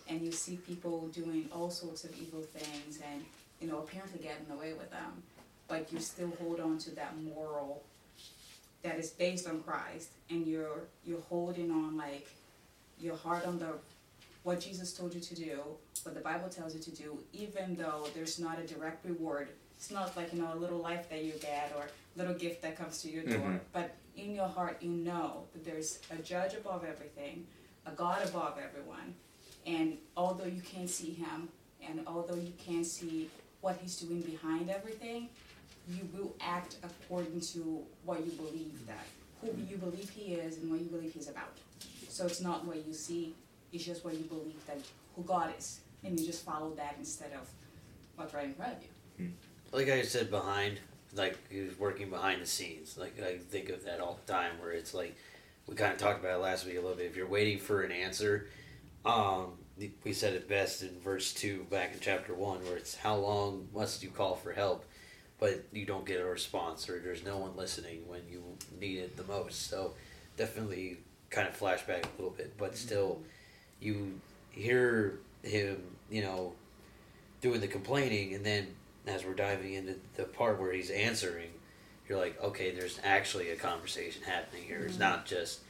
and 0.09 0.21
you 0.21 0.31
see 0.31 0.57
people 0.57 1.09
doing 1.09 1.49
all 1.55 1.71
sorts 1.71 2.05
of 2.05 2.11
evil 2.21 2.43
things 2.43 2.99
and 3.13 3.25
you 3.61 3.69
know 3.69 3.79
apparently 3.79 4.19
getting 4.19 4.51
away 4.53 4.73
with 4.73 4.91
them 4.91 5.23
but 5.71 5.91
you 5.93 6.01
still 6.01 6.33
hold 6.43 6.61
on 6.61 6.77
to 6.77 6.91
that 6.97 7.15
moral 7.23 7.83
that 8.83 8.99
is 8.99 9.11
based 9.11 9.49
on 9.49 9.61
Christ 9.63 10.11
and 10.29 10.47
you're 10.47 10.81
you're 11.07 11.21
holding 11.31 11.71
on 11.71 11.97
like 11.97 12.29
your 12.99 13.17
heart 13.17 13.47
on 13.47 13.59
the 13.59 13.73
what 14.43 14.61
Jesus 14.61 14.93
told 14.95 15.15
you 15.15 15.21
to 15.21 15.35
do, 15.35 15.61
what 16.03 16.15
the 16.15 16.21
Bible 16.21 16.49
tells 16.49 16.75
you 16.75 16.81
to 16.81 16.91
do, 16.91 17.19
even 17.33 17.77
though 17.77 18.09
there's 18.15 18.39
not 18.39 18.59
a 18.59 18.67
direct 18.67 19.05
reward. 19.05 19.49
It's 19.77 19.91
not 19.91 20.17
like, 20.17 20.33
you 20.33 20.41
know, 20.41 20.55
a 20.55 20.57
little 20.57 20.79
life 20.79 21.11
that 21.11 21.23
you 21.25 21.33
get 21.41 21.73
or 21.77 21.85
little 22.17 22.33
gift 22.33 22.63
that 22.63 22.75
comes 22.77 23.03
to 23.03 23.11
your 23.11 23.23
door. 23.23 23.37
Mm-hmm. 23.37 23.57
But 23.75 23.95
in 24.17 24.35
your 24.35 24.49
heart 24.49 24.79
you 24.83 24.91
know 24.91 25.45
that 25.53 25.65
there's 25.65 26.01
a 26.11 26.17
judge 26.23 26.55
above 26.55 26.85
everything, 26.85 27.47
a 27.87 27.91
God 27.93 28.25
above 28.27 28.59
everyone. 28.63 29.15
And 29.67 29.99
although 30.17 30.47
you 30.47 30.63
can't 30.63 30.91
see 30.91 31.11
him 31.13 31.49
and 31.87 32.01
although 32.07 32.35
you 32.35 32.53
can't 32.59 32.87
see 32.87 33.29
what 33.61 33.79
he's 33.83 33.97
doing 33.99 34.23
behind 34.23 34.71
everything, 34.71 35.29
you 35.97 36.09
will 36.13 36.35
act 36.41 36.77
according 36.83 37.41
to 37.41 37.83
what 38.05 38.25
you 38.25 38.33
believe 38.33 38.87
that 38.87 39.05
who 39.41 39.51
you 39.69 39.77
believe 39.79 40.11
he 40.11 40.35
is 40.35 40.59
and 40.59 40.71
what 40.71 40.79
you 40.79 40.87
believe 40.87 41.13
he's 41.15 41.29
about. 41.29 41.57
So 42.09 42.27
it's 42.27 42.43
not 42.43 42.67
what 42.67 42.85
you 42.87 42.93
see; 42.93 43.35
it's 43.73 43.85
just 43.85 44.05
what 44.05 44.15
you 44.15 44.25
believe 44.25 44.65
that 44.67 44.79
who 45.17 45.23
God 45.23 45.53
is, 45.59 45.81
and 46.05 46.19
you 46.19 46.27
just 46.27 46.45
follow 46.45 46.71
that 46.75 46.97
instead 46.99 47.33
of 47.33 47.49
what's 48.17 48.35
right 48.35 48.47
in 48.47 48.55
front 48.55 48.73
of 48.75 48.79
you. 49.19 49.25
Hmm. 49.27 49.33
Like 49.77 49.89
I 49.89 50.03
said, 50.03 50.31
behind, 50.31 50.79
like 51.15 51.39
he's 51.51 51.79
working 51.79 52.11
behind 52.11 52.43
the 52.43 52.47
scenes. 52.47 52.99
Like 52.99 53.21
I 53.23 53.39
think 53.39 53.71
of 53.71 53.85
that 53.85 54.01
all 54.01 54.21
the 54.25 54.33
time, 54.33 54.53
where 54.61 54.73
it's 54.73 54.93
like 54.93 55.17
we 55.67 55.75
kind 55.75 55.93
of 55.93 55.99
talked 55.99 56.21
about 56.21 56.35
it 56.37 56.43
last 56.43 56.67
week 56.67 56.77
a 56.77 56.81
little 56.81 56.97
bit. 56.97 57.07
If 57.07 57.17
you're 57.17 57.27
waiting 57.29 57.59
for 57.59 57.83
an 57.83 57.93
answer, 57.93 58.49
um, 59.07 59.53
we 60.05 60.13
said 60.13 60.35
it 60.35 60.49
best 60.49 60.83
in 60.83 61.01
verse 61.01 61.33
two 61.33 61.65
back 61.71 61.95
in 61.95 62.01
chapter 62.01 62.35
one, 62.35 62.59
where 62.65 62.77
it's 62.77 62.95
how 62.95 63.15
long 63.17 63.69
must 63.75 64.03
you 64.03 64.11
call 64.11 64.35
for 64.37 64.53
help? 64.53 64.85
but 65.41 65.65
you 65.73 65.87
don't 65.87 66.07
get 66.07 66.21
a 66.21 66.25
response 66.25 66.89
or 66.89 67.01
there's 67.01 67.25
no 67.25 67.39
one 67.39 67.57
listening 67.57 68.07
when 68.07 68.21
you 68.31 68.45
need 68.79 68.99
it 68.99 69.17
the 69.17 69.25
most. 69.25 69.69
So 69.71 69.95
definitely 70.37 70.99
kind 71.31 71.49
of 71.49 71.59
flashback 71.59 72.05
a 72.05 72.09
little 72.19 72.35
bit, 72.37 72.53
but 72.59 72.67
mm-hmm. 72.67 72.75
still 72.77 73.23
you 73.81 74.21
hear 74.51 75.19
him, 75.43 75.83
you 76.11 76.23
know, 76.23 76.53
doing 77.41 77.61
the 77.63 77.69
complaining 77.69 78.35
and 78.35 78.45
then 78.45 78.67
as 79.07 79.25
we're 79.25 79.33
diving 79.35 79.73
into 79.73 79.95
the 80.15 80.25
part 80.25 80.61
where 80.61 80.73
he's 80.75 80.91
answering, 80.91 81.49
you're 82.07 82.19
like, 82.19 82.41
okay, 82.43 82.71
there's 82.73 83.01
actually 83.03 83.49
a 83.49 83.57
conversation 83.57 84.23
happening 84.25 84.63
here. 84.65 84.81
It's 84.81 84.93
mm-hmm. 84.93 85.03
not 85.03 85.27
just 85.27 85.61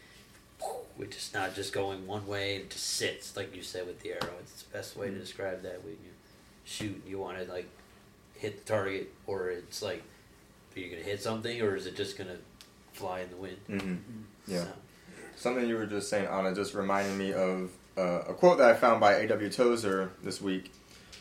which 0.98 1.16
is 1.16 1.30
not 1.32 1.54
just 1.54 1.72
going 1.72 2.06
one 2.06 2.26
way 2.26 2.56
and 2.56 2.68
just 2.68 2.86
sits 2.86 3.34
like 3.34 3.56
you 3.56 3.62
said 3.62 3.86
with 3.86 4.00
the 4.02 4.10
arrow. 4.10 4.34
It's 4.40 4.62
the 4.64 4.72
best 4.72 4.96
way 4.96 5.06
to 5.06 5.12
mm-hmm. 5.12 5.20
describe 5.20 5.62
that 5.62 5.82
when 5.84 5.92
you 5.92 6.10
shoot. 6.64 7.02
You 7.06 7.18
want 7.20 7.38
to 7.38 7.50
like 7.50 7.66
hit 8.40 8.64
the 8.64 8.72
target, 8.72 9.12
or 9.26 9.50
it's 9.50 9.82
like, 9.82 10.02
are 10.76 10.80
you 10.80 10.90
going 10.90 11.02
to 11.02 11.08
hit 11.08 11.22
something, 11.22 11.60
or 11.60 11.76
is 11.76 11.86
it 11.86 11.94
just 11.94 12.16
going 12.18 12.28
to 12.28 12.36
fly 12.98 13.20
in 13.20 13.30
the 13.30 13.36
wind? 13.36 13.56
Mm-hmm. 13.68 13.88
mm-hmm. 13.90 14.12
Yeah. 14.48 14.64
So. 14.64 14.70
Something 15.36 15.68
you 15.68 15.76
were 15.76 15.86
just 15.86 16.10
saying, 16.10 16.26
Anna, 16.26 16.54
just 16.54 16.74
reminded 16.74 17.16
me 17.16 17.32
of 17.32 17.70
uh, 17.96 18.22
a 18.28 18.34
quote 18.34 18.58
that 18.58 18.70
I 18.70 18.74
found 18.74 19.00
by 19.00 19.14
A.W. 19.14 19.50
Tozer 19.50 20.10
this 20.22 20.40
week. 20.40 20.70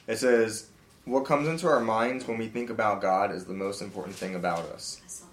It 0.07 0.17
says, 0.17 0.67
What 1.05 1.21
comes 1.25 1.47
into 1.47 1.67
our 1.67 1.79
minds 1.79 2.27
when 2.27 2.37
we 2.37 2.47
think 2.47 2.69
about 2.69 3.01
God 3.01 3.33
is 3.33 3.45
the 3.45 3.53
most 3.53 3.81
important 3.81 4.15
thing 4.15 4.35
about 4.35 4.65
us. 4.65 5.23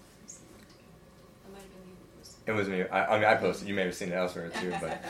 It 2.47 2.53
was 2.53 2.69
me. 2.69 2.83
I, 2.87 3.05
I, 3.07 3.17
mean, 3.19 3.27
I 3.29 3.35
posted. 3.35 3.67
You 3.67 3.75
may 3.75 3.83
have 3.87 3.95
seen 3.95 4.13
it 4.13 4.15
elsewhere 4.15 4.51
too, 4.51 4.73
but 4.81 5.05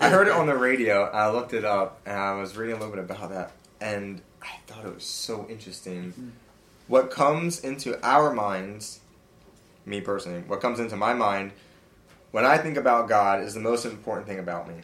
I 0.02 0.10
heard 0.10 0.26
it 0.28 0.34
on 0.34 0.46
the 0.46 0.54
radio. 0.56 1.04
I 1.04 1.30
looked 1.30 1.54
it 1.54 1.64
up, 1.64 2.02
and 2.04 2.18
I 2.18 2.34
was 2.34 2.54
reading 2.54 2.76
a 2.76 2.78
little 2.78 2.94
bit 2.94 3.02
about 3.04 3.30
that 3.30 3.52
and 3.84 4.22
I 4.42 4.56
thought 4.66 4.84
it 4.86 4.94
was 4.94 5.04
so 5.04 5.46
interesting. 5.48 6.04
Mm-hmm. 6.06 6.28
What 6.88 7.10
comes 7.10 7.60
into 7.60 8.02
our 8.04 8.32
minds, 8.32 9.00
me 9.84 10.00
personally, 10.00 10.42
what 10.46 10.60
comes 10.60 10.80
into 10.80 10.96
my 10.96 11.12
mind 11.14 11.52
when 12.30 12.44
I 12.44 12.58
think 12.58 12.76
about 12.76 13.08
God 13.08 13.42
is 13.42 13.54
the 13.54 13.60
most 13.60 13.84
important 13.84 14.26
thing 14.26 14.38
about 14.38 14.66
me. 14.68 14.74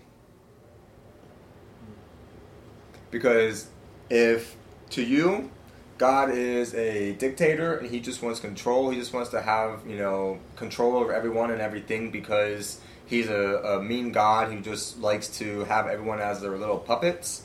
Because 3.11 3.69
if 4.09 4.55
to 4.91 5.03
you, 5.03 5.51
God 5.99 6.31
is 6.31 6.75
a 6.75 7.13
dictator 7.15 7.75
and 7.79 7.91
he 7.91 8.01
just 8.01 8.23
wants 8.23 8.39
control. 8.39 8.91
He 8.91 8.99
just 8.99 9.13
wants 9.13 9.31
to 9.31 9.41
have, 9.43 9.81
you 9.87 9.97
know, 9.97 10.39
control 10.57 10.97
over 10.97 11.13
everyone 11.13 11.51
and 11.51 11.61
everything 11.61 12.11
because 12.11 12.81
he's 13.07 13.29
a, 13.29 13.37
a 13.59 13.83
mean 13.83 14.13
God 14.13 14.53
who 14.53 14.61
just 14.61 15.01
likes 15.01 15.27
to 15.39 15.65
have 15.65 15.87
everyone 15.87 16.21
as 16.21 16.41
their 16.41 16.57
little 16.57 16.79
puppets. 16.79 17.45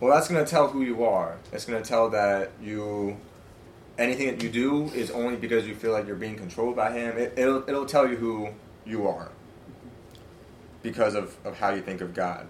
Well, 0.00 0.12
that's 0.14 0.28
going 0.28 0.44
to 0.44 0.50
tell 0.50 0.68
who 0.68 0.82
you 0.82 1.04
are. 1.04 1.36
It's 1.52 1.64
going 1.64 1.82
to 1.82 1.88
tell 1.88 2.10
that 2.10 2.50
you 2.62 3.16
anything 3.98 4.26
that 4.26 4.42
you 4.42 4.50
do 4.50 4.84
is 4.94 5.10
only 5.10 5.36
because 5.36 5.66
you 5.66 5.74
feel 5.74 5.92
like 5.92 6.06
you're 6.06 6.16
being 6.16 6.36
controlled 6.36 6.76
by 6.76 6.92
him. 6.92 7.16
It, 7.16 7.34
will 7.36 7.64
it'll 7.66 7.86
tell 7.86 8.06
you 8.08 8.16
who 8.16 8.48
you 8.84 9.08
are 9.08 9.30
because 10.82 11.14
of, 11.14 11.34
of 11.46 11.58
how 11.58 11.70
you 11.70 11.80
think 11.80 12.02
of 12.02 12.12
God. 12.12 12.46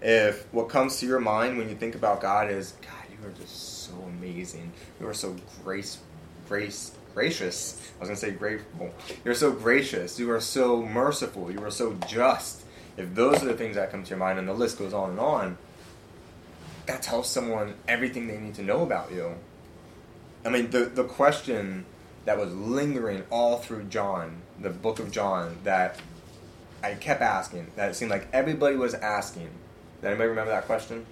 If 0.00 0.44
what 0.54 0.68
comes 0.68 1.00
to 1.00 1.06
your 1.06 1.18
mind 1.18 1.58
when 1.58 1.68
you 1.68 1.74
think 1.74 1.96
about 1.96 2.20
God 2.20 2.48
is, 2.48 2.74
God, 2.82 2.90
you 3.10 3.28
are 3.28 3.32
just 3.32 3.82
so 3.88 3.94
amazing. 4.06 4.70
You 5.00 5.08
are 5.08 5.14
so 5.14 5.34
grace, 5.64 5.98
grace, 6.48 6.92
gracious. 7.12 7.82
I 7.96 8.00
was 8.00 8.08
going 8.08 8.20
to 8.20 8.24
say 8.24 8.30
grateful. 8.30 8.90
You're 9.24 9.34
so 9.34 9.50
gracious. 9.50 10.16
You 10.20 10.30
are 10.30 10.40
so 10.40 10.80
merciful. 10.86 11.50
You 11.50 11.60
are 11.64 11.72
so 11.72 11.94
just. 12.06 12.62
If 12.96 13.16
those 13.16 13.42
are 13.42 13.46
the 13.46 13.54
things 13.54 13.74
that 13.74 13.90
come 13.90 14.04
to 14.04 14.08
your 14.10 14.18
mind, 14.18 14.38
and 14.38 14.46
the 14.48 14.52
list 14.54 14.78
goes 14.78 14.92
on 14.92 15.10
and 15.10 15.20
on, 15.20 15.58
that 16.88 17.02
tells 17.02 17.30
someone 17.30 17.74
everything 17.86 18.26
they 18.26 18.38
need 18.38 18.54
to 18.56 18.62
know 18.62 18.80
about 18.82 19.12
you. 19.12 19.34
I 20.44 20.48
mean, 20.48 20.70
the, 20.70 20.86
the 20.86 21.04
question 21.04 21.84
that 22.24 22.38
was 22.38 22.52
lingering 22.54 23.24
all 23.30 23.58
through 23.58 23.84
John, 23.84 24.40
the 24.60 24.70
book 24.70 24.98
of 24.98 25.10
John, 25.12 25.58
that 25.64 26.00
I 26.82 26.94
kept 26.94 27.20
asking, 27.20 27.68
that 27.76 27.90
it 27.90 27.94
seemed 27.94 28.10
like 28.10 28.26
everybody 28.32 28.74
was 28.74 28.94
asking. 28.94 29.48
Does 30.00 30.06
anybody 30.08 30.30
remember 30.30 30.50
that 30.50 30.64
question? 30.64 31.04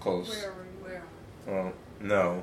Close. 0.00 0.24
Close. 0.28 0.42
Where, 0.82 1.02
where? 1.46 1.64
Oh, 1.64 1.72
no. 2.00 2.42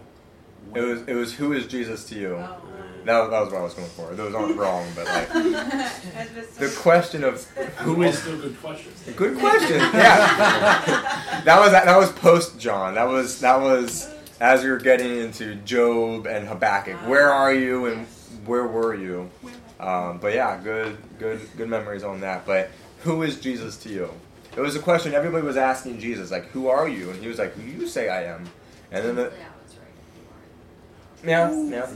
It 0.73 0.81
was 0.81 1.01
it 1.07 1.13
was 1.13 1.33
who 1.33 1.53
is 1.53 1.67
Jesus 1.67 2.05
to 2.05 2.15
you? 2.15 2.35
Oh. 2.35 2.57
Mm. 2.65 3.05
That, 3.05 3.29
that 3.29 3.39
was 3.39 3.51
what 3.51 3.59
I 3.59 3.63
was 3.63 3.73
going 3.75 3.87
for. 3.89 4.15
Those 4.15 4.33
aren't 4.33 4.57
wrong, 4.57 4.87
but 4.95 5.05
like 5.05 5.29
the 6.57 6.75
question 6.79 7.23
of 7.23 7.43
who 7.77 8.01
is 8.01 8.17
still 8.19 8.37
good 8.37 8.59
question. 8.59 8.91
Good 9.15 9.37
question. 9.37 9.77
Yeah, 9.77 9.91
that 11.43 11.57
was 11.59 11.71
that 11.71 11.95
was 11.97 12.11
post 12.13 12.59
John. 12.59 12.95
That 12.95 13.07
was 13.07 13.39
that 13.41 13.59
was 13.61 14.09
as 14.41 14.63
we 14.63 14.69
were 14.69 14.77
getting 14.79 15.17
into 15.17 15.55
Job 15.55 16.25
and 16.25 16.47
Habakkuk. 16.47 16.97
Ah. 17.03 17.07
Where 17.09 17.31
are 17.31 17.53
you 17.53 17.85
and 17.85 18.05
where 18.45 18.67
were 18.67 18.95
you? 18.95 19.29
Um, 19.79 20.17
but 20.19 20.33
yeah, 20.33 20.59
good 20.61 20.97
good 21.19 21.39
good 21.57 21.69
memories 21.69 22.03
on 22.03 22.21
that. 22.21 22.45
But 22.45 22.69
who 23.03 23.21
is 23.23 23.39
Jesus 23.39 23.77
to 23.77 23.89
you? 23.89 24.09
It 24.57 24.61
was 24.61 24.75
a 24.75 24.79
question 24.79 25.13
everybody 25.13 25.45
was 25.45 25.57
asking 25.57 25.99
Jesus, 25.99 26.31
like, 26.31 26.45
who 26.47 26.69
are 26.69 26.87
you? 26.87 27.11
And 27.11 27.21
he 27.21 27.27
was 27.27 27.37
like, 27.37 27.53
you 27.57 27.87
say 27.87 28.07
I 28.07 28.23
am. 28.23 28.49
And 28.89 29.03
then 29.03 29.15
the, 29.15 29.33
now, 31.25 31.49
now, 31.49 31.87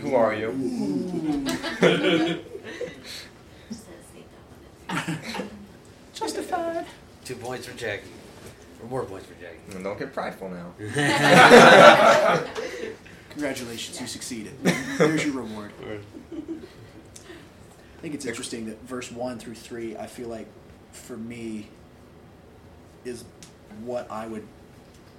Who 0.00 0.16
are 0.16 0.34
you? 0.34 1.46
Justified. 6.12 6.86
Two 7.24 7.36
points 7.36 7.66
for 7.66 7.76
Jackie. 7.78 8.08
Or 8.82 8.88
more 8.88 9.04
points 9.04 9.26
for 9.26 9.34
Jackie. 9.34 9.58
And 9.76 9.84
don't 9.84 9.96
get 9.96 10.12
prideful 10.12 10.48
now. 10.48 10.80
Congratulations, 13.30 14.00
you 14.00 14.08
succeeded. 14.08 14.54
There's 14.64 15.24
your 15.24 15.34
reward. 15.34 15.70
I 16.34 18.00
think 18.02 18.14
it's 18.16 18.26
interesting 18.26 18.66
that 18.66 18.82
verse 18.82 19.10
1 19.12 19.38
through 19.38 19.54
3, 19.54 19.96
I 19.96 20.08
feel 20.08 20.28
like 20.28 20.48
for 20.90 21.16
me, 21.16 21.68
is 23.04 23.22
what 23.84 24.10
I 24.10 24.26
would 24.26 24.46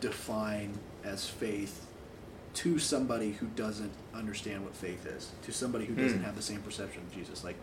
define 0.01 0.77
as 1.05 1.25
faith 1.27 1.84
to 2.55 2.79
somebody 2.79 3.33
who 3.33 3.47
doesn't 3.47 3.91
understand 4.13 4.63
what 4.63 4.73
faith 4.73 5.05
is, 5.05 5.31
to 5.43 5.51
somebody 5.51 5.85
who 5.85 5.93
doesn't 5.93 6.21
mm. 6.21 6.23
have 6.23 6.35
the 6.37 6.41
same 6.41 6.61
perception 6.61 7.01
of 7.03 7.13
Jesus. 7.13 7.43
Like, 7.43 7.57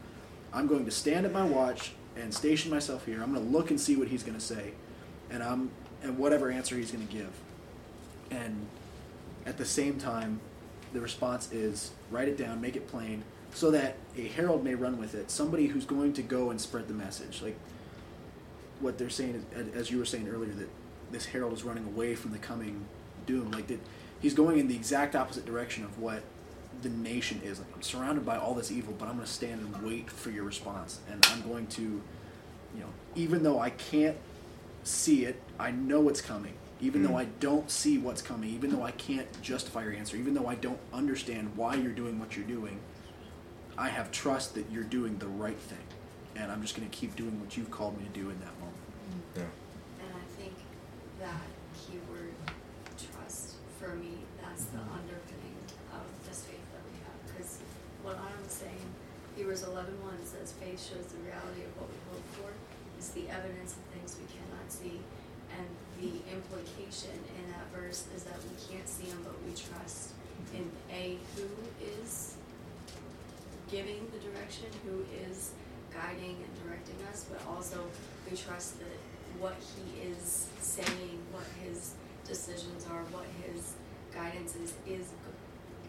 I'm 0.52 0.66
going 0.66 0.84
to 0.84 0.90
stand 0.90 1.24
at 1.24 1.32
my 1.32 1.44
watch 1.44 1.92
and 2.14 2.32
station 2.32 2.70
myself 2.70 3.06
here. 3.06 3.22
I'm 3.22 3.32
going 3.32 3.44
to 3.44 3.50
look 3.52 3.70
and 3.70 3.80
see 3.80 3.96
what 3.96 4.08
he's 4.08 4.22
going 4.22 4.36
to 4.38 4.44
say, 4.44 4.72
and 5.30 5.42
I'm 5.42 5.70
and 6.02 6.18
whatever 6.18 6.50
answer 6.50 6.76
he's 6.76 6.90
going 6.92 7.06
to 7.06 7.12
give. 7.12 7.30
And 8.30 8.66
at 9.46 9.56
the 9.56 9.64
same 9.64 9.98
time, 9.98 10.40
the 10.92 11.00
response 11.00 11.50
is 11.52 11.92
write 12.10 12.28
it 12.28 12.36
down, 12.36 12.60
make 12.60 12.76
it 12.76 12.86
plain, 12.88 13.24
so 13.54 13.70
that 13.70 13.96
a 14.18 14.28
herald 14.28 14.62
may 14.62 14.74
run 14.74 14.98
with 14.98 15.14
it. 15.14 15.30
Somebody 15.30 15.68
who's 15.68 15.86
going 15.86 16.12
to 16.14 16.22
go 16.22 16.50
and 16.50 16.60
spread 16.60 16.86
the 16.86 16.94
message, 16.94 17.40
like 17.40 17.56
what 18.80 18.98
they're 18.98 19.08
saying, 19.08 19.42
is, 19.54 19.74
as 19.74 19.90
you 19.90 19.96
were 19.96 20.04
saying 20.04 20.28
earlier, 20.28 20.52
that 20.52 20.68
this 21.10 21.24
herald 21.26 21.54
is 21.54 21.62
running 21.62 21.86
away 21.86 22.14
from 22.14 22.32
the 22.32 22.38
coming 22.38 22.84
doom. 23.24 23.50
Like 23.52 23.68
that 23.68 23.80
he's 24.22 24.32
going 24.34 24.58
in 24.58 24.68
the 24.68 24.74
exact 24.74 25.14
opposite 25.14 25.44
direction 25.44 25.84
of 25.84 25.98
what 25.98 26.22
the 26.80 26.88
nation 26.88 27.40
is. 27.44 27.58
Like, 27.58 27.68
I'm 27.74 27.82
surrounded 27.82 28.24
by 28.24 28.38
all 28.38 28.54
this 28.54 28.70
evil, 28.70 28.94
but 28.96 29.08
I'm 29.08 29.14
going 29.16 29.26
to 29.26 29.30
stand 29.32 29.60
and 29.60 29.82
wait 29.84 30.08
for 30.10 30.30
your 30.30 30.44
response. 30.44 31.00
And 31.10 31.26
I'm 31.30 31.42
going 31.42 31.66
to, 31.68 31.82
you 31.82 32.80
know, 32.80 32.88
even 33.16 33.42
though 33.42 33.58
I 33.58 33.70
can't 33.70 34.16
see 34.84 35.24
it, 35.26 35.42
I 35.58 35.72
know 35.72 36.08
it's 36.08 36.20
coming. 36.22 36.54
Even 36.80 37.00
mm 37.02 37.08
though 37.08 37.12
hmm. 37.12 37.16
I 37.18 37.24
don't 37.40 37.70
see 37.70 37.98
what's 37.98 38.22
coming, 38.22 38.50
even 38.50 38.70
though 38.70 38.82
I 38.82 38.90
can't 38.92 39.28
justify 39.42 39.84
your 39.84 39.92
answer, 39.92 40.16
even 40.16 40.34
though 40.34 40.46
I 40.48 40.54
don't 40.56 40.80
understand 40.92 41.52
why 41.56 41.74
you're 41.76 41.92
doing 41.92 42.18
what 42.18 42.34
you're 42.36 42.44
doing, 42.46 42.80
I 43.78 43.88
have 43.88 44.10
trust 44.10 44.54
that 44.54 44.66
you're 44.70 44.82
doing 44.82 45.16
the 45.18 45.28
right 45.28 45.56
thing. 45.58 45.78
And 46.34 46.50
I'm 46.50 46.60
just 46.62 46.76
going 46.76 46.88
to 46.88 46.96
keep 46.96 47.14
doing 47.14 47.38
what 47.40 47.56
you've 47.56 47.70
called 47.70 47.96
me 47.98 48.04
to 48.04 48.10
do 48.20 48.30
in 48.30 48.40
that 48.40 48.52
Hebrews 59.36 59.62
11.1 59.64 59.88
says, 60.26 60.52
faith 60.60 60.76
shows 60.78 61.06
the 61.06 61.18
reality 61.24 61.64
of 61.64 61.72
what 61.80 61.88
we 61.88 61.96
hope 62.12 62.22
for. 62.36 62.52
It's 62.98 63.10
the 63.10 63.30
evidence 63.30 63.72
of 63.72 63.80
things 63.96 64.18
we 64.20 64.28
cannot 64.28 64.66
see. 64.68 65.00
And 65.56 65.66
the 65.96 66.20
implication 66.32 67.16
in 67.40 67.50
that 67.52 67.64
verse 67.72 68.04
is 68.14 68.24
that 68.24 68.36
we 68.44 68.52
can't 68.74 68.86
see 68.86 69.06
them, 69.06 69.24
but 69.24 69.34
we 69.48 69.56
trust 69.56 70.12
in 70.54 70.70
A, 70.92 71.16
who 71.36 71.48
is 72.02 72.36
giving 73.70 74.04
the 74.12 74.20
direction, 74.20 74.66
who 74.84 75.00
is 75.24 75.52
guiding 75.92 76.36
and 76.36 76.68
directing 76.68 76.96
us, 77.10 77.24
but 77.30 77.40
also 77.48 77.78
we 78.30 78.36
trust 78.36 78.78
that 78.80 78.96
what 79.40 79.56
he 79.72 80.10
is 80.12 80.48
saying, 80.60 81.18
what 81.32 81.46
his 81.64 81.94
decisions 82.26 82.86
are, 82.90 83.00
what 83.16 83.24
his 83.48 83.72
guidance 84.14 84.56
is, 84.56 84.74
is 84.86 85.08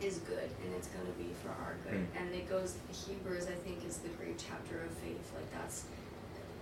is 0.04 0.20
good 0.28 0.52
and 0.64 0.74
it's 0.76 0.88
going 0.88 1.06
to 1.08 1.18
be 1.18 1.32
for 1.42 1.50
our 1.64 1.76
good. 1.88 1.98
Mm. 2.12 2.20
And 2.22 2.28
it 2.36 2.50
goes, 2.50 2.76
Hebrews, 2.92 3.48
I 3.48 3.56
think, 3.64 3.86
is 3.88 3.98
the 4.04 4.10
great 4.20 4.36
chapter 4.38 4.84
of 4.84 4.92
faith. 5.00 5.24
Like, 5.36 5.48
that's 5.54 5.86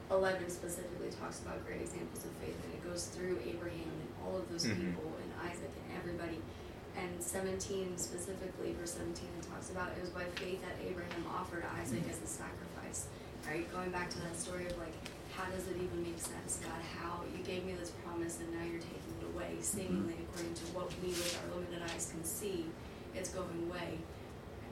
11 0.09 0.49
specifically 0.49 1.09
talks 1.19 1.39
about 1.41 1.65
great 1.65 1.81
examples 1.81 2.23
of 2.25 2.31
faith, 2.43 2.53
and 2.67 2.71
it 2.75 2.83
goes 2.83 3.05
through 3.15 3.39
Abraham 3.47 3.87
and 3.87 4.09
all 4.27 4.35
of 4.37 4.43
those 4.51 4.65
mm-hmm. 4.67 4.83
people 4.91 5.07
and 5.07 5.29
Isaac 5.49 5.71
and 5.71 5.97
everybody. 5.97 6.37
And 6.99 7.09
17 7.23 7.97
specifically, 7.97 8.75
verse 8.77 8.93
17, 8.99 9.15
it 9.23 9.47
talks 9.47 9.69
about 9.71 9.95
it 9.95 10.01
was 10.03 10.11
by 10.11 10.27
faith 10.35 10.59
that 10.67 10.75
Abraham 10.83 11.23
offered 11.31 11.63
Isaac 11.79 11.99
mm-hmm. 12.03 12.11
as 12.11 12.19
a 12.21 12.27
sacrifice. 12.27 13.07
Right? 13.47 13.65
Going 13.71 13.89
back 13.89 14.09
to 14.11 14.19
that 14.27 14.35
story 14.37 14.67
of 14.67 14.75
like, 14.77 14.93
how 15.33 15.47
does 15.55 15.63
it 15.67 15.79
even 15.79 16.03
make 16.03 16.19
sense? 16.19 16.59
God, 16.61 16.77
how? 16.99 17.23
You 17.31 17.41
gave 17.43 17.63
me 17.65 17.73
this 17.79 17.89
promise 18.03 18.37
and 18.43 18.51
now 18.53 18.61
you're 18.67 18.83
taking 18.83 19.15
it 19.23 19.31
away, 19.33 19.55
mm-hmm. 19.55 19.63
seemingly 19.63 20.13
mm-hmm. 20.19 20.27
according 20.29 20.53
to 20.59 20.65
what 20.75 20.91
we 21.01 21.15
with 21.15 21.33
our 21.39 21.55
limited 21.55 21.79
eyes 21.87 22.11
can 22.11 22.21
see 22.27 22.67
it's 23.15 23.29
going 23.29 23.67
away. 23.69 23.97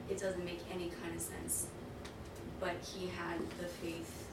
It 0.09 0.17
doesn't 0.19 0.43
make 0.43 0.61
any 0.71 0.91
kind 1.01 1.15
of 1.15 1.21
sense. 1.21 1.67
But 2.59 2.75
he 2.83 3.07
had 3.07 3.39
the 3.57 3.67
faith 3.67 4.27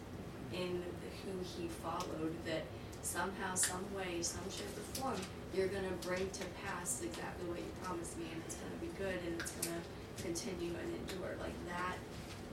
in 0.52 0.82
who 1.24 1.32
he 1.42 1.68
followed 1.68 2.34
that 2.46 2.62
somehow, 3.02 3.54
some 3.54 3.84
way, 3.94 4.22
some 4.22 4.42
shape 4.50 4.66
or 4.76 5.00
form, 5.00 5.20
you're 5.54 5.68
going 5.68 5.84
to 5.84 6.06
bring 6.06 6.28
to 6.30 6.44
pass 6.66 7.02
exactly 7.04 7.48
what 7.48 7.58
you 7.58 7.70
promised 7.82 8.18
me, 8.18 8.26
and 8.32 8.42
it's 8.46 8.56
going 8.56 8.72
to 8.72 8.78
be 8.80 8.90
good, 8.98 9.18
and 9.26 9.40
it's 9.40 9.52
going 9.64 9.76
to 9.78 10.22
continue 10.22 10.72
and 10.82 10.94
endure 11.10 11.34
like 11.40 11.54
that. 11.68 11.94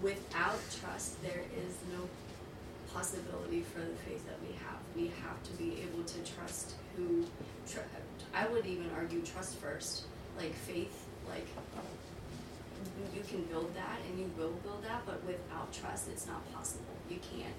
Without 0.02 0.58
trust, 0.82 1.22
there 1.22 1.42
is 1.58 1.74
no 1.92 2.08
possibility 2.94 3.62
for 3.62 3.80
the 3.80 3.96
faith 4.06 4.26
that 4.28 4.38
we 4.46 4.54
have. 4.62 4.78
We 4.96 5.08
have 5.26 5.42
to 5.44 5.52
be 5.54 5.82
able 5.82 6.04
to 6.04 6.20
trust 6.38 6.74
who, 6.98 7.26
tr- 7.70 7.88
I 8.34 8.48
would 8.48 8.66
even 8.66 8.90
argue, 8.96 9.22
trust 9.22 9.58
first. 9.58 10.04
Like 10.40 10.54
faith 10.54 11.03
like, 11.30 11.48
you 13.16 13.24
can 13.30 13.44
build 13.46 13.74
that 13.76 14.00
and 14.08 14.20
you 14.20 14.30
will 14.38 14.52
build 14.64 14.84
that, 14.84 15.04
but 15.06 15.24
without 15.26 15.72
trust, 15.74 16.10
it's 16.10 16.28
not 16.28 16.42
possible. 16.54 16.94
You 17.10 17.18
can't, 17.22 17.54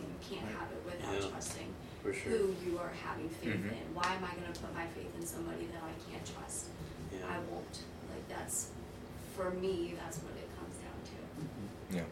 you 0.00 0.06
can't 0.26 0.46
have 0.52 0.68
it 0.70 0.80
without 0.84 1.14
Yeah. 1.22 1.28
trusting 1.30 1.68
for 2.02 2.12
sure. 2.12 2.32
who 2.32 2.54
you 2.64 2.78
are 2.78 2.92
having 3.04 3.28
faith 3.28 3.54
Mhm. 3.56 3.72
in. 3.72 3.94
Why 3.94 4.14
am 4.14 4.24
I 4.24 4.34
going 4.34 4.52
to 4.52 4.60
put 4.60 4.74
my 4.74 4.86
faith 4.88 5.10
in 5.18 5.26
somebody 5.26 5.66
that 5.66 5.82
I 5.82 6.10
can't 6.10 6.24
trust? 6.26 6.66
I 7.28 7.38
won't. 7.50 7.82
Like 8.10 8.26
that's 8.28 8.70
for 9.36 9.50
me. 9.50 9.94
That's 10.00 10.16
what 10.18 10.32
it 10.36 10.48
comes 10.56 10.76
down 10.76 10.98
to. 11.04 11.96
Mm-hmm. 11.96 11.96
Yeah. 11.98 12.04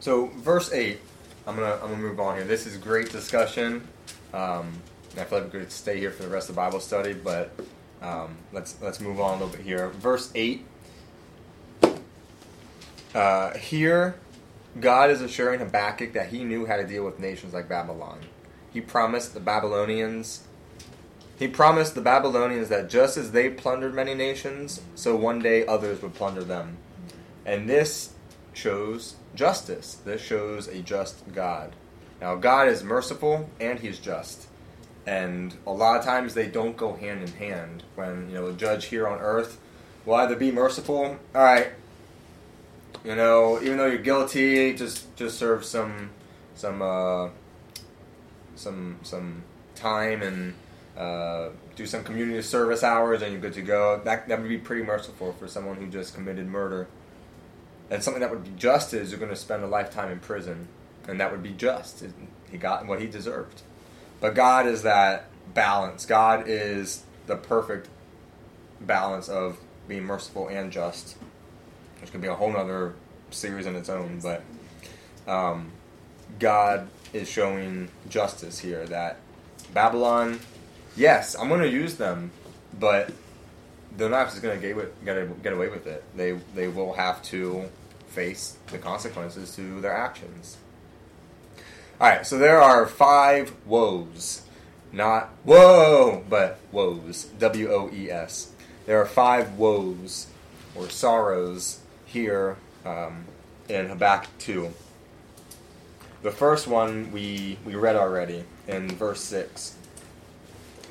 So 0.00 0.26
verse 0.26 0.70
eight, 0.72 0.98
I'm 1.46 1.54
gonna 1.56 1.74
I'm 1.76 1.80
gonna 1.92 1.96
move 1.96 2.20
on 2.20 2.36
here. 2.36 2.44
This 2.46 2.66
is 2.66 2.76
great 2.76 3.10
discussion. 3.10 3.88
Um, 4.34 4.72
I 5.16 5.24
feel 5.24 5.40
like 5.40 5.50
we 5.52 5.60
could 5.60 5.72
stay 5.72 5.98
here 5.98 6.10
for 6.10 6.24
the 6.24 6.28
rest 6.28 6.50
of 6.50 6.56
the 6.56 6.60
Bible 6.60 6.80
study, 6.80 7.14
but 7.14 7.52
um, 8.00 8.38
let's 8.52 8.80
let's 8.80 9.00
move 9.00 9.18
on 9.20 9.30
a 9.38 9.44
little 9.44 9.48
bit 9.56 9.60
here. 9.60 9.88
Verse 9.88 10.30
eight. 10.34 10.64
Uh, 13.14 13.56
here, 13.56 14.16
God 14.78 15.10
is 15.10 15.20
assuring 15.20 15.60
Habakkuk 15.60 16.12
that 16.12 16.28
He 16.28 16.44
knew 16.44 16.66
how 16.66 16.76
to 16.76 16.86
deal 16.86 17.04
with 17.04 17.18
nations 17.18 17.54
like 17.54 17.68
Babylon. 17.68 18.20
He 18.72 18.80
promised 18.80 19.34
the 19.34 19.40
Babylonians. 19.40 20.44
He 21.38 21.48
promised 21.48 21.94
the 21.94 22.00
Babylonians 22.00 22.68
that 22.68 22.90
just 22.90 23.16
as 23.16 23.30
they 23.32 23.48
plundered 23.48 23.94
many 23.94 24.12
nations, 24.12 24.82
so 24.96 25.14
one 25.16 25.38
day 25.38 25.64
others 25.64 26.02
would 26.02 26.14
plunder 26.14 26.42
them. 26.42 26.78
And 27.46 27.68
this 27.70 28.12
shows 28.52 29.14
justice. 29.36 29.94
This 30.04 30.20
shows 30.20 30.66
a 30.66 30.80
just 30.80 31.32
God. 31.32 31.76
Now, 32.20 32.34
God 32.34 32.66
is 32.68 32.82
merciful 32.82 33.50
and 33.60 33.78
He's 33.78 33.98
just 34.00 34.47
and 35.08 35.56
a 35.66 35.70
lot 35.70 35.96
of 35.98 36.04
times 36.04 36.34
they 36.34 36.46
don't 36.48 36.76
go 36.76 36.92
hand 36.94 37.22
in 37.22 37.32
hand. 37.32 37.82
When 37.94 38.28
you 38.28 38.34
know 38.34 38.48
a 38.48 38.52
judge 38.52 38.86
here 38.86 39.08
on 39.08 39.18
earth 39.20 39.58
will 40.04 40.16
either 40.16 40.36
be 40.36 40.52
merciful, 40.52 41.16
all 41.34 41.42
right, 41.44 41.68
you 43.04 43.14
know, 43.16 43.58
even 43.62 43.78
though 43.78 43.86
you're 43.86 44.02
guilty, 44.12 44.74
just 44.74 45.16
just 45.16 45.38
serve 45.38 45.64
some 45.64 46.10
some 46.54 46.82
uh, 46.82 47.28
some 48.54 48.98
some 49.02 49.44
time 49.74 50.20
and 50.22 50.54
uh, 50.94 51.48
do 51.74 51.86
some 51.86 52.04
community 52.04 52.42
service 52.42 52.82
hours, 52.84 53.22
and 53.22 53.32
you're 53.32 53.40
good 53.40 53.54
to 53.54 53.62
go. 53.62 54.02
That 54.04 54.28
that 54.28 54.40
would 54.40 54.48
be 54.48 54.58
pretty 54.58 54.82
merciful 54.82 55.32
for 55.38 55.48
someone 55.48 55.76
who 55.76 55.86
just 55.86 56.14
committed 56.14 56.46
murder. 56.46 56.86
And 57.90 58.02
something 58.04 58.20
that 58.20 58.30
would 58.30 58.44
be 58.44 58.52
just 58.58 58.92
is 58.92 59.10
you're 59.10 59.18
going 59.18 59.30
to 59.32 59.36
spend 59.40 59.64
a 59.64 59.66
lifetime 59.66 60.12
in 60.12 60.20
prison, 60.20 60.68
and 61.08 61.18
that 61.18 61.30
would 61.32 61.42
be 61.42 61.52
just. 61.54 62.04
He 62.52 62.58
got 62.58 62.86
what 62.86 63.00
he 63.00 63.06
deserved. 63.06 63.62
But 64.20 64.34
God 64.34 64.66
is 64.66 64.82
that 64.82 65.26
balance. 65.54 66.04
God 66.04 66.44
is 66.46 67.04
the 67.26 67.36
perfect 67.36 67.88
balance 68.80 69.28
of 69.28 69.58
being 69.86 70.04
merciful 70.04 70.48
and 70.48 70.72
just. 70.72 71.16
Which 72.00 72.10
could 72.12 72.20
be 72.20 72.28
a 72.28 72.34
whole 72.34 72.56
other 72.56 72.94
series 73.30 73.66
in 73.66 73.76
its 73.76 73.88
own, 73.88 74.20
but 74.22 74.42
um, 75.30 75.70
God 76.38 76.88
is 77.12 77.28
showing 77.28 77.88
justice 78.08 78.58
here 78.60 78.86
that 78.86 79.18
Babylon, 79.74 80.40
yes, 80.96 81.34
I'm 81.34 81.48
going 81.48 81.60
to 81.60 81.68
use 81.68 81.96
them, 81.96 82.30
but 82.78 83.10
they're 83.96 84.08
not 84.08 84.28
just 84.30 84.40
going 84.42 84.58
to 84.60 84.74
get, 84.74 85.04
get 85.42 85.52
away 85.52 85.68
with 85.68 85.86
it. 85.86 86.02
They, 86.16 86.32
they 86.54 86.68
will 86.68 86.92
have 86.94 87.20
to 87.24 87.68
face 88.08 88.56
the 88.68 88.78
consequences 88.78 89.54
to 89.56 89.80
their 89.80 89.92
actions. 89.92 90.56
All 92.00 92.08
right, 92.08 92.24
so 92.24 92.38
there 92.38 92.62
are 92.62 92.86
five 92.86 93.52
woes. 93.66 94.42
Not 94.92 95.30
whoa, 95.42 96.22
but 96.30 96.60
woes. 96.70 97.24
W 97.40 97.72
O 97.72 97.90
E 97.92 98.08
S. 98.08 98.52
There 98.86 99.00
are 99.00 99.06
five 99.06 99.58
woes 99.58 100.28
or 100.76 100.88
sorrows 100.90 101.80
here 102.06 102.56
um, 102.86 103.24
in 103.68 103.86
Habakkuk 103.86 104.30
2. 104.38 104.72
The 106.22 106.30
first 106.30 106.68
one 106.68 107.10
we, 107.10 107.58
we 107.66 107.74
read 107.74 107.96
already 107.96 108.44
in 108.68 108.90
verse 108.92 109.20
6. 109.22 109.74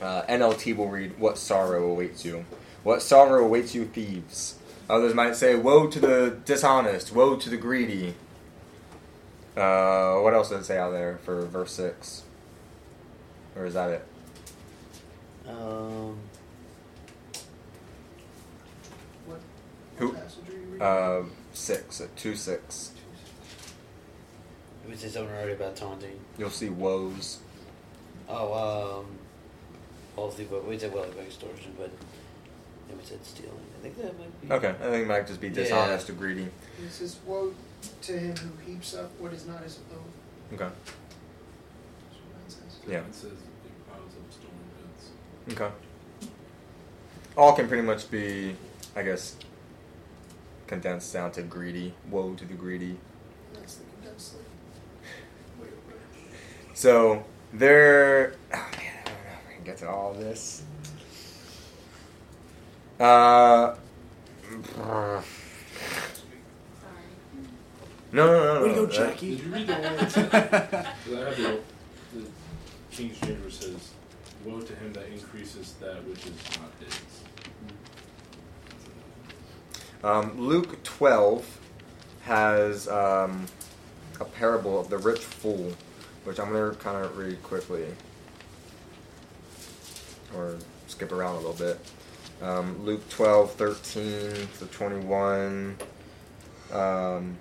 Uh, 0.02 0.24
NLT 0.24 0.76
will 0.76 0.90
read, 0.90 1.18
What 1.18 1.38
sorrow 1.38 1.86
awaits 1.90 2.26
you? 2.26 2.44
What 2.84 3.02
sorrow 3.02 3.46
awaits 3.46 3.74
you, 3.74 3.86
thieves? 3.86 4.60
Others 4.90 5.14
might 5.14 5.38
say, 5.38 5.56
Woe 5.56 5.88
to 5.88 6.02
the 6.02 6.38
dishonest, 6.44 7.14
woe 7.16 7.38
to 7.38 7.50
the 7.50 7.56
greedy, 7.58 8.14
uh, 9.58 10.20
what 10.20 10.36
else 10.36 10.50
does 10.52 10.62
it 10.62 10.66
say 10.66 10.78
out 10.78 10.92
there 10.92 11.18
for 11.24 11.42
verse 11.48 11.72
six? 11.72 12.22
Or 13.56 13.66
is 13.66 13.74
that 13.74 13.90
it? 13.90 14.06
Um. 15.50 16.18
What, 19.26 19.40
Who? 19.98 20.16
Uh, 20.80 21.24
six 21.54 22.02
at 22.02 22.06
uh, 22.08 22.10
two 22.16 22.36
six. 22.36 22.92
It 24.86 24.92
was 24.92 25.02
his 25.02 25.18
own 25.18 25.28
already 25.28 25.54
about 25.54 25.76
taunting. 25.76 26.20
You'll 26.38 26.52
see 26.52 26.70
woes. 26.70 27.40
Oh, 28.30 29.04
um, 30.20 30.32
the 30.38 30.44
but 30.44 30.68
we 30.68 30.78
said 30.78 30.94
well 30.94 31.04
about 31.04 31.18
extortion, 31.24 31.74
but 31.80 31.90
then 32.88 32.98
we 32.98 33.04
said 33.04 33.26
stealing. 33.26 33.52
I 33.80 33.82
think 33.82 33.98
that 34.04 34.20
might 34.20 34.40
be. 34.42 34.54
Okay, 34.54 34.70
I 34.70 34.74
think 34.92 35.06
it 35.06 35.08
might 35.08 35.26
just 35.26 35.42
be 35.42 35.50
dishonest 35.50 36.10
yeah. 36.10 36.16
or 36.16 36.18
greedy. 36.20 36.48
This 36.80 37.02
is 37.02 37.18
woes 37.26 37.56
to 38.04 38.18
him 38.20 38.36
who 38.38 38.72
heaps 38.72 38.96
up 38.96 39.12
what 39.20 39.34
is 39.34 39.46
not 39.46 39.62
his 39.64 39.80
own. 39.94 40.06
Okay. 40.60 40.70
Yeah. 42.88 43.02
says 43.12 43.32
Okay. 45.50 45.70
All 47.38 47.54
can 47.54 47.68
pretty 47.70 47.84
much 47.84 48.12
be, 48.12 48.56
I 48.96 49.04
guess, 49.04 49.36
condensed 50.66 51.14
down 51.14 51.32
to 51.34 51.42
greedy. 51.42 51.94
Woe 52.10 52.34
to 52.36 52.46
the 52.46 52.54
greedy. 52.54 52.98
That's 53.54 53.76
the 53.76 53.84
condensed 53.96 54.36
wait, 55.62 55.70
So 56.74 57.24
there. 57.54 58.34
Oh 58.54 58.58
man, 58.58 58.62
I 58.62 58.62
don't 58.62 59.06
know 59.06 59.22
if 59.26 59.50
I 59.52 59.56
can 59.56 59.64
get 59.64 59.78
to 59.78 59.90
all 59.90 60.14
this. 60.14 60.64
Uh. 63.00 63.76
No, 68.12 68.26
no, 68.26 68.54
no. 68.56 68.62
Where'd 68.62 68.76
no, 68.76 68.86
go, 68.86 68.92
Jackie. 68.92 69.36
Did 69.36 69.46
you 69.46 69.52
read 69.54 69.68
the 69.68 69.74
one 69.74 69.98
Because 70.00 70.18
I 70.18 70.40
have 70.40 71.04
the, 71.10 71.60
the 72.16 72.26
King's 72.90 73.20
James 73.20 73.60
says, 73.60 73.92
Woe 74.46 74.62
to 74.62 74.76
him 74.76 74.94
that 74.94 75.08
increases 75.08 75.74
that 75.82 76.08
which 76.08 76.26
is 76.26 76.34
not 76.58 76.70
his. 76.86 76.96
Um, 80.04 80.40
Luke 80.40 80.82
12 80.84 81.60
has 82.22 82.88
um, 82.88 83.46
a 84.22 84.26
parable 84.26 84.80
of 84.80 84.90
the 84.90 84.98
rich 85.00 85.20
fool, 85.20 85.74
which 86.24 86.40
I'm 86.40 86.50
going 86.52 86.72
to 86.74 86.78
kind 86.80 87.04
of 87.04 87.18
read 87.18 87.42
quickly 87.44 87.86
or 90.36 90.56
skip 90.88 91.12
around 91.12 91.34
a 91.34 91.38
little 91.38 91.54
bit. 91.54 91.80
Um, 92.40 92.86
Luke 92.86 93.08
twelve 93.10 93.52
thirteen 93.54 94.48
to 94.60 94.66
21. 94.68 95.76
Um, 96.72 97.38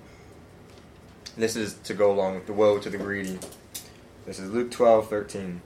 and 1.37 1.43
this 1.43 1.55
is 1.55 1.74
to 1.84 1.93
go 1.93 2.11
along 2.11 2.37
with 2.37 2.47
the 2.47 2.55
woe 2.55 2.78
to 2.78 2.89
the 2.89 2.97
greedy. 2.97 3.39
This 4.24 4.39
is 4.39 4.51
Luke 4.51 4.70
12, 4.70 5.11
13. 5.11 5.61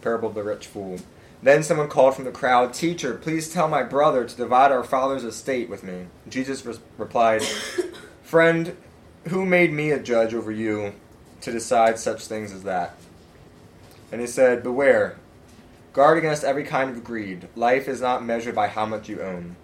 Parable 0.00 0.30
of 0.30 0.34
the 0.34 0.42
rich 0.42 0.66
fool. 0.66 1.00
Then 1.42 1.62
someone 1.62 1.88
called 1.90 2.14
from 2.16 2.24
the 2.24 2.30
crowd, 2.32 2.72
Teacher, 2.72 3.12
please 3.14 3.52
tell 3.52 3.68
my 3.68 3.82
brother 3.82 4.24
to 4.24 4.34
divide 4.34 4.72
our 4.72 4.82
father's 4.82 5.22
estate 5.22 5.68
with 5.68 5.82
me. 5.82 6.06
Jesus 6.30 6.64
re- 6.64 6.78
replied, 6.96 7.42
Friend, 8.22 8.74
who 9.28 9.44
made 9.44 9.70
me 9.70 9.90
a 9.90 10.00
judge 10.02 10.32
over 10.32 10.50
you 10.50 10.94
to 11.42 11.52
decide 11.52 11.98
such 11.98 12.26
things 12.26 12.50
as 12.50 12.62
that? 12.62 12.94
And 14.10 14.22
he 14.22 14.26
said, 14.26 14.62
Beware, 14.62 15.16
guard 15.92 16.16
against 16.16 16.42
every 16.42 16.64
kind 16.64 16.88
of 16.88 17.04
greed. 17.04 17.48
Life 17.54 17.86
is 17.86 18.00
not 18.00 18.24
measured 18.24 18.54
by 18.54 18.68
how 18.68 18.86
much 18.86 19.10
you 19.10 19.20
own. 19.20 19.56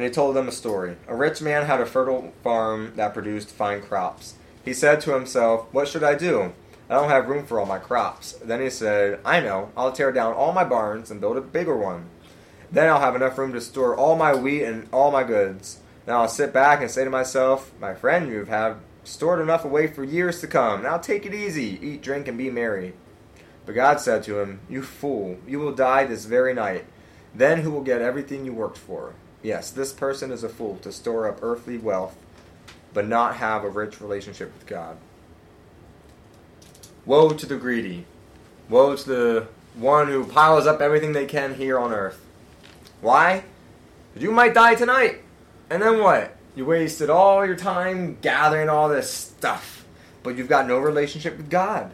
and 0.00 0.06
he 0.08 0.14
told 0.14 0.34
them 0.34 0.48
a 0.48 0.52
story. 0.52 0.96
A 1.08 1.14
rich 1.14 1.42
man 1.42 1.66
had 1.66 1.78
a 1.78 1.84
fertile 1.84 2.32
farm 2.42 2.94
that 2.96 3.12
produced 3.12 3.50
fine 3.50 3.82
crops. 3.82 4.32
He 4.64 4.72
said 4.72 5.02
to 5.02 5.12
himself, 5.12 5.66
What 5.72 5.88
should 5.88 6.02
I 6.02 6.14
do? 6.14 6.54
I 6.88 6.94
don't 6.94 7.10
have 7.10 7.28
room 7.28 7.44
for 7.44 7.60
all 7.60 7.66
my 7.66 7.76
crops. 7.78 8.32
Then 8.42 8.62
he 8.62 8.70
said, 8.70 9.20
I 9.26 9.40
know, 9.40 9.72
I'll 9.76 9.92
tear 9.92 10.10
down 10.10 10.32
all 10.32 10.52
my 10.52 10.64
barns 10.64 11.10
and 11.10 11.20
build 11.20 11.36
a 11.36 11.42
bigger 11.42 11.76
one. 11.76 12.06
Then 12.72 12.88
I'll 12.88 13.00
have 13.02 13.14
enough 13.14 13.36
room 13.36 13.52
to 13.52 13.60
store 13.60 13.94
all 13.94 14.16
my 14.16 14.34
wheat 14.34 14.64
and 14.64 14.88
all 14.90 15.12
my 15.12 15.22
goods. 15.22 15.80
Then 16.06 16.14
I'll 16.14 16.28
sit 16.28 16.50
back 16.50 16.80
and 16.80 16.90
say 16.90 17.04
to 17.04 17.10
myself, 17.10 17.70
My 17.78 17.92
friend, 17.92 18.26
you 18.32 18.46
have 18.46 18.78
stored 19.04 19.42
enough 19.42 19.66
away 19.66 19.86
for 19.86 20.02
years 20.02 20.40
to 20.40 20.46
come. 20.46 20.82
Now 20.82 20.96
take 20.96 21.26
it 21.26 21.34
easy, 21.34 21.78
eat, 21.86 22.00
drink, 22.00 22.26
and 22.26 22.38
be 22.38 22.48
merry. 22.48 22.94
But 23.66 23.74
God 23.74 24.00
said 24.00 24.22
to 24.22 24.40
him, 24.40 24.60
You 24.66 24.82
fool, 24.82 25.36
you 25.46 25.58
will 25.58 25.74
die 25.74 26.04
this 26.06 26.24
very 26.24 26.54
night. 26.54 26.86
Then 27.34 27.60
who 27.60 27.70
will 27.70 27.82
get 27.82 28.00
everything 28.00 28.46
you 28.46 28.54
worked 28.54 28.78
for? 28.78 29.12
Yes, 29.42 29.70
this 29.70 29.92
person 29.92 30.30
is 30.30 30.44
a 30.44 30.48
fool 30.50 30.76
to 30.82 30.92
store 30.92 31.26
up 31.26 31.38
earthly 31.42 31.78
wealth, 31.78 32.14
but 32.92 33.08
not 33.08 33.36
have 33.36 33.64
a 33.64 33.68
rich 33.70 34.00
relationship 34.00 34.52
with 34.52 34.66
God. 34.66 34.98
Woe 37.06 37.30
to 37.30 37.46
the 37.46 37.56
greedy. 37.56 38.04
Woe 38.68 38.94
to 38.94 39.08
the 39.08 39.48
one 39.74 40.08
who 40.08 40.26
piles 40.26 40.66
up 40.66 40.82
everything 40.82 41.12
they 41.12 41.24
can 41.24 41.54
here 41.54 41.78
on 41.78 41.92
earth. 41.92 42.20
Why? 43.00 43.44
You 44.14 44.30
might 44.30 44.52
die 44.54 44.74
tonight. 44.74 45.22
And 45.70 45.80
then 45.80 46.00
what? 46.00 46.36
You 46.54 46.66
wasted 46.66 47.08
all 47.08 47.46
your 47.46 47.56
time 47.56 48.18
gathering 48.20 48.68
all 48.68 48.88
this 48.90 49.10
stuff, 49.10 49.86
but 50.22 50.36
you've 50.36 50.48
got 50.48 50.68
no 50.68 50.78
relationship 50.78 51.38
with 51.38 51.48
God. 51.48 51.92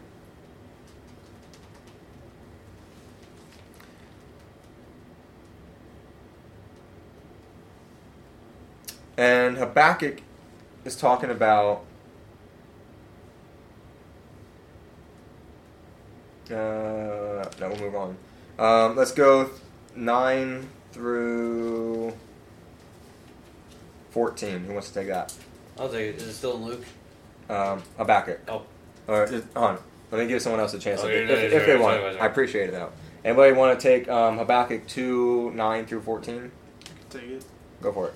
And 9.16 9.56
Habakkuk 9.58 10.18
is 10.84 10.96
talking 10.96 11.30
about 11.30 11.82
Uh, 16.48 17.42
no, 17.58 17.68
we'll 17.70 17.78
move 17.80 17.94
on. 17.96 18.16
Um, 18.56 18.94
let's 18.94 19.10
go 19.10 19.50
9 19.96 20.68
through 20.92 22.12
14. 24.10 24.60
Who 24.60 24.72
wants 24.72 24.86
to 24.90 24.94
take 24.94 25.08
that? 25.08 25.34
I'll 25.76 25.88
take 25.88 26.14
it. 26.14 26.22
Is 26.22 26.22
it 26.22 26.32
still 26.34 26.54
in 26.54 26.64
Luke? 26.66 26.84
Um, 27.50 27.82
Habakkuk. 27.98 28.38
Oh. 28.46 28.62
All 29.08 29.18
right, 29.22 29.44
on. 29.56 29.76
Let 30.12 30.20
me 30.20 30.28
give 30.28 30.40
someone 30.40 30.60
else 30.60 30.72
a 30.72 30.78
chance 30.78 31.00
oh, 31.02 31.08
if, 31.08 31.28
if, 31.28 31.52
if 31.52 31.66
they 31.66 31.76
want. 31.76 32.00
I 32.00 32.26
appreciate 32.26 32.68
it, 32.68 32.72
though. 32.74 32.92
Anybody 33.24 33.52
want 33.52 33.76
to 33.76 33.82
take 33.82 34.08
um, 34.08 34.38
Habakkuk 34.38 34.86
2, 34.86 35.50
9 35.52 35.86
through 35.86 36.02
14? 36.02 36.52
Take 37.10 37.22
it. 37.24 37.44
Go 37.82 37.90
for 37.92 38.06
it. 38.10 38.14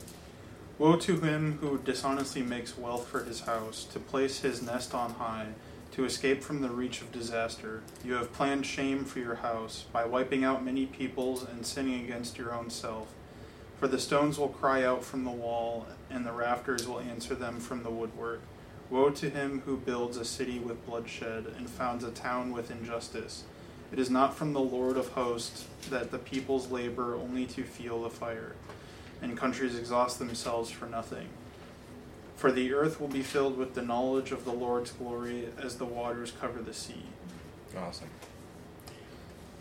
Woe 0.81 0.97
to 0.97 1.21
him 1.21 1.59
who 1.61 1.77
dishonestly 1.77 2.41
makes 2.41 2.79
wealth 2.79 3.07
for 3.07 3.23
his 3.25 3.41
house, 3.43 3.85
to 3.93 3.99
place 4.01 4.39
his 4.41 4.63
nest 4.63 4.95
on 4.95 5.11
high, 5.13 5.49
to 5.93 6.07
escape 6.07 6.43
from 6.43 6.63
the 6.63 6.71
reach 6.71 7.03
of 7.03 7.13
disaster. 7.13 7.83
You 8.03 8.15
have 8.15 8.33
planned 8.33 8.65
shame 8.65 9.05
for 9.05 9.19
your 9.19 9.35
house, 9.35 9.85
by 9.93 10.07
wiping 10.07 10.43
out 10.43 10.65
many 10.65 10.87
peoples 10.87 11.45
and 11.47 11.67
sinning 11.67 12.03
against 12.05 12.39
your 12.39 12.55
own 12.55 12.71
self. 12.71 13.09
For 13.79 13.89
the 13.89 13.99
stones 14.01 14.39
will 14.39 14.49
cry 14.49 14.83
out 14.83 15.05
from 15.05 15.25
the 15.25 15.31
wall, 15.31 15.87
and 16.09 16.25
the 16.25 16.33
rafters 16.33 16.89
will 16.89 17.01
answer 17.01 17.35
them 17.35 17.61
from 17.61 17.83
the 17.83 17.91
woodwork. 17.91 18.41
Woe 18.89 19.11
to 19.11 19.29
him 19.29 19.61
who 19.67 19.77
builds 19.77 20.17
a 20.17 20.25
city 20.25 20.59
with 20.59 20.87
bloodshed, 20.87 21.45
and 21.59 21.69
founds 21.69 22.05
a 22.05 22.11
town 22.11 22.53
with 22.55 22.71
injustice. 22.71 23.45
It 23.93 23.99
is 23.99 24.09
not 24.09 24.35
from 24.35 24.55
the 24.55 24.61
Lord 24.61 24.97
of 24.97 25.09
hosts 25.09 25.67
that 25.91 26.11
the 26.11 26.19
peoples 26.19 26.71
labor 26.71 27.17
only 27.17 27.45
to 27.49 27.65
feel 27.65 28.03
the 28.03 28.09
fire 28.09 28.55
and 29.23 29.37
countries 29.37 29.77
exhaust 29.79 30.19
themselves 30.19 30.71
for 30.71 30.87
nothing. 30.87 31.29
For 32.37 32.51
the 32.51 32.73
earth 32.73 33.01
will 33.01 33.09
be 33.09 33.23
filled 33.23 33.59
with 33.59 33.75
the 33.75 33.83
knowledge 33.83 34.33
of 34.33 34.45
the 34.45 34.53
Lord's 34.53 34.93
glory 34.93 35.49
as 35.63 35.77
the 35.77 35.85
waters 35.85 36.33
cover 36.41 36.61
the 36.63 36.73
sea. 36.73 37.03
Awesome. 37.77 38.09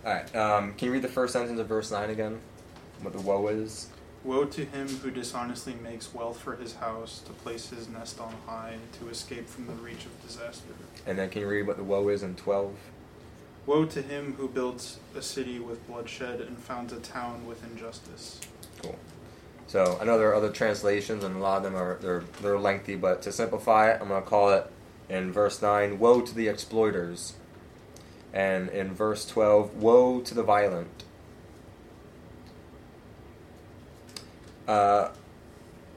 All 0.06 0.14
right. 0.14 0.36
Um, 0.36 0.74
can 0.74 0.88
you 0.88 0.94
read 0.94 1.02
the 1.02 1.10
first 1.10 1.34
sentence 1.34 1.60
of 1.60 1.68
verse 1.68 1.92
9 1.92 2.10
again? 2.10 2.40
What 3.02 3.14
the 3.14 3.22
woe 3.22 3.48
is? 3.48 3.88
Woe 4.24 4.46
to 4.46 4.66
him 4.66 4.88
who 4.88 5.12
dishonestly 5.12 5.74
makes 5.82 6.14
wealth 6.14 6.40
for 6.40 6.56
his 6.56 6.76
house, 6.76 7.20
to 7.26 7.32
place 7.34 7.70
his 7.70 7.88
nest 7.90 8.20
on 8.20 8.34
high, 8.46 8.76
to 9.00 9.10
escape 9.10 9.48
from 9.48 9.68
the 9.68 9.74
reach 9.74 10.06
of 10.06 10.22
disaster. 10.26 10.68
And 11.06 11.18
then 11.18 11.30
can 11.30 11.42
you 11.42 11.48
read 11.48 11.68
what 11.68 11.78
the 11.78 11.84
woe 11.84 12.08
is 12.10 12.24
in 12.24 12.36
12? 12.36 12.74
Woe 13.66 13.86
to 13.86 14.02
him 14.02 14.34
who 14.38 14.48
builds 14.50 14.98
a 15.16 15.22
city 15.22 15.60
with 15.60 15.86
bloodshed 15.88 16.40
and 16.42 16.58
founds 16.58 16.92
a 16.92 16.98
town 17.00 17.46
with 17.46 17.64
injustice. 17.64 18.40
Cool. 18.82 18.98
So 19.70 20.00
I 20.02 20.04
know 20.04 20.18
there 20.18 20.30
are 20.32 20.36
other 20.36 20.50
translations, 20.50 21.24
and 21.24 21.36
a 21.36 21.40
lot 21.40 21.58
of 21.58 21.64
them 21.64 21.76
are 21.76 22.00
they're 22.02 22.24
they're 22.42 22.58
lengthy. 22.58 22.96
But 22.96 23.22
to 23.22 23.32
simplify 23.32 23.92
it, 23.92 24.00
I'm 24.02 24.08
going 24.08 24.22
to 24.24 24.28
call 24.28 24.50
it 24.50 24.66
in 25.10 25.32
verse 25.32 25.62
nine, 25.62 26.00
"Woe 26.00 26.22
to 26.22 26.34
the 26.34 26.48
exploiters," 26.48 27.34
and 28.34 28.70
in 28.70 28.96
verse 28.96 29.28
twelve, 29.28 29.76
"Woe 29.76 30.22
to 30.22 30.34
the 30.34 30.42
violent." 30.42 31.04
Uh, 34.68 35.10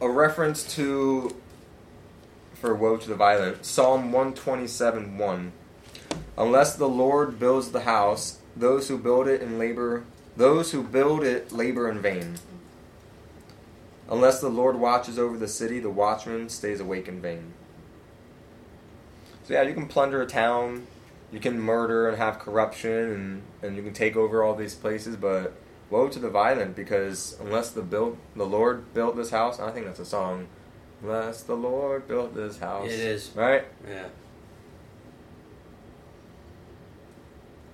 a 0.02 0.08
reference 0.08 0.64
to 0.74 1.34
for 2.52 2.74
woe 2.74 2.98
to 2.98 3.08
the 3.08 3.14
violent. 3.16 3.64
Psalm 3.64 4.12
127 4.12 5.16
1. 5.18 5.52
Unless 6.36 6.76
the 6.76 6.88
Lord 6.90 7.38
builds 7.38 7.70
the 7.72 7.80
house, 7.80 8.38
those 8.54 8.88
who 8.88 8.98
build 8.98 9.26
it 9.28 9.40
in 9.40 9.58
labor, 9.58 10.04
those 10.36 10.70
who 10.72 10.82
build 10.82 11.24
it 11.24 11.50
labor 11.52 11.88
in 11.88 12.00
vain. 12.00 12.34
Unless 14.12 14.42
the 14.42 14.50
Lord 14.50 14.76
watches 14.78 15.18
over 15.18 15.38
the 15.38 15.48
city, 15.48 15.80
the 15.80 15.88
watchman 15.88 16.50
stays 16.50 16.80
awake 16.80 17.08
in 17.08 17.22
vain. 17.22 17.54
So, 19.44 19.54
yeah, 19.54 19.62
you 19.62 19.72
can 19.72 19.88
plunder 19.88 20.20
a 20.20 20.26
town, 20.26 20.86
you 21.32 21.40
can 21.40 21.58
murder 21.58 22.06
and 22.10 22.18
have 22.18 22.38
corruption, 22.38 22.92
and, 22.92 23.42
and 23.62 23.74
you 23.74 23.82
can 23.82 23.94
take 23.94 24.14
over 24.14 24.44
all 24.44 24.54
these 24.54 24.74
places, 24.74 25.16
but 25.16 25.54
woe 25.88 26.10
to 26.10 26.18
the 26.18 26.28
violent, 26.28 26.76
because 26.76 27.38
unless 27.40 27.70
the, 27.70 27.80
built, 27.80 28.18
the 28.36 28.44
Lord 28.44 28.92
built 28.92 29.16
this 29.16 29.30
house, 29.30 29.58
I 29.58 29.70
think 29.70 29.86
that's 29.86 29.98
a 29.98 30.04
song. 30.04 30.48
Unless 31.02 31.44
the 31.44 31.54
Lord 31.56 32.06
built 32.06 32.34
this 32.34 32.58
house. 32.58 32.90
It 32.90 33.00
is. 33.00 33.30
Right? 33.34 33.64
Yeah. 33.88 34.06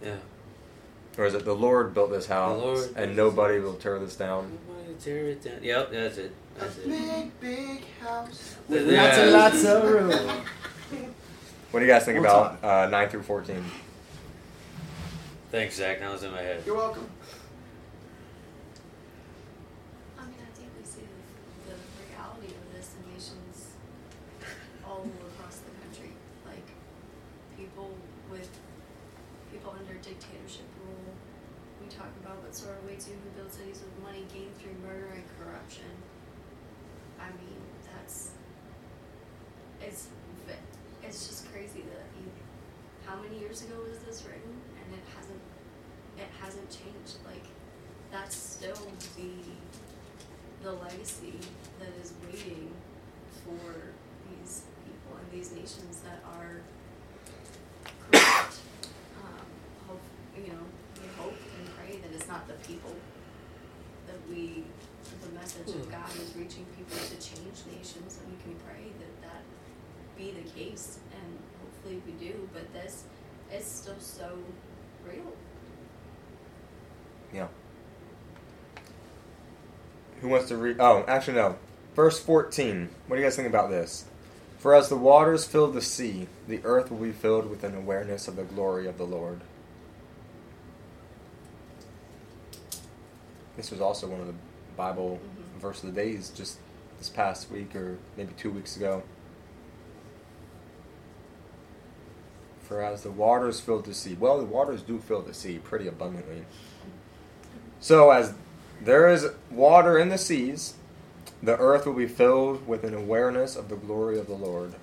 Yeah. 0.05 0.17
Or 1.19 1.25
is 1.27 1.35
it 1.35 1.45
the 1.45 1.53
Lord 1.57 1.93
built 1.95 2.11
this 2.13 2.27
house 2.27 2.89
and 2.95 3.17
nobody 3.17 3.59
will 3.59 3.75
tear 3.75 3.99
this 3.99 4.15
down? 4.15 4.57
tear 5.01 5.29
it 5.29 5.43
down. 5.43 5.63
Yep, 5.63 5.91
that's 5.93 6.17
it. 6.19 6.33
That's 6.59 6.79
it. 6.79 6.89
Big, 6.89 7.41
big 7.41 7.85
house. 8.01 8.57
With 8.69 8.89
lots 8.91 9.17
and 9.19 9.33
lots 9.33 9.65
of 9.65 9.85
room. 9.91 10.31
What 11.71 11.81
do 11.81 11.87
you 11.87 11.93
guys 11.93 12.07
think 12.07 12.19
about 12.19 12.65
uh, 12.65 12.89
9 12.89 13.09
through 13.11 13.23
14? 13.25 13.63
Thanks, 15.53 15.75
Zach. 15.77 16.01
Now 16.01 16.15
it's 16.15 16.23
in 16.23 16.31
my 16.33 16.41
head. 16.41 16.63
You're 16.65 16.75
welcome. 16.77 17.07
years 43.49 43.63
ago 43.63 43.81
was 43.81 43.97
this 44.05 44.27
written, 44.27 44.43
and 44.77 44.93
it 44.95 45.05
hasn't 45.17 45.41
it 46.19 46.29
hasn't 46.39 46.69
changed. 46.69 47.17
Like 47.25 47.45
that's 48.13 48.37
still 48.37 48.77
the 49.17 50.63
the 50.69 50.73
legacy 50.75 51.33
that 51.81 51.89
is 52.05 52.13
waiting 52.27 52.71
for 53.43 53.73
these 54.29 54.65
people 54.85 55.17
and 55.17 55.31
these 55.33 55.53
nations 55.53 56.03
that 56.05 56.21
are 56.29 56.61
corrupt. 58.13 58.61
Um, 59.25 59.47
hope 59.89 60.03
you 60.37 60.53
know 60.53 60.65
we 61.01 61.09
hope 61.17 61.33
and 61.33 61.67
pray 61.79 61.97
that 62.05 62.13
it's 62.15 62.29
not 62.29 62.47
the 62.49 62.61
people 62.69 62.95
that 64.07 64.19
we 64.29 64.65
the 65.25 65.33
message 65.41 65.69
of 65.71 65.87
hmm. 65.87 65.91
God 65.91 66.11
is 66.21 66.37
reaching 66.37 66.67
people 66.77 66.99
to 67.01 67.17
change 67.17 67.65
nations, 67.73 68.19
and 68.21 68.29
we 68.29 68.37
can 68.45 68.55
pray 68.69 68.85
that 68.85 69.33
that 69.33 69.43
be 70.19 70.35
the 70.37 70.51
case, 70.53 70.99
and 71.17 71.39
hopefully 71.65 72.03
we 72.05 72.13
do. 72.29 72.47
But 72.53 72.71
this 72.75 73.05
it's 73.53 73.67
still 73.71 73.95
so 73.99 74.29
real. 75.07 75.33
Yeah. 77.33 77.49
Who 80.21 80.29
wants 80.29 80.49
to 80.49 80.57
read? 80.57 80.77
Oh, 80.81 81.05
actually, 81.07 81.35
no. 81.35 81.57
Verse 81.95 82.19
14. 82.21 82.89
What 83.07 83.17
do 83.17 83.21
you 83.21 83.27
guys 83.27 83.37
think 83.37 83.49
about 83.49 83.71
this? 83.71 84.05
For 84.59 84.75
as 84.75 84.89
the 84.89 84.97
waters 84.97 85.45
fill 85.45 85.71
the 85.71 85.81
sea, 85.83 86.27
the 86.49 86.61
earth 86.65 86.91
will 86.91 86.99
be 86.99 87.13
filled 87.13 87.49
with 87.49 87.63
an 87.63 87.77
awareness 87.77 88.27
of 88.27 88.37
the 88.37 88.43
glory 88.43 88.89
of 88.89 88.99
the 88.99 89.05
Lord. 89.05 89.41
This 93.57 93.71
was 93.71 93.81
also 93.81 94.07
one 94.09 94.21
of 94.21 94.27
the 94.27 94.35
Bible 94.77 95.21
mm-hmm. 95.23 95.61
verse 95.61 95.83
of 95.83 95.95
the 95.95 96.01
days 96.01 96.31
just 96.31 96.59
this 96.99 97.09
past 97.09 97.51
week 97.51 97.75
or 97.77 97.99
maybe 98.17 98.33
two 98.37 98.51
weeks 98.51 98.77
ago. 98.77 99.03
For 102.69 102.83
as 102.83 103.03
the 103.03 103.11
waters 103.11 103.61
filled 103.61 103.87
the 103.87 103.95
sea, 103.95 104.15
well, 104.21 104.37
the 104.37 104.45
waters 104.45 104.83
do 104.83 104.99
fill 104.99 105.23
the 105.23 105.33
sea 105.33 105.59
pretty 105.59 105.87
abundantly. 105.89 106.45
So, 107.81 108.11
as 108.11 108.35
there 108.83 109.09
is 109.09 109.27
water 109.51 109.97
in 109.99 110.11
the 110.11 110.19
seas, 110.19 110.75
the 111.43 111.57
earth 111.57 111.87
will 111.87 111.95
be 111.95 112.07
filled 112.07 112.69
with 112.69 112.85
an 112.85 112.93
awareness 112.93 113.57
of 113.57 113.71
the 113.71 113.77
glory 113.77 114.19
of 114.19 114.27
the 114.27 114.35
Lord. 114.35 114.75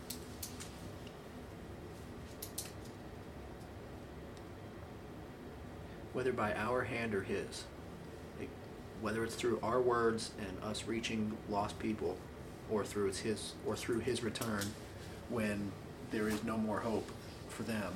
Whether 6.14 6.34
by 6.34 6.56
our 6.56 6.86
hand 6.86 7.14
or 7.14 7.22
His, 7.22 7.66
whether 9.00 9.24
it's 9.24 9.36
through 9.36 9.60
our 9.62 9.80
words 9.80 10.32
and 10.40 10.58
us 10.68 10.86
reaching 10.88 11.38
lost 11.50 11.78
people, 11.78 12.18
or 12.72 12.84
through 12.84 13.12
His 13.14 13.54
or 13.64 13.76
through 13.76 14.00
His 14.00 14.24
return, 14.24 14.72
when 15.30 15.72
there 16.10 16.28
is 16.28 16.44
no 16.44 16.58
more 16.58 16.80
hope, 16.80 17.12
for 17.56 17.64
them, 17.64 17.94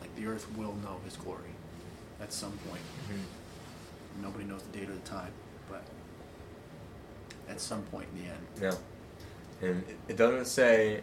like 0.00 0.14
the 0.16 0.26
earth 0.26 0.46
will 0.56 0.72
know 0.82 0.96
his 1.04 1.16
glory 1.16 1.54
at 2.20 2.32
some 2.32 2.52
point. 2.68 2.80
Mm-hmm. 3.08 4.22
Nobody 4.22 4.44
knows 4.44 4.62
the 4.72 4.78
date 4.78 4.88
or 4.88 4.94
the 4.94 4.98
time, 5.00 5.30
but 5.70 5.82
at 7.48 7.60
some 7.60 7.82
point 7.84 8.06
in 8.16 8.22
the 8.24 8.30
end. 8.30 8.46
Yeah. 9.60 9.68
And 9.68 9.84
it 10.08 10.16
doesn't 10.16 10.46
say, 10.46 11.02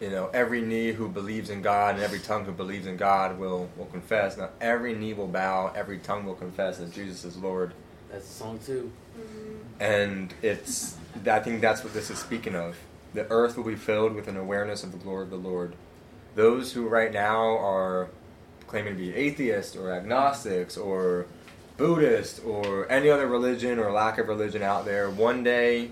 you 0.00 0.10
know, 0.10 0.30
every 0.32 0.62
knee 0.62 0.92
who 0.92 1.08
believes 1.08 1.50
in 1.50 1.62
God 1.62 1.96
and 1.96 2.04
every 2.04 2.20
tongue 2.20 2.44
who 2.44 2.52
believes 2.52 2.86
in 2.86 2.96
God 2.96 3.38
will, 3.38 3.68
will 3.76 3.84
confess. 3.86 4.36
Now, 4.36 4.50
every 4.60 4.94
knee 4.94 5.12
will 5.14 5.26
bow, 5.28 5.72
every 5.74 5.98
tongue 5.98 6.24
will 6.24 6.34
confess 6.34 6.78
that 6.78 6.92
Jesus 6.92 7.24
is 7.24 7.36
Lord. 7.36 7.74
That's 8.10 8.24
a 8.28 8.32
song, 8.32 8.60
too. 8.64 8.90
Mm-hmm. 9.18 9.56
And 9.82 10.34
it's, 10.42 10.96
I 11.26 11.40
think 11.40 11.60
that's 11.60 11.82
what 11.84 11.92
this 11.92 12.08
is 12.10 12.18
speaking 12.18 12.54
of. 12.54 12.76
The 13.14 13.24
earth 13.30 13.56
will 13.56 13.64
be 13.64 13.76
filled 13.76 14.14
with 14.14 14.26
an 14.26 14.36
awareness 14.36 14.82
of 14.84 14.90
the 14.92 14.98
glory 14.98 15.22
of 15.24 15.30
the 15.30 15.36
Lord 15.36 15.74
those 16.34 16.72
who 16.72 16.88
right 16.88 17.12
now 17.12 17.58
are 17.58 18.08
claiming 18.66 18.94
to 18.96 18.98
be 18.98 19.14
atheists 19.14 19.76
or 19.76 19.92
agnostics 19.92 20.76
or 20.76 21.26
Buddhist 21.76 22.44
or 22.44 22.90
any 22.90 23.08
other 23.08 23.26
religion 23.26 23.78
or 23.78 23.92
lack 23.92 24.18
of 24.18 24.28
religion 24.28 24.62
out 24.62 24.84
there, 24.84 25.10
one 25.10 25.42
day 25.44 25.90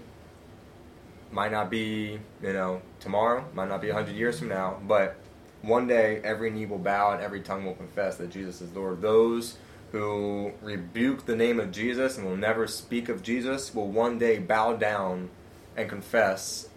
might 1.30 1.52
not 1.52 1.70
be, 1.70 2.18
you 2.42 2.52
know, 2.52 2.82
tomorrow, 3.00 3.44
might 3.54 3.68
not 3.68 3.80
be 3.80 3.88
100 3.90 4.14
years 4.14 4.38
from 4.38 4.48
now, 4.48 4.78
but 4.86 5.16
one 5.62 5.86
day 5.86 6.20
every 6.24 6.50
knee 6.50 6.66
will 6.66 6.78
bow 6.78 7.12
and 7.12 7.22
every 7.22 7.40
tongue 7.40 7.64
will 7.64 7.74
confess 7.74 8.16
that 8.16 8.30
Jesus 8.30 8.60
is 8.60 8.72
Lord. 8.74 9.00
Those 9.00 9.56
who 9.92 10.52
rebuke 10.60 11.26
the 11.26 11.36
name 11.36 11.60
of 11.60 11.70
Jesus 11.70 12.16
and 12.18 12.26
will 12.26 12.36
never 12.36 12.66
speak 12.66 13.08
of 13.08 13.22
Jesus 13.22 13.74
will 13.74 13.88
one 13.88 14.18
day 14.18 14.38
bow 14.38 14.74
down 14.76 15.30
and 15.76 15.88
confess, 15.88 16.68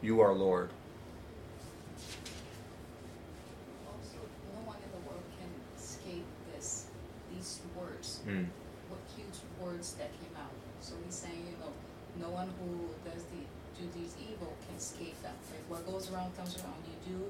You 0.00 0.20
are 0.20 0.32
Lord. 0.32 0.70
Mm. 8.26 8.52
What 8.92 9.00
huge 9.16 9.40
words 9.56 9.94
that 9.94 10.12
came 10.20 10.34
out. 10.36 10.52
So 10.80 10.94
he's 11.04 11.14
saying, 11.14 11.40
you 11.44 11.56
know, 11.60 11.72
no 12.20 12.32
one 12.34 12.48
who 12.60 12.90
does 13.04 13.24
the 13.32 13.40
do 13.80 13.88
these 13.96 14.12
evil 14.20 14.52
can 14.66 14.76
escape 14.76 15.16
them. 15.22 15.32
Like 15.48 15.64
what 15.70 15.86
goes 15.88 16.10
around 16.12 16.36
comes 16.36 16.56
around. 16.58 16.76
You 16.84 16.96
do 17.16 17.20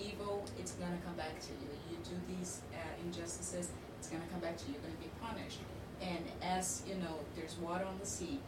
evil, 0.00 0.44
it's 0.58 0.72
gonna 0.72 0.96
come 1.04 1.14
back 1.16 1.36
to 1.40 1.52
you. 1.60 1.68
You 1.90 1.96
do 2.00 2.16
these 2.32 2.60
uh, 2.72 2.80
injustices, 3.04 3.68
it's 3.98 4.08
gonna 4.08 4.24
come 4.32 4.40
back 4.40 4.56
to 4.64 4.64
you. 4.72 4.78
You're 4.80 4.88
gonna 4.88 5.04
be 5.04 5.12
punished. 5.20 5.60
And 6.00 6.24
as 6.40 6.80
you 6.88 6.94
know, 6.96 7.20
there's 7.36 7.56
water 7.58 7.84
on 7.84 7.98
the 8.00 8.06
sea. 8.06 8.38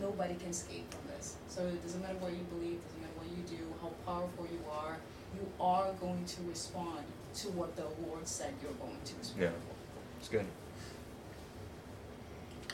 Nobody 0.00 0.34
can 0.34 0.50
escape 0.52 0.84
from 0.94 1.08
this. 1.16 1.36
So 1.48 1.64
it 1.66 1.82
doesn't 1.82 2.02
matter 2.02 2.18
what 2.20 2.30
you 2.32 2.44
believe. 2.54 2.76
Doesn't 2.86 3.02
matter 3.02 3.18
what 3.24 3.28
you 3.32 3.42
do. 3.50 3.64
How 3.82 3.90
powerful 4.06 4.44
you 4.46 4.60
are. 4.70 5.00
You 5.34 5.42
are 5.58 5.90
going 5.98 6.22
to 6.24 6.38
respond 6.46 7.00
to 7.42 7.48
what 7.56 7.74
the 7.74 7.88
Lord 8.06 8.28
said 8.28 8.52
you're 8.62 8.76
going 8.76 9.00
to 9.04 9.12
respond. 9.16 9.42
Yeah, 9.42 10.20
it's 10.20 10.28
good. 10.28 10.44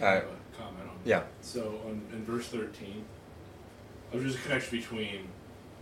I 0.01 0.11
have 0.15 0.25
a 0.25 0.57
comment 0.57 0.89
on. 0.91 0.97
Yeah. 1.05 1.23
So 1.41 1.81
on, 1.87 2.03
in 2.13 2.25
verse 2.25 2.49
13, 2.49 3.05
oh, 4.13 4.19
there's 4.19 4.35
a 4.35 4.39
connection 4.39 4.79
between 4.79 5.29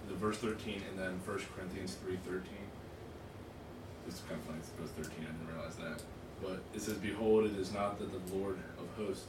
the 0.08 0.14
verse 0.14 0.38
13 0.38 0.82
and 0.90 0.98
then 0.98 1.20
1 1.24 1.40
Corinthians 1.56 1.96
3.13. 2.06 2.40
It's 4.08 4.20
kind 4.20 4.38
of 4.40 4.46
funny, 4.46 4.58
it's 4.58 4.68
verse 4.70 5.06
13, 5.08 5.26
I 5.28 5.32
didn't 5.32 5.54
realize 5.54 5.76
that. 5.76 6.02
But 6.42 6.62
it 6.74 6.82
says, 6.82 6.94
Behold, 6.94 7.44
it 7.44 7.56
is 7.58 7.72
not 7.72 7.98
that 8.00 8.10
the 8.10 8.34
Lord 8.36 8.58
of 8.78 8.88
hosts, 9.06 9.26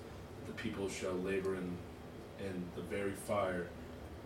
the 0.48 0.54
people 0.54 0.90
shall 0.90 1.14
labor 1.14 1.54
in, 1.56 1.78
in 2.44 2.64
the 2.76 2.82
very 2.82 3.12
fire, 3.12 3.68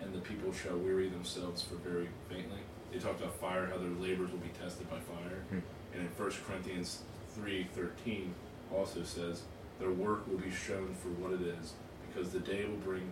and 0.02 0.14
the 0.14 0.20
people 0.22 0.54
shall 0.54 0.78
weary 0.78 1.10
themselves 1.10 1.62
for 1.64 1.76
very 1.88 2.08
faintly. 2.30 2.60
They 2.94 3.00
talked 3.00 3.20
about 3.20 3.36
fire, 3.36 3.68
how 3.70 3.78
their 3.78 3.90
labors 3.90 4.32
will 4.32 4.40
be 4.40 4.52
tested 4.64 4.90
by 4.90 4.98
fire. 5.00 5.38
Hmm. 5.50 5.58
And 5.94 6.02
in 6.04 6.08
1 6.18 6.32
Corinthians 6.48 7.02
3.13 7.38 8.30
also 8.74 9.04
says, 9.04 9.42
their 9.80 9.92
work 9.92 10.28
will 10.28 10.38
be 10.40 10.50
shown 10.52 10.96
for 10.96 11.10
what 11.10 11.34
it 11.34 11.42
is, 11.42 11.74
because 12.08 12.32
the 12.32 12.40
day 12.40 12.66
will 12.66 12.78
bring 12.78 13.08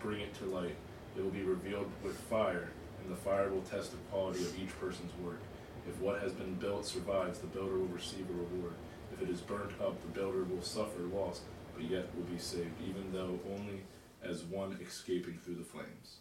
bring 0.00 0.20
it 0.22 0.32
to 0.34 0.44
light. 0.46 0.76
It 1.16 1.22
will 1.22 1.30
be 1.30 1.42
revealed 1.42 1.90
with 2.02 2.16
fire, 2.20 2.70
and 3.02 3.12
the 3.12 3.16
fire 3.20 3.50
will 3.50 3.60
test 3.62 3.90
the 3.90 3.98
quality 4.10 4.40
of 4.44 4.58
each 4.58 4.78
person's 4.80 5.12
work. 5.22 5.40
If 5.86 5.98
what 6.00 6.22
has 6.22 6.32
been 6.32 6.54
built 6.54 6.86
survives, 6.86 7.38
the 7.38 7.48
builder 7.48 7.74
will 7.78 7.86
receive 7.88 8.26
a 8.30 8.32
reward. 8.32 8.72
If 9.12 9.20
it 9.20 9.28
is 9.28 9.40
burnt 9.42 9.72
up, 9.80 10.00
the 10.00 10.08
builder 10.20 10.44
will 10.44 10.62
suffer 10.62 11.00
loss, 11.02 11.40
but 11.74 11.84
yet 11.84 12.14
will 12.16 12.24
be 12.24 12.38
saved, 12.38 12.80
even 12.88 13.12
though 13.12 13.38
only 13.54 13.82
as 14.22 14.42
one 14.44 14.78
escaping 14.82 15.38
through 15.44 15.56
the 15.56 15.64
flames. 15.64 16.20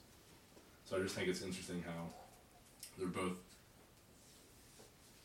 So 0.83 0.97
I 0.97 1.01
just 1.01 1.15
think 1.15 1.29
it's 1.29 1.41
interesting 1.41 1.81
how 1.85 2.09
they're 2.97 3.07
both. 3.07 3.37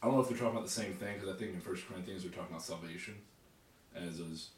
I 0.00 0.06
don't 0.06 0.14
know 0.14 0.20
if 0.20 0.28
they're 0.28 0.38
talking 0.38 0.52
about 0.52 0.64
the 0.66 0.70
same 0.72 0.92
thing, 0.92 1.14
because 1.18 1.34
I 1.34 1.36
think 1.36 1.54
in 1.54 1.60
First 1.60 1.88
Corinthians 1.88 2.22
they're 2.22 2.30
talking 2.30 2.50
about 2.52 2.62
salvation 2.62 3.16
as 3.96 4.18
is 4.20 4.48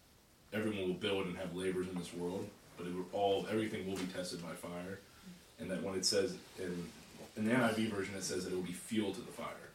everyone 0.53 0.89
will 0.89 0.95
build 0.95 1.27
and 1.27 1.37
have 1.37 1.55
labors 1.55 1.89
in 1.89 1.95
this 1.97 2.13
world, 2.15 2.49
but 2.77 2.87
it 2.87 2.95
will 2.95 3.07
all 3.13 3.47
everything 3.51 3.87
will 3.87 3.97
be 3.97 4.05
tested 4.07 4.43
by 4.43 4.53
fire, 4.55 5.01
and 5.59 5.71
that 5.71 5.83
when 5.83 5.95
it 5.95 6.05
says 6.07 6.35
in 6.59 6.89
in 7.37 7.45
the 7.45 7.53
NIV 7.53 7.91
version 7.93 8.15
it 8.17 8.25
says 8.25 8.45
that 8.45 8.53
it 8.53 8.57
will 8.57 8.63
be 8.63 8.73
fuel 8.73 9.13
to 9.13 9.21
the 9.21 9.33
fire, 9.33 9.71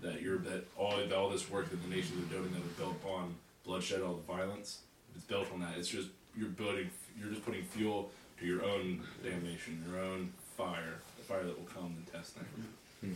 that 0.00 0.22
you're 0.22 0.38
that 0.38 0.64
all 0.76 0.96
that 0.96 1.12
all 1.12 1.28
this 1.28 1.50
work 1.50 1.70
that 1.70 1.82
the 1.82 1.88
nations 1.88 2.22
are 2.30 2.34
doing 2.34 2.50
that 2.52 2.58
are 2.60 2.78
built 2.86 2.96
upon 3.04 3.34
bloodshed, 3.64 4.02
all 4.02 4.14
the 4.14 4.32
violence, 4.32 4.80
it's 5.14 5.24
built 5.24 5.50
on 5.52 5.60
that. 5.60 5.76
It's 5.78 5.88
just 5.88 6.08
you're 6.36 6.48
building, 6.48 6.90
you're 7.18 7.30
just 7.30 7.44
putting 7.44 7.64
fuel 7.64 8.10
to 8.40 8.46
your 8.46 8.64
own 8.64 9.00
damnation, 9.22 9.82
your 9.88 10.00
own 10.02 10.32
fire, 10.56 10.98
the 11.16 11.24
fire 11.24 11.44
that 11.44 11.56
will 11.58 11.68
come 11.72 11.94
and 11.96 12.12
test 12.12 12.34
them. 12.36 12.46
Hmm. 13.00 13.12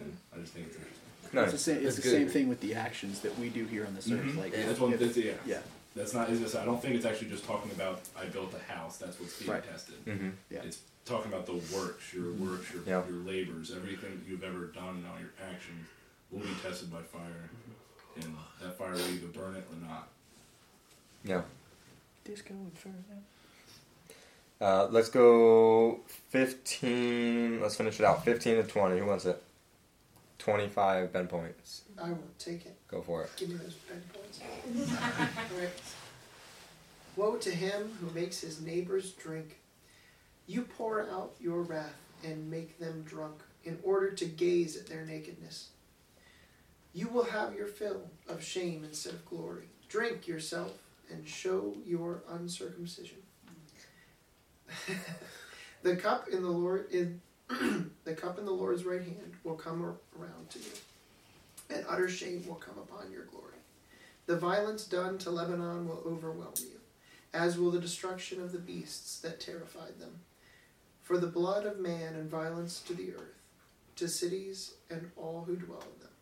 And 0.00 0.16
I 0.34 0.40
just 0.40 0.54
think 0.54 0.68
it's 0.68 0.76
interesting. 0.76 1.01
No, 1.32 1.42
it's 1.44 1.52
the 1.52 1.58
same. 1.58 1.86
It's 1.86 1.96
the 1.96 2.02
good. 2.02 2.12
same 2.12 2.28
thing 2.28 2.48
with 2.48 2.60
the 2.60 2.74
actions 2.74 3.20
that 3.20 3.38
we 3.38 3.48
do 3.48 3.64
here 3.64 3.86
on 3.86 3.94
this 3.94 4.10
earth. 4.10 4.20
Mm-hmm. 4.20 4.38
Like 4.38 4.52
yeah, 4.52 4.66
that's 4.66 4.78
one. 4.80 4.90
That's, 4.96 5.16
yeah. 5.16 5.32
yeah. 5.46 5.58
That's 5.96 6.12
not. 6.12 6.28
I 6.28 6.64
don't 6.64 6.80
think 6.82 6.94
it's 6.94 7.06
actually 7.06 7.30
just 7.30 7.44
talking 7.44 7.70
about 7.72 8.02
I 8.18 8.26
built 8.26 8.54
a 8.54 8.72
house. 8.72 8.98
That's 8.98 9.18
what's 9.18 9.38
being 9.38 9.50
right. 9.50 9.64
tested. 9.68 9.94
Mm-hmm. 10.04 10.28
Yeah. 10.50 10.60
It's 10.64 10.80
talking 11.06 11.32
about 11.32 11.46
the 11.46 11.54
works, 11.74 12.12
your 12.12 12.24
mm-hmm. 12.24 12.50
works, 12.50 12.72
your 12.72 12.82
yeah. 12.86 13.02
your 13.08 13.18
labors, 13.24 13.72
everything 13.74 14.22
you've 14.28 14.44
ever 14.44 14.66
done, 14.66 14.96
and 14.96 15.06
all 15.06 15.18
your 15.18 15.32
actions 15.50 15.86
will 16.30 16.40
be 16.40 16.54
tested 16.62 16.92
by 16.92 17.00
fire, 17.00 17.22
mm-hmm. 17.50 18.20
and 18.20 18.36
that 18.60 18.76
fire 18.76 18.92
will 18.92 19.00
either 19.08 19.28
burn 19.28 19.56
it 19.56 19.64
or 19.72 19.88
not. 19.88 20.08
Yeah. 21.24 21.42
Disco 22.24 22.54
inferno. 22.54 22.96
Uh, 24.60 24.86
let's 24.92 25.08
go 25.08 25.98
15. 26.28 27.60
Let's 27.60 27.76
finish 27.76 27.98
it 27.98 28.06
out. 28.06 28.24
15 28.24 28.56
to 28.56 28.62
20. 28.64 28.98
Who 29.00 29.06
wants 29.06 29.24
it? 29.24 29.42
25 30.42 31.12
bend 31.12 31.28
points. 31.28 31.82
I 32.02 32.08
will 32.08 32.18
take 32.36 32.66
it. 32.66 32.76
Go 32.88 33.00
for 33.00 33.22
it. 33.22 33.30
Give 33.36 33.48
me 33.50 33.54
those 33.54 33.74
bend 33.74 34.02
points. 34.12 34.40
All 34.40 35.58
right. 35.60 35.68
Woe 37.14 37.36
to 37.36 37.50
him 37.52 37.92
who 38.00 38.10
makes 38.18 38.40
his 38.40 38.60
neighbors 38.60 39.12
drink. 39.12 39.60
You 40.48 40.62
pour 40.62 41.02
out 41.02 41.36
your 41.38 41.62
wrath 41.62 41.94
and 42.24 42.50
make 42.50 42.76
them 42.80 43.04
drunk 43.06 43.36
in 43.62 43.78
order 43.84 44.10
to 44.10 44.24
gaze 44.24 44.76
at 44.76 44.88
their 44.88 45.06
nakedness. 45.06 45.68
You 46.92 47.06
will 47.06 47.24
have 47.26 47.54
your 47.54 47.68
fill 47.68 48.10
of 48.28 48.42
shame 48.42 48.82
instead 48.82 49.12
of 49.14 49.24
glory. 49.24 49.68
Drink 49.88 50.26
yourself 50.26 50.72
and 51.08 51.24
show 51.28 51.72
your 51.86 52.24
uncircumcision. 52.28 53.18
the 55.84 55.94
cup 55.94 56.26
in 56.26 56.42
the 56.42 56.50
Lord 56.50 56.86
is. 56.90 57.10
the 58.04 58.14
cup 58.14 58.38
in 58.38 58.44
the 58.46 58.50
Lord's 58.50 58.84
right 58.84 59.02
hand 59.02 59.32
will 59.44 59.56
come 59.56 59.82
around 59.84 60.50
to 60.50 60.58
you, 60.58 60.70
and 61.70 61.84
utter 61.88 62.08
shame 62.08 62.44
will 62.46 62.54
come 62.54 62.76
upon 62.78 63.10
your 63.12 63.24
glory. 63.24 63.46
The 64.26 64.36
violence 64.36 64.84
done 64.84 65.18
to 65.18 65.30
Lebanon 65.30 65.88
will 65.88 66.02
overwhelm 66.06 66.54
you, 66.60 66.80
as 67.34 67.58
will 67.58 67.70
the 67.70 67.80
destruction 67.80 68.40
of 68.40 68.52
the 68.52 68.58
beasts 68.58 69.20
that 69.20 69.40
terrified 69.40 69.98
them. 69.98 70.20
For 71.02 71.18
the 71.18 71.26
blood 71.26 71.66
of 71.66 71.80
man 71.80 72.14
and 72.14 72.30
violence 72.30 72.80
to 72.82 72.94
the 72.94 73.10
earth, 73.14 73.42
to 73.96 74.08
cities 74.08 74.74
and 74.88 75.10
all 75.16 75.44
who 75.46 75.56
dwell 75.56 75.84
in 75.94 76.00
them. 76.00 76.12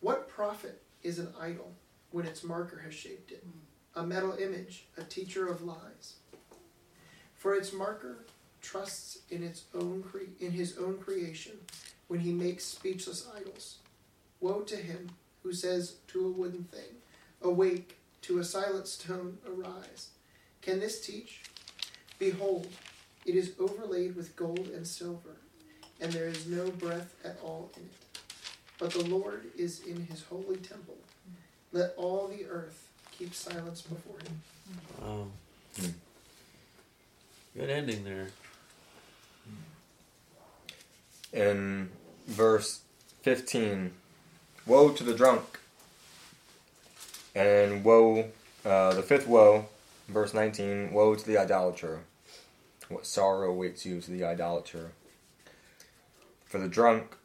What 0.00 0.28
profit 0.28 0.82
is 1.02 1.18
an 1.18 1.32
idol 1.40 1.72
when 2.12 2.26
its 2.26 2.44
marker 2.44 2.80
has 2.84 2.94
shaped 2.94 3.32
it? 3.32 3.42
A 3.96 4.04
metal 4.04 4.34
image, 4.38 4.86
a 4.96 5.02
teacher 5.04 5.48
of 5.48 5.62
lies. 5.62 6.16
For 7.34 7.54
its 7.54 7.72
marker 7.72 8.26
trusts 8.64 9.18
in 9.30 9.42
its 9.42 9.64
own 9.78 10.02
cre- 10.10 10.32
in 10.40 10.50
his 10.50 10.78
own 10.78 10.98
creation 10.98 11.52
when 12.08 12.20
he 12.20 12.32
makes 12.32 12.64
speechless 12.64 13.28
idols. 13.36 13.76
Woe 14.40 14.62
to 14.62 14.76
him 14.76 15.10
who 15.42 15.52
says 15.52 15.96
to 16.08 16.26
a 16.26 16.30
wooden 16.30 16.64
thing, 16.64 16.96
awake, 17.42 17.98
to 18.22 18.38
a 18.38 18.44
silent 18.44 18.88
stone 18.88 19.36
arise. 19.46 20.08
Can 20.62 20.80
this 20.80 21.04
teach? 21.06 21.42
Behold, 22.18 22.66
it 23.26 23.34
is 23.34 23.52
overlaid 23.58 24.16
with 24.16 24.34
gold 24.34 24.68
and 24.74 24.86
silver, 24.86 25.36
and 26.00 26.10
there 26.12 26.26
is 26.28 26.46
no 26.46 26.70
breath 26.70 27.14
at 27.22 27.36
all 27.42 27.70
in 27.76 27.82
it. 27.82 28.18
But 28.78 28.90
the 28.92 29.04
Lord 29.04 29.44
is 29.58 29.80
in 29.82 30.06
his 30.06 30.22
holy 30.24 30.56
temple. 30.56 30.96
Let 31.72 31.94
all 31.96 32.28
the 32.28 32.46
earth 32.46 32.88
keep 33.18 33.34
silence 33.34 33.82
before 33.82 34.18
him. 34.18 34.40
Wow. 35.00 35.26
Hmm. 35.78 35.86
Good 37.56 37.70
ending 37.70 38.04
there 38.04 38.28
in 41.34 41.90
verse 42.26 42.80
15 43.22 43.92
Woe 44.66 44.90
to 44.92 45.04
the 45.04 45.14
drunk! 45.14 45.58
And 47.34 47.84
woe, 47.84 48.30
uh, 48.64 48.94
the 48.94 49.02
fifth 49.02 49.26
woe, 49.26 49.66
verse 50.08 50.32
19 50.32 50.92
Woe 50.92 51.14
to 51.16 51.26
the 51.26 51.36
idolater! 51.36 52.00
What 52.88 53.04
sorrow 53.06 53.50
awaits 53.50 53.84
you 53.84 54.00
to 54.00 54.10
the 54.10 54.24
idolater! 54.24 54.92
For 56.46 56.58
the 56.58 56.68
drunk, 56.68 57.16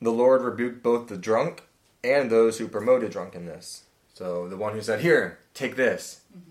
the 0.00 0.12
Lord 0.12 0.42
rebuked 0.42 0.82
both 0.82 1.08
the 1.08 1.16
drunk 1.16 1.62
and 2.04 2.30
those 2.30 2.58
who 2.58 2.68
promoted 2.68 3.10
drunkenness. 3.12 3.84
So 4.14 4.48
the 4.48 4.56
one 4.56 4.74
who 4.74 4.82
said, 4.82 5.00
Here, 5.00 5.38
take 5.54 5.76
this, 5.76 6.20
mm-hmm. 6.30 6.50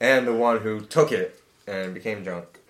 and 0.00 0.26
the 0.26 0.32
one 0.32 0.60
who 0.60 0.80
took 0.82 1.10
it 1.10 1.40
and 1.66 1.92
became 1.92 2.22
drunk. 2.22 2.60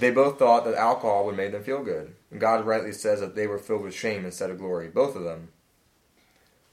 They 0.00 0.10
both 0.10 0.38
thought 0.38 0.64
that 0.64 0.74
alcohol 0.74 1.26
would 1.26 1.36
make 1.36 1.52
them 1.52 1.62
feel 1.62 1.84
good. 1.84 2.14
God 2.38 2.64
rightly 2.64 2.92
says 2.92 3.20
that 3.20 3.34
they 3.34 3.46
were 3.46 3.58
filled 3.58 3.82
with 3.82 3.94
shame 3.94 4.24
instead 4.24 4.48
of 4.50 4.56
glory, 4.56 4.88
both 4.88 5.14
of 5.14 5.24
them. 5.24 5.48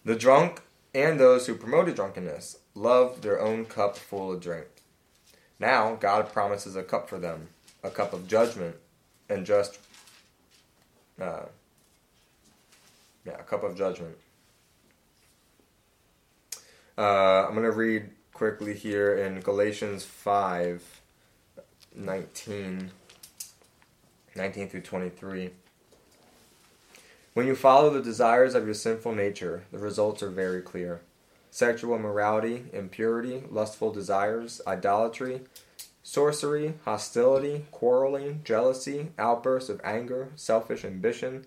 The 0.06 0.16
drunk 0.16 0.62
and 0.96 1.20
those 1.20 1.46
who 1.46 1.56
promoted 1.56 1.96
drunkenness 1.96 2.60
loved 2.74 3.24
their 3.24 3.42
own 3.42 3.66
cup 3.66 3.98
full 3.98 4.32
of 4.32 4.40
drink. 4.40 4.68
Now 5.60 5.96
God 5.96 6.32
promises 6.32 6.78
a 6.78 6.84
cup 6.84 7.10
for 7.10 7.18
them, 7.20 7.50
a 7.84 7.90
cup 7.90 8.14
of 8.14 8.30
judgment 8.30 8.78
and 9.30 9.46
just 9.46 9.78
uh, 11.22 11.48
yeah, 13.26 13.40
a 13.40 13.44
cup 13.44 13.64
of 13.64 13.78
judgment. 13.78 14.16
Uh, 16.98 17.46
I'm 17.48 17.52
going 17.56 17.64
to 17.66 17.72
read 17.72 18.06
quickly 18.34 18.74
here 18.74 19.18
in 19.18 19.42
Galatians 19.42 20.06
5 20.06 21.02
19. 21.94 22.92
19 24.38 24.70
through 24.70 24.82
23. 24.82 25.50
When 27.34 27.48
you 27.48 27.56
follow 27.56 27.90
the 27.90 28.02
desires 28.02 28.56
of 28.56 28.66
your 28.66 28.74
sinful 28.74 29.14
nature, 29.16 29.64
the 29.72 29.80
results 29.80 30.24
are 30.24 30.30
very 30.30 30.62
clear 30.62 31.02
sexual 31.50 31.96
immorality, 31.96 32.66
impurity, 32.72 33.42
lustful 33.50 33.92
desires, 33.92 34.62
idolatry, 34.68 35.42
sorcery, 36.04 36.74
hostility, 36.86 37.66
quarreling, 37.72 38.42
jealousy, 38.44 39.08
outbursts 39.18 39.70
of 39.70 39.82
anger, 39.84 40.30
selfish 40.36 40.86
ambition, 40.86 41.46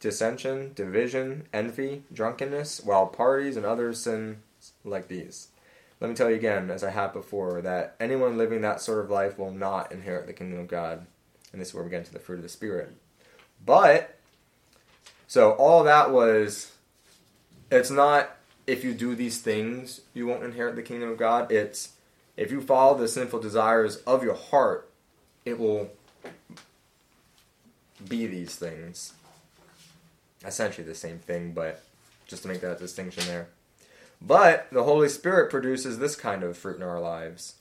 dissension, 0.00 0.72
division, 0.74 1.46
envy, 1.52 2.02
drunkenness, 2.12 2.80
wild 2.82 3.12
parties, 3.12 3.56
and 3.56 3.64
other 3.66 3.92
sins 3.92 4.36
like 4.84 5.06
these. 5.08 5.48
Let 6.00 6.08
me 6.10 6.16
tell 6.16 6.30
you 6.30 6.36
again, 6.36 6.68
as 6.70 6.82
I 6.82 6.90
have 6.90 7.12
before, 7.12 7.60
that 7.62 7.94
anyone 8.00 8.36
living 8.36 8.62
that 8.62 8.80
sort 8.80 9.04
of 9.04 9.10
life 9.10 9.38
will 9.38 9.52
not 9.52 9.92
inherit 9.92 10.26
the 10.26 10.32
kingdom 10.32 10.58
of 10.58 10.66
God. 10.66 11.06
And 11.52 11.60
this 11.60 11.68
is 11.68 11.74
where 11.74 11.84
we 11.84 11.90
get 11.90 12.00
into 12.00 12.12
the 12.12 12.18
fruit 12.18 12.36
of 12.36 12.42
the 12.42 12.48
Spirit. 12.48 12.96
But, 13.64 14.18
so 15.26 15.52
all 15.52 15.84
that 15.84 16.10
was, 16.10 16.72
it's 17.70 17.90
not 17.90 18.30
if 18.66 18.82
you 18.84 18.94
do 18.94 19.14
these 19.14 19.40
things, 19.40 20.00
you 20.14 20.26
won't 20.26 20.44
inherit 20.44 20.76
the 20.76 20.82
kingdom 20.82 21.10
of 21.10 21.18
God. 21.18 21.52
It's 21.52 21.92
if 22.36 22.50
you 22.50 22.60
follow 22.62 22.96
the 22.96 23.08
sinful 23.08 23.40
desires 23.40 23.96
of 23.98 24.22
your 24.24 24.34
heart, 24.34 24.88
it 25.44 25.58
will 25.58 25.90
be 28.08 28.26
these 28.26 28.56
things. 28.56 29.12
Essentially 30.46 30.86
the 30.86 30.94
same 30.94 31.18
thing, 31.18 31.52
but 31.52 31.82
just 32.26 32.42
to 32.42 32.48
make 32.48 32.60
that 32.62 32.78
distinction 32.78 33.24
there. 33.26 33.48
But 34.20 34.68
the 34.72 34.84
Holy 34.84 35.08
Spirit 35.08 35.50
produces 35.50 35.98
this 35.98 36.14
kind 36.16 36.42
of 36.44 36.56
fruit 36.56 36.76
in 36.78 36.82
our 36.82 37.00
lives 37.00 37.56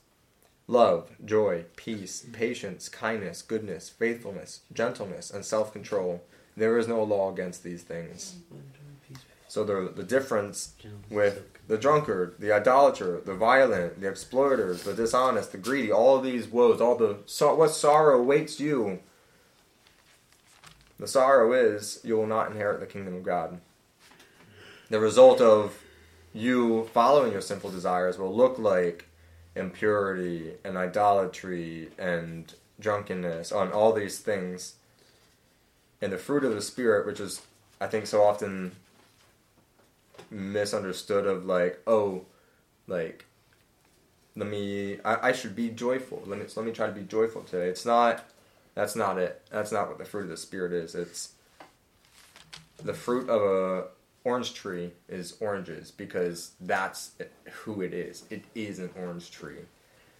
love, 0.71 1.09
joy, 1.23 1.65
peace, 1.75 2.25
patience, 2.31 2.87
kindness, 2.89 3.41
goodness, 3.41 3.89
faithfulness, 3.89 4.61
gentleness, 4.73 5.29
and 5.29 5.45
self 5.45 5.71
control. 5.73 6.23
There 6.57 6.77
is 6.77 6.87
no 6.87 7.03
law 7.03 7.31
against 7.31 7.63
these 7.63 7.83
things. 7.83 8.35
So 9.47 9.65
the, 9.65 9.91
the 9.93 10.03
difference 10.03 10.73
with 11.09 11.43
the 11.67 11.77
drunkard, 11.77 12.35
the 12.39 12.53
idolater, 12.53 13.19
the 13.25 13.33
violent, 13.35 13.99
the 13.99 14.07
exploiters, 14.07 14.83
the 14.83 14.93
dishonest, 14.93 15.51
the 15.51 15.57
greedy, 15.57 15.91
all 15.91 16.21
these 16.21 16.47
woes, 16.47 16.79
all 16.79 16.95
the 16.95 17.17
so, 17.25 17.53
what 17.55 17.71
sorrow 17.71 18.19
awaits 18.19 18.59
you. 18.59 18.99
The 20.99 21.07
sorrow 21.07 21.51
is 21.51 21.99
you 22.03 22.15
will 22.15 22.27
not 22.27 22.51
inherit 22.51 22.79
the 22.79 22.85
kingdom 22.85 23.15
of 23.15 23.23
God. 23.23 23.59
The 24.89 24.99
result 24.99 25.41
of 25.41 25.81
you 26.33 26.89
following 26.93 27.31
your 27.31 27.41
sinful 27.41 27.71
desires 27.71 28.17
will 28.17 28.33
look 28.33 28.59
like 28.59 29.07
impurity 29.55 30.53
and 30.63 30.77
idolatry 30.77 31.89
and 31.97 32.53
drunkenness, 32.79 33.51
on 33.51 33.71
all 33.71 33.93
these 33.93 34.19
things. 34.19 34.75
And 36.01 36.11
the 36.11 36.17
fruit 36.17 36.43
of 36.43 36.53
the 36.53 36.61
Spirit, 36.61 37.05
which 37.05 37.19
is, 37.19 37.41
I 37.79 37.87
think, 37.87 38.07
so 38.07 38.23
often 38.23 38.71
misunderstood 40.29 41.27
of 41.27 41.45
like, 41.45 41.79
oh, 41.85 42.25
like, 42.87 43.25
let 44.35 44.49
me, 44.49 44.97
I, 45.03 45.29
I 45.29 45.31
should 45.31 45.55
be 45.55 45.69
joyful. 45.69 46.23
Let 46.25 46.39
me, 46.39 46.45
let 46.55 46.65
me 46.65 46.71
try 46.71 46.87
to 46.87 46.93
be 46.93 47.03
joyful 47.03 47.43
today. 47.43 47.67
It's 47.67 47.85
not, 47.85 48.25
that's 48.73 48.95
not 48.95 49.17
it. 49.17 49.41
That's 49.51 49.71
not 49.71 49.89
what 49.89 49.97
the 49.97 50.05
fruit 50.05 50.23
of 50.23 50.29
the 50.29 50.37
Spirit 50.37 50.71
is. 50.73 50.95
It's 50.95 51.33
the 52.81 52.93
fruit 52.93 53.29
of 53.29 53.41
a 53.41 53.87
orange 54.23 54.53
tree 54.53 54.91
is 55.09 55.35
oranges 55.39 55.91
because 55.91 56.51
that's 56.61 57.11
who 57.63 57.81
it 57.81 57.93
is. 57.93 58.23
It 58.29 58.43
is 58.53 58.79
an 58.79 58.91
orange 58.97 59.31
tree. 59.31 59.59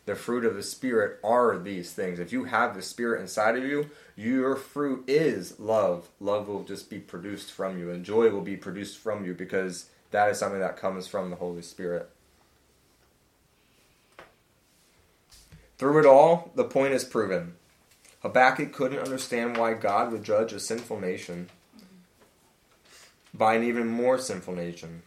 The 0.06 0.16
fruit 0.16 0.43
of 0.45 0.56
the 0.56 0.64
Spirit 0.64 1.20
are 1.24 1.58
these 1.60 1.93
things. 1.93 2.20
If 2.20 2.32
you 2.34 2.45
have 2.45 2.76
the 2.76 2.82
Spirit 2.82 3.22
inside 3.22 3.56
of 3.56 3.64
you, 3.64 3.89
your 4.16 4.56
fruit 4.56 5.04
is 5.08 5.60
love. 5.60 6.10
Love 6.20 6.47
will 6.47 6.64
just 6.64 6.89
be 6.89 6.97
produced 6.97 7.52
from 7.52 7.78
you, 7.78 7.91
and 7.91 8.04
joy 8.04 8.30
will 8.32 8.41
be 8.41 8.58
produced 8.58 8.97
from 8.97 9.24
you 9.24 9.34
because 9.36 9.86
that 10.10 10.30
is 10.30 10.39
something 10.39 10.60
that 10.60 10.76
comes 10.76 11.08
from 11.08 11.30
the 11.30 11.36
Holy 11.36 11.62
Spirit. 11.62 12.10
Through 15.78 15.99
it 15.99 16.06
all, 16.08 16.52
the 16.56 16.64
point 16.64 16.93
is 16.93 17.04
proven. 17.04 17.54
Habakkuk 18.24 18.74
couldn't 18.74 18.99
understand 18.99 19.56
why 19.58 19.76
God 19.76 20.12
would 20.12 20.24
judge 20.24 20.52
a 20.52 20.60
sinful 20.60 20.99
nation 20.99 21.49
by 23.34 23.56
an 23.56 23.64
even 23.64 23.88
more 23.88 24.18
sinful 24.18 24.56
nation. 24.56 25.04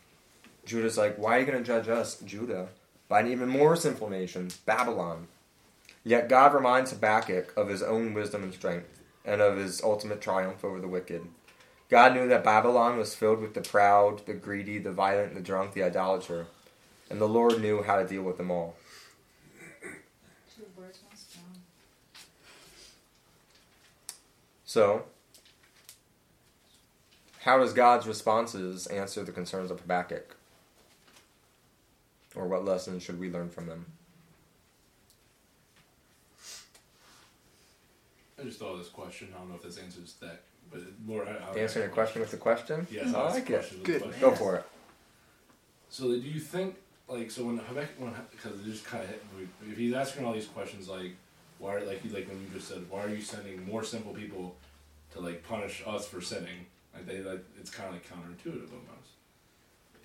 Judah's 0.64 0.96
like, 0.98 1.16
Why 1.16 1.36
are 1.36 1.40
you 1.40 1.46
going 1.46 1.58
to 1.58 1.64
judge 1.64 1.88
us, 1.88 2.18
Judah, 2.20 2.68
by 3.08 3.20
an 3.20 3.28
even 3.30 3.48
more 3.48 3.76
sinful 3.76 4.08
nation, 4.10 4.48
Babylon? 4.66 5.28
Yet 6.02 6.28
God 6.28 6.54
reminds 6.54 6.90
Habakkuk 6.90 7.54
of 7.56 7.68
his 7.68 7.82
own 7.82 8.14
wisdom 8.14 8.42
and 8.42 8.52
strength, 8.54 9.00
and 9.24 9.40
of 9.40 9.56
his 9.56 9.80
ultimate 9.82 10.20
triumph 10.20 10.64
over 10.64 10.80
the 10.80 10.88
wicked. 10.88 11.26
God 11.90 12.14
knew 12.14 12.28
that 12.28 12.44
Babylon 12.44 12.96
was 12.98 13.14
filled 13.14 13.40
with 13.40 13.54
the 13.54 13.60
proud, 13.60 14.24
the 14.26 14.34
greedy, 14.34 14.78
the 14.78 14.92
violent, 14.92 15.34
the 15.34 15.40
drunk, 15.40 15.72
the 15.74 15.82
idolater, 15.82 16.46
and 17.10 17.20
the 17.20 17.28
Lord 17.28 17.60
knew 17.60 17.82
how 17.82 18.00
to 18.00 18.08
deal 18.08 18.22
with 18.22 18.38
them 18.38 18.50
all. 18.50 18.74
So, 24.64 25.04
how 27.44 27.58
does 27.58 27.74
God's 27.74 28.06
responses 28.06 28.86
answer 28.86 29.22
the 29.22 29.30
concerns 29.30 29.70
of 29.70 29.78
Habakkuk? 29.80 30.34
Or 32.34 32.48
what 32.48 32.64
lessons 32.64 33.02
should 33.02 33.20
we 33.20 33.30
learn 33.30 33.50
from 33.50 33.66
them? 33.66 33.84
I 38.40 38.44
just 38.44 38.58
thought 38.58 38.72
of 38.72 38.78
this 38.78 38.88
question. 38.88 39.28
I 39.34 39.40
don't 39.40 39.50
know 39.50 39.56
if 39.56 39.62
this 39.62 39.76
answers 39.76 40.14
that, 40.22 40.40
but 40.72 40.80
more 41.04 41.28
answering 41.54 41.84
a 41.84 41.90
question 41.92 42.22
with 42.22 42.32
a 42.32 42.38
question. 42.38 42.86
Yes, 42.90 43.12
I 43.14 43.20
like 43.28 43.50
it. 43.50 43.84
Good, 43.84 44.02
go 44.22 44.30
for 44.34 44.56
it. 44.56 44.64
So, 45.90 46.04
do 46.04 46.12
you 46.16 46.40
think 46.40 46.76
like 47.08 47.30
so 47.30 47.44
when 47.44 47.58
Habakkuk 47.58 48.00
when 48.00 48.14
because 48.30 48.58
just 48.64 48.86
kind 48.86 49.04
of 49.04 49.10
if 49.70 49.76
he's 49.76 49.92
asking 49.92 50.24
all 50.24 50.32
these 50.32 50.46
questions 50.46 50.88
like 50.88 51.12
why 51.58 51.76
like 51.80 52.02
you 52.04 52.10
like 52.10 52.26
when 52.26 52.40
you 52.40 52.46
just 52.54 52.68
said 52.68 52.86
why 52.88 53.04
are 53.04 53.10
you 53.10 53.20
sending 53.20 53.62
more 53.66 53.84
simple 53.84 54.14
people 54.14 54.56
to 55.12 55.20
like 55.20 55.46
punish 55.46 55.82
us 55.86 56.08
for 56.08 56.22
sinning 56.22 56.64
like 56.94 57.06
they 57.06 57.20
like 57.20 57.44
it's 57.60 57.70
kind 57.70 57.88
of 57.88 57.94
like 57.94 58.08
counterintuitive 58.08 58.68
almost. 58.70 59.12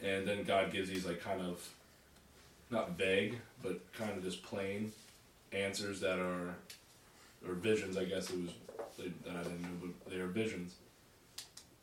And 0.02 0.28
then 0.28 0.44
God 0.44 0.72
gives 0.72 0.90
these 0.90 1.06
like 1.06 1.22
kind 1.22 1.42
of 1.42 1.68
not 2.72 2.98
vague, 2.98 3.38
but 3.62 3.80
kind 3.94 4.12
of 4.12 4.24
just 4.24 4.44
plain 4.44 4.92
answers 5.52 6.00
that 6.02 6.20
are 6.20 6.56
or 7.48 7.54
visions. 7.56 7.98
I 7.98 8.06
guess 8.06 8.30
it 8.30 8.40
was 8.40 8.52
that 8.98 9.36
I 9.36 9.44
didn't 9.44 9.62
know, 9.62 9.70
but 10.06 10.12
they 10.12 10.18
are 10.20 10.28
visions. 10.28 10.76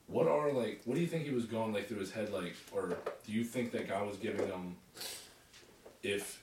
What 0.09 0.28
are 0.28 0.52
like? 0.52 0.82
What 0.84 0.94
do 0.94 1.00
you 1.00 1.07
think 1.07 1.24
he 1.24 1.32
was 1.34 1.44
going 1.46 1.72
like 1.72 1.88
through 1.88 1.98
his 2.00 2.11
head 2.12 2.32
like, 2.32 2.54
or 2.72 2.96
do 3.26 3.32
you 3.32 3.44
think 3.44 3.72
that 3.72 3.88
God 3.88 4.07
was 4.07 4.16
giving 4.16 4.48
them? 4.48 4.76
If 6.02 6.42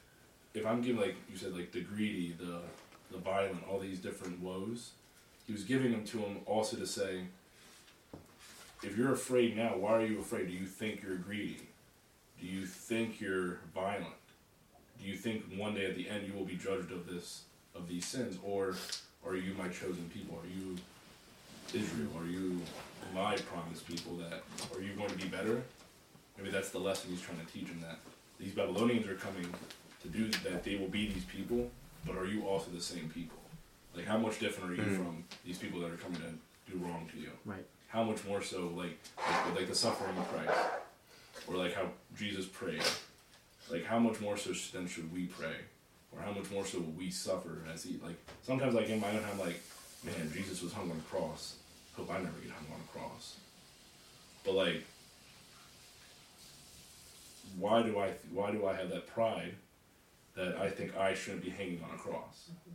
if 0.53 0.65
I'm 0.65 0.81
giving 0.81 1.01
like 1.01 1.15
you 1.29 1.37
said 1.37 1.55
like 1.55 1.71
the 1.71 1.81
greedy, 1.81 2.35
the 2.39 2.59
the 3.11 3.17
violent, 3.21 3.67
all 3.67 3.79
these 3.79 3.99
different 3.99 4.39
woes, 4.41 4.91
he 5.47 5.53
was 5.53 5.63
giving 5.63 5.91
them 5.91 6.03
to 6.05 6.19
him 6.19 6.37
also 6.45 6.77
to 6.77 6.85
say 6.87 7.21
if 8.85 8.97
you're 8.97 9.13
afraid 9.13 9.55
now, 9.55 9.75
why 9.77 9.91
are 9.93 10.05
you 10.05 10.19
afraid? 10.19 10.47
Do 10.47 10.53
you 10.53 10.65
think 10.65 11.01
you're 11.03 11.15
greedy? 11.17 11.57
Do 12.39 12.45
you 12.47 12.65
think 12.65 13.19
you're 13.21 13.59
violent? 13.73 14.05
Do 15.01 15.07
you 15.07 15.15
think 15.17 15.43
one 15.57 15.73
day 15.73 15.85
at 15.85 15.95
the 15.95 16.09
end 16.09 16.27
you 16.27 16.33
will 16.33 16.45
be 16.45 16.55
judged 16.55 16.91
of 16.91 17.07
this 17.07 17.43
of 17.75 17.87
these 17.87 18.05
sins, 18.05 18.37
or 18.43 18.75
are 19.25 19.35
you 19.35 19.53
my 19.55 19.67
chosen 19.67 20.09
people? 20.13 20.39
Are 20.43 20.47
you 20.47 20.75
Israel? 21.73 22.09
Are 22.19 22.27
you 22.27 22.61
my 23.15 23.35
promised 23.37 23.87
people? 23.87 24.17
That 24.17 24.43
are 24.77 24.81
you 24.81 24.93
going 24.95 25.09
to 25.09 25.17
be 25.17 25.25
better? 25.27 25.61
Maybe 26.37 26.51
that's 26.51 26.69
the 26.69 26.79
lesson 26.79 27.11
he's 27.11 27.21
trying 27.21 27.39
to 27.45 27.51
teach 27.53 27.67
him 27.67 27.79
that 27.81 27.97
these 28.39 28.51
Babylonians 28.53 29.07
are 29.07 29.15
coming 29.15 29.47
to 30.01 30.07
do 30.09 30.27
that. 30.49 30.63
They 30.63 30.75
will 30.75 30.89
be 30.89 31.07
these 31.11 31.25
people, 31.25 31.69
but 32.05 32.17
are 32.17 32.25
you 32.25 32.45
also 32.45 32.69
the 32.71 32.81
same 32.81 33.09
people? 33.09 33.37
Like 33.95 34.05
how 34.05 34.17
much 34.17 34.39
different 34.39 34.71
are 34.71 34.75
you 34.75 34.81
mm-hmm. 34.81 34.95
from 34.95 35.23
these 35.45 35.57
people 35.57 35.79
that 35.81 35.91
are 35.91 35.97
coming 35.97 36.17
to 36.21 36.71
do 36.71 36.77
wrong 36.83 37.07
to 37.13 37.19
you? 37.19 37.29
Right 37.45 37.65
how 37.93 38.03
much 38.03 38.25
more 38.25 38.41
so 38.41 38.71
like 38.75 38.97
like, 39.29 39.55
like 39.55 39.67
the 39.67 39.75
suffering 39.75 40.17
of 40.17 40.27
Christ, 40.33 40.59
or 41.47 41.55
like 41.55 41.75
how 41.75 41.87
Jesus 42.17 42.45
prayed. 42.47 42.81
Like 43.71 43.85
how 43.85 43.99
much 43.99 44.19
more 44.19 44.35
so 44.35 44.51
then 44.73 44.87
should 44.87 45.13
we 45.13 45.25
pray, 45.27 45.55
or 46.11 46.19
how 46.21 46.31
much 46.31 46.49
more 46.51 46.65
so 46.65 46.79
will 46.79 46.93
we 46.97 47.11
suffer 47.11 47.59
as 47.71 47.83
he 47.83 47.99
like 48.03 48.17
sometimes 48.41 48.73
like 48.73 48.89
in 48.89 48.99
my 48.99 49.09
own 49.11 49.23
I'm 49.31 49.39
like 49.39 49.61
man 50.03 50.31
Jesus 50.33 50.61
was 50.63 50.73
hung 50.73 50.89
on 50.89 50.97
a 50.97 51.15
cross. 51.15 51.57
Hope 51.95 52.09
I 52.11 52.15
never 52.17 52.39
get 52.41 52.49
hung 52.51 52.65
on 52.73 52.79
a 52.83 52.97
cross. 52.99 53.35
But 54.43 54.53
like, 54.55 54.83
why 57.59 57.83
do 57.83 57.99
I 57.99 58.13
why 58.33 58.51
do 58.51 58.65
I 58.65 58.73
have 58.73 58.89
that 58.89 59.05
pride 59.05 59.53
that 60.35 60.57
I 60.57 60.71
think 60.71 60.97
I 60.97 61.13
shouldn't 61.13 61.43
be 61.43 61.51
hanging 61.51 61.83
on 61.83 61.91
a 61.91 61.99
cross, 61.99 62.49
mm-hmm. 62.49 62.73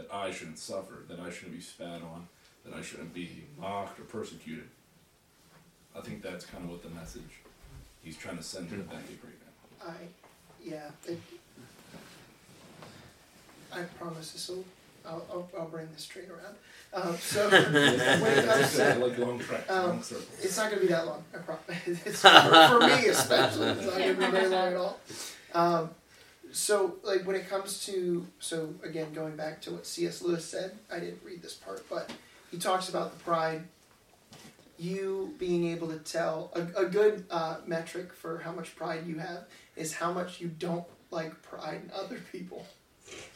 that 0.00 0.14
I 0.14 0.30
shouldn't 0.30 0.60
suffer, 0.60 1.00
that 1.08 1.18
I 1.18 1.28
shouldn't 1.30 1.54
be 1.56 1.60
spat 1.60 2.02
on, 2.02 2.28
that 2.64 2.74
I 2.74 2.82
shouldn't 2.82 3.14
be 3.14 3.44
mocked 3.58 3.98
or 4.00 4.04
persecuted. 4.04 4.68
I 5.96 6.00
think 6.00 6.22
that's 6.22 6.44
kind 6.46 6.64
of 6.64 6.70
what 6.70 6.82
the 6.82 6.90
message 6.90 7.40
he's 8.02 8.16
trying 8.16 8.36
to 8.36 8.42
send 8.42 8.68
to 8.70 8.76
Habakkuk 8.76 9.18
right 9.24 9.32
now. 9.40 9.86
I, 9.90 9.94
yeah, 10.62 10.90
it, 11.06 11.18
I 13.72 13.82
promise 13.98 14.32
this 14.32 14.48
will. 14.48 14.64
I'll, 15.06 15.24
I'll, 15.32 15.50
I'll, 15.58 15.66
bring 15.68 15.88
this 15.94 16.04
train 16.04 16.26
around. 16.30 16.54
Uh, 16.92 17.16
so 17.16 17.48
when 17.50 17.74
it 17.74 18.44
comes 18.46 18.74
to, 18.76 18.94
like 18.96 19.16
long 19.16 19.40
um, 19.70 19.98
it's 20.42 20.58
not 20.58 20.66
going 20.68 20.80
to 20.82 20.86
be 20.86 20.92
that 20.92 21.06
long. 21.06 21.24
I 21.34 21.38
promise. 21.38 21.66
for, 22.20 22.78
for 22.78 22.80
me 23.02 23.08
especially, 23.08 23.68
it's 23.68 23.86
not 23.86 23.96
going 23.96 24.14
to 24.16 24.20
be 24.26 24.30
very 24.30 24.48
long 24.50 24.66
at 24.68 24.76
all. 24.76 25.00
Um, 25.54 25.90
so 26.52 26.96
like 27.02 27.26
when 27.26 27.34
it 27.34 27.48
comes 27.48 27.86
to 27.86 28.26
so 28.40 28.74
again 28.84 29.12
going 29.14 29.36
back 29.36 29.62
to 29.62 29.70
what 29.70 29.86
C.S. 29.86 30.20
Lewis 30.20 30.44
said, 30.44 30.72
I 30.92 31.00
didn't 31.00 31.22
read 31.24 31.40
this 31.40 31.54
part, 31.54 31.82
but 31.88 32.12
he 32.50 32.58
talks 32.58 32.88
about 32.88 33.12
the 33.16 33.22
pride. 33.24 33.62
You 34.78 35.34
being 35.38 35.66
able 35.68 35.88
to 35.88 35.98
tell 35.98 36.50
a, 36.54 36.82
a 36.84 36.86
good 36.86 37.26
uh, 37.30 37.56
metric 37.66 38.12
for 38.12 38.38
how 38.38 38.50
much 38.52 38.74
pride 38.76 39.06
you 39.06 39.18
have 39.18 39.44
is 39.76 39.92
how 39.94 40.12
much 40.12 40.40
you 40.40 40.48
don't 40.48 40.84
like 41.10 41.40
pride 41.42 41.82
in 41.84 41.90
other 41.94 42.18
people. 42.32 42.66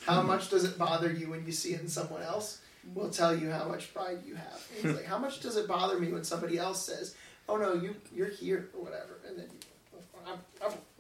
How 0.06 0.20
hmm. 0.22 0.28
much 0.28 0.50
does 0.50 0.64
it 0.64 0.78
bother 0.78 1.12
you 1.12 1.30
when 1.30 1.44
you 1.46 1.52
see 1.52 1.74
it 1.74 1.80
in 1.80 1.88
someone 1.88 2.22
else? 2.22 2.60
Will 2.94 3.10
tell 3.10 3.34
you 3.34 3.50
how 3.50 3.64
much 3.68 3.94
pride 3.94 4.18
you 4.26 4.34
have. 4.34 4.66
it's 4.74 4.82
hmm. 4.82 4.92
like 4.92 5.04
how 5.04 5.18
much 5.18 5.40
does 5.40 5.56
it 5.56 5.68
bother 5.68 5.98
me 5.98 6.12
when 6.12 6.22
somebody 6.22 6.58
else 6.58 6.84
says, 6.84 7.14
"Oh 7.48 7.56
no, 7.56 7.72
you 7.74 7.96
you're 8.14 8.28
here" 8.28 8.68
or 8.76 8.84
whatever, 8.84 9.20
and 9.26 9.38
then 9.38 9.46
you, 9.46 9.98
oh, 10.26 10.32
I'm, 10.32 10.38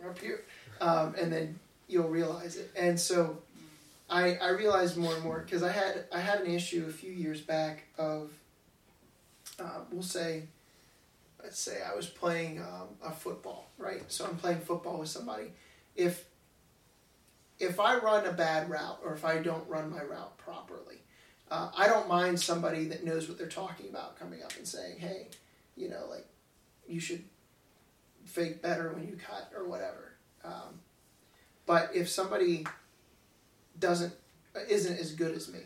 I'm 0.02 0.08
up 0.08 0.18
here, 0.18 0.44
um, 0.80 1.14
and 1.20 1.30
then 1.30 1.58
you'll 1.86 2.08
realize 2.08 2.56
it. 2.56 2.70
And 2.74 2.98
so 2.98 3.36
I, 4.08 4.34
I 4.34 4.50
realized 4.50 4.96
more 4.96 5.14
and 5.14 5.24
more 5.24 5.40
because 5.40 5.62
I 5.62 5.72
had 5.72 6.04
I 6.12 6.20
had 6.20 6.40
an 6.40 6.52
issue 6.52 6.86
a 6.88 6.92
few 6.92 7.10
years 7.12 7.40
back 7.40 7.84
of 7.96 8.30
uh, 9.58 9.80
we'll 9.90 10.02
say 10.02 10.44
let's 11.42 11.58
say 11.58 11.78
I 11.82 11.94
was 11.94 12.06
playing 12.06 12.60
um, 12.60 12.88
a 13.04 13.10
football 13.12 13.70
right 13.78 14.02
so 14.08 14.26
I'm 14.26 14.36
playing 14.36 14.60
football 14.60 14.98
with 14.98 15.08
somebody 15.08 15.46
if 15.96 16.24
if 17.58 17.80
I 17.80 17.96
run 17.98 18.26
a 18.26 18.32
bad 18.32 18.68
route 18.68 18.98
or 19.02 19.14
if 19.14 19.24
I 19.24 19.38
don't 19.38 19.66
run 19.68 19.90
my 19.90 20.02
route 20.02 20.36
properly 20.36 20.96
uh, 21.50 21.70
I 21.76 21.86
don't 21.86 22.08
mind 22.08 22.38
somebody 22.40 22.84
that 22.86 23.04
knows 23.04 23.26
what 23.28 23.38
they're 23.38 23.46
talking 23.48 23.88
about 23.88 24.18
coming 24.18 24.42
up 24.42 24.54
and 24.56 24.66
saying 24.68 24.96
hey 24.98 25.28
you 25.76 25.88
know 25.88 26.04
like 26.10 26.26
you 26.86 27.00
should 27.00 27.24
fake 28.26 28.60
better 28.60 28.92
when 28.92 29.04
you 29.08 29.16
cut 29.16 29.50
or 29.56 29.66
whatever 29.66 30.12
um, 30.44 30.80
but 31.64 31.90
if 31.94 32.10
somebody 32.10 32.66
doesn't 33.78 34.12
isn't 34.68 34.98
as 34.98 35.12
good 35.12 35.34
as 35.36 35.50
me, 35.52 35.60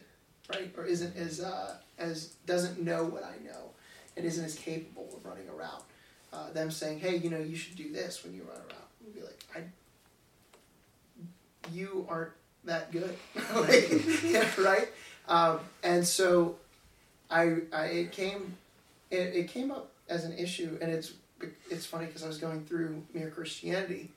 right? 0.51 0.71
Or 0.77 0.85
isn't 0.85 1.17
as 1.17 1.41
uh, 1.41 1.77
as 1.99 2.29
doesn't 2.47 2.81
know 2.83 3.05
what 3.05 3.25
I 3.25 3.37
know, 3.45 3.71
and 4.17 4.27
isn't 4.27 4.45
as 4.45 4.55
capable 4.57 5.09
of 5.17 5.25
running 5.25 5.49
a 5.49 5.53
route. 5.53 5.83
Uh, 6.33 6.51
them 6.53 6.69
saying, 6.71 6.99
"Hey, 7.01 7.17
you 7.17 7.31
know, 7.31 7.39
you 7.39 7.57
should 7.57 7.75
do 7.77 7.91
this 7.93 8.23
when 8.25 8.33
you 8.35 8.43
run 8.45 8.57
a 8.57 8.69
route," 8.73 8.89
would 9.05 9.15
be 9.15 9.21
like, 9.21 9.43
"I, 9.55 9.61
you 11.73 12.07
aren't 12.09 12.31
that 12.65 12.91
good, 12.93 13.17
like, 13.55 14.23
yeah, 14.25 14.49
right?" 14.61 14.89
Um, 15.29 15.61
and 15.83 16.07
so, 16.07 16.57
I, 17.31 17.59
I 17.73 17.85
it 17.87 18.13
came 18.13 18.57
it, 19.11 19.35
it 19.35 19.49
came 19.49 19.71
up 19.71 19.91
as 20.09 20.25
an 20.25 20.37
issue, 20.39 20.79
and 20.81 20.91
it's 20.91 21.13
it's 21.71 21.87
funny 21.87 22.07
because 22.07 22.23
I 22.25 22.27
was 22.27 22.39
going 22.39 22.65
through 22.65 23.03
mere 23.13 23.31
Christianity 23.31 24.11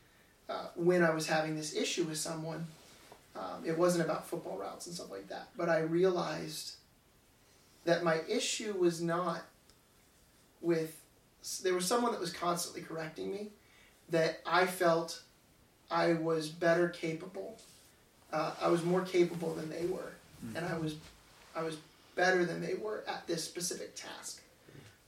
uh, 0.49 0.67
when 0.75 1.03
I 1.03 1.09
was 1.13 1.27
having 1.27 1.55
this 1.55 1.75
issue 1.75 2.03
with 2.05 2.17
someone 2.17 2.65
um, 3.35 3.63
it 3.65 3.77
wasn't 3.77 4.03
about 4.05 4.27
football 4.27 4.57
routes 4.57 4.87
and 4.87 4.95
stuff 4.95 5.11
like 5.11 5.27
that. 5.29 5.47
But 5.55 5.69
I 5.69 5.79
realized 5.79 6.75
that 7.85 8.03
my 8.03 8.21
issue 8.29 8.73
was 8.73 9.01
not 9.01 9.43
with 10.61 10.97
there 11.63 11.73
was 11.73 11.85
someone 11.87 12.11
that 12.11 12.21
was 12.21 12.31
constantly 12.31 12.81
correcting 12.83 13.31
me 13.31 13.47
that 14.09 14.41
I 14.45 14.67
felt 14.67 15.23
I 15.89 16.13
was 16.13 16.49
better 16.49 16.89
capable. 16.89 17.57
Uh, 18.31 18.51
I 18.61 18.67
was 18.67 18.83
more 18.83 19.01
capable 19.01 19.55
than 19.55 19.69
they 19.69 19.87
were, 19.87 20.11
mm-hmm. 20.45 20.57
and 20.57 20.65
I 20.65 20.77
was 20.77 20.95
I 21.55 21.63
was 21.63 21.77
better 22.15 22.45
than 22.45 22.61
they 22.61 22.75
were 22.75 23.03
at 23.07 23.25
this 23.25 23.43
specific 23.43 23.95
task. 23.95 24.41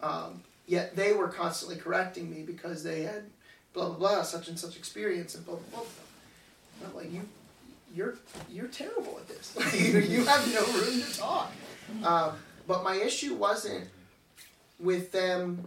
Um, 0.02 0.42
yet 0.66 0.96
they 0.96 1.14
were 1.14 1.28
constantly 1.28 1.76
correcting 1.78 2.32
me 2.34 2.42
because 2.42 2.84
they 2.84 3.02
had 3.04 3.26
blah 3.74 3.90
blah 3.90 3.96
blah 3.98 4.24
such 4.24 4.48
and 4.48 4.58
such 4.58 4.76
experience 4.78 5.36
and 5.36 5.46
blah 5.46 5.56
blah 5.56 5.82
blah. 5.82 5.86
And 6.80 6.90
I'm 6.90 6.96
like 6.96 7.12
you 7.14 7.28
you're 7.94 8.16
you're 8.50 8.68
terrible 8.68 9.20
at 9.22 9.28
this. 9.28 9.56
you 10.10 10.26
have 10.26 10.54
no 10.54 10.66
room 10.66 11.02
to 11.02 11.18
talk. 11.18 11.52
Uh, 12.04 12.32
but 12.68 12.84
my 12.84 12.96
issue 12.96 13.36
wasn't 13.36 13.88
with 14.80 15.12
them 15.12 15.66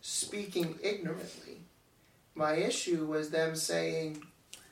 speaking 0.00 0.74
ignorantly. 0.82 1.58
My 2.34 2.54
issue 2.56 3.06
was 3.06 3.30
them 3.30 3.54
saying, 3.54 4.22